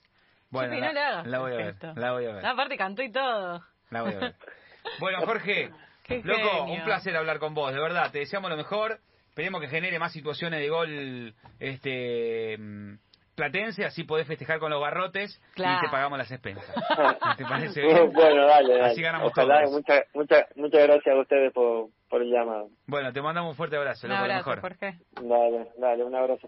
Bueno, 0.50 0.70
Chipi, 0.74 0.82
la, 0.82 0.88
no 0.88 0.94
le 0.94 1.00
hagas 1.02 1.28
la 1.28 1.40
voy 1.40 1.54
a 1.54 1.56
ver. 1.58 1.76
La 1.96 2.12
voy 2.12 2.26
a 2.26 2.34
ver. 2.34 2.44
No, 2.44 2.50
aparte 2.50 2.78
cantó 2.78 3.02
y 3.04 3.12
todo. 3.12 3.62
La 3.90 4.02
voy 4.04 4.14
a 4.14 4.20
ver. 4.20 4.36
Bueno, 5.00 5.20
Jorge, 5.26 5.70
Qué 6.21 6.28
loco, 6.28 6.50
genio. 6.65 6.74
un 6.74 6.84
placer 6.84 7.15
hablar 7.15 7.39
con 7.39 7.54
vos, 7.54 7.74
de 7.74 7.80
verdad. 7.80 8.12
Te 8.12 8.19
deseamos 8.19 8.50
lo 8.50 8.58
mejor. 8.58 9.00
Esperemos 9.30 9.62
que 9.62 9.67
genere 9.67 9.97
más 10.00 10.12
situaciones 10.12 10.60
de 10.60 10.69
gol 10.69 11.34
este 11.60 12.58
mm, 12.58 12.95
platense, 13.36 13.86
así 13.86 14.04
podés 14.04 14.28
festejar 14.28 14.60
con 14.60 14.69
los 14.71 14.82
barrotes 14.82 15.41
Claro. 15.56 15.78
y 15.80 15.86
te 15.86 15.89
pagamos 15.91 16.17
las 16.17 16.30
expensas. 16.32 16.65
¿Te 17.38 17.43
parece 17.45 17.82
bien? 17.82 18.12
bueno, 18.12 18.45
dale, 18.45 18.74
dale. 18.78 18.91
Así 18.91 19.02
ganamos 19.02 19.32
Ojalá, 19.32 19.62
todos. 19.62 19.74
Muchas 19.74 20.04
muchas 20.13 20.45
muchas 20.55 20.84
gracias 20.84 21.16
a 21.16 21.20
ustedes 21.20 21.53
por, 21.53 21.89
por 22.09 22.22
el 22.22 22.30
llamado. 22.32 22.70
Bueno, 22.88 23.14
te 23.14 23.22
mandamos 23.22 23.51
un 23.51 23.55
fuerte 23.55 23.78
abrazo, 23.78 24.05
Un 24.07 24.14
loco, 24.14 24.20
lo 24.28 24.34
abrazo, 24.34 24.49
mejor. 24.49 24.62
Jorge. 24.62 24.99
Dale, 25.22 25.68
dale, 25.78 26.03
un 26.03 26.16
abrazo. 26.16 26.39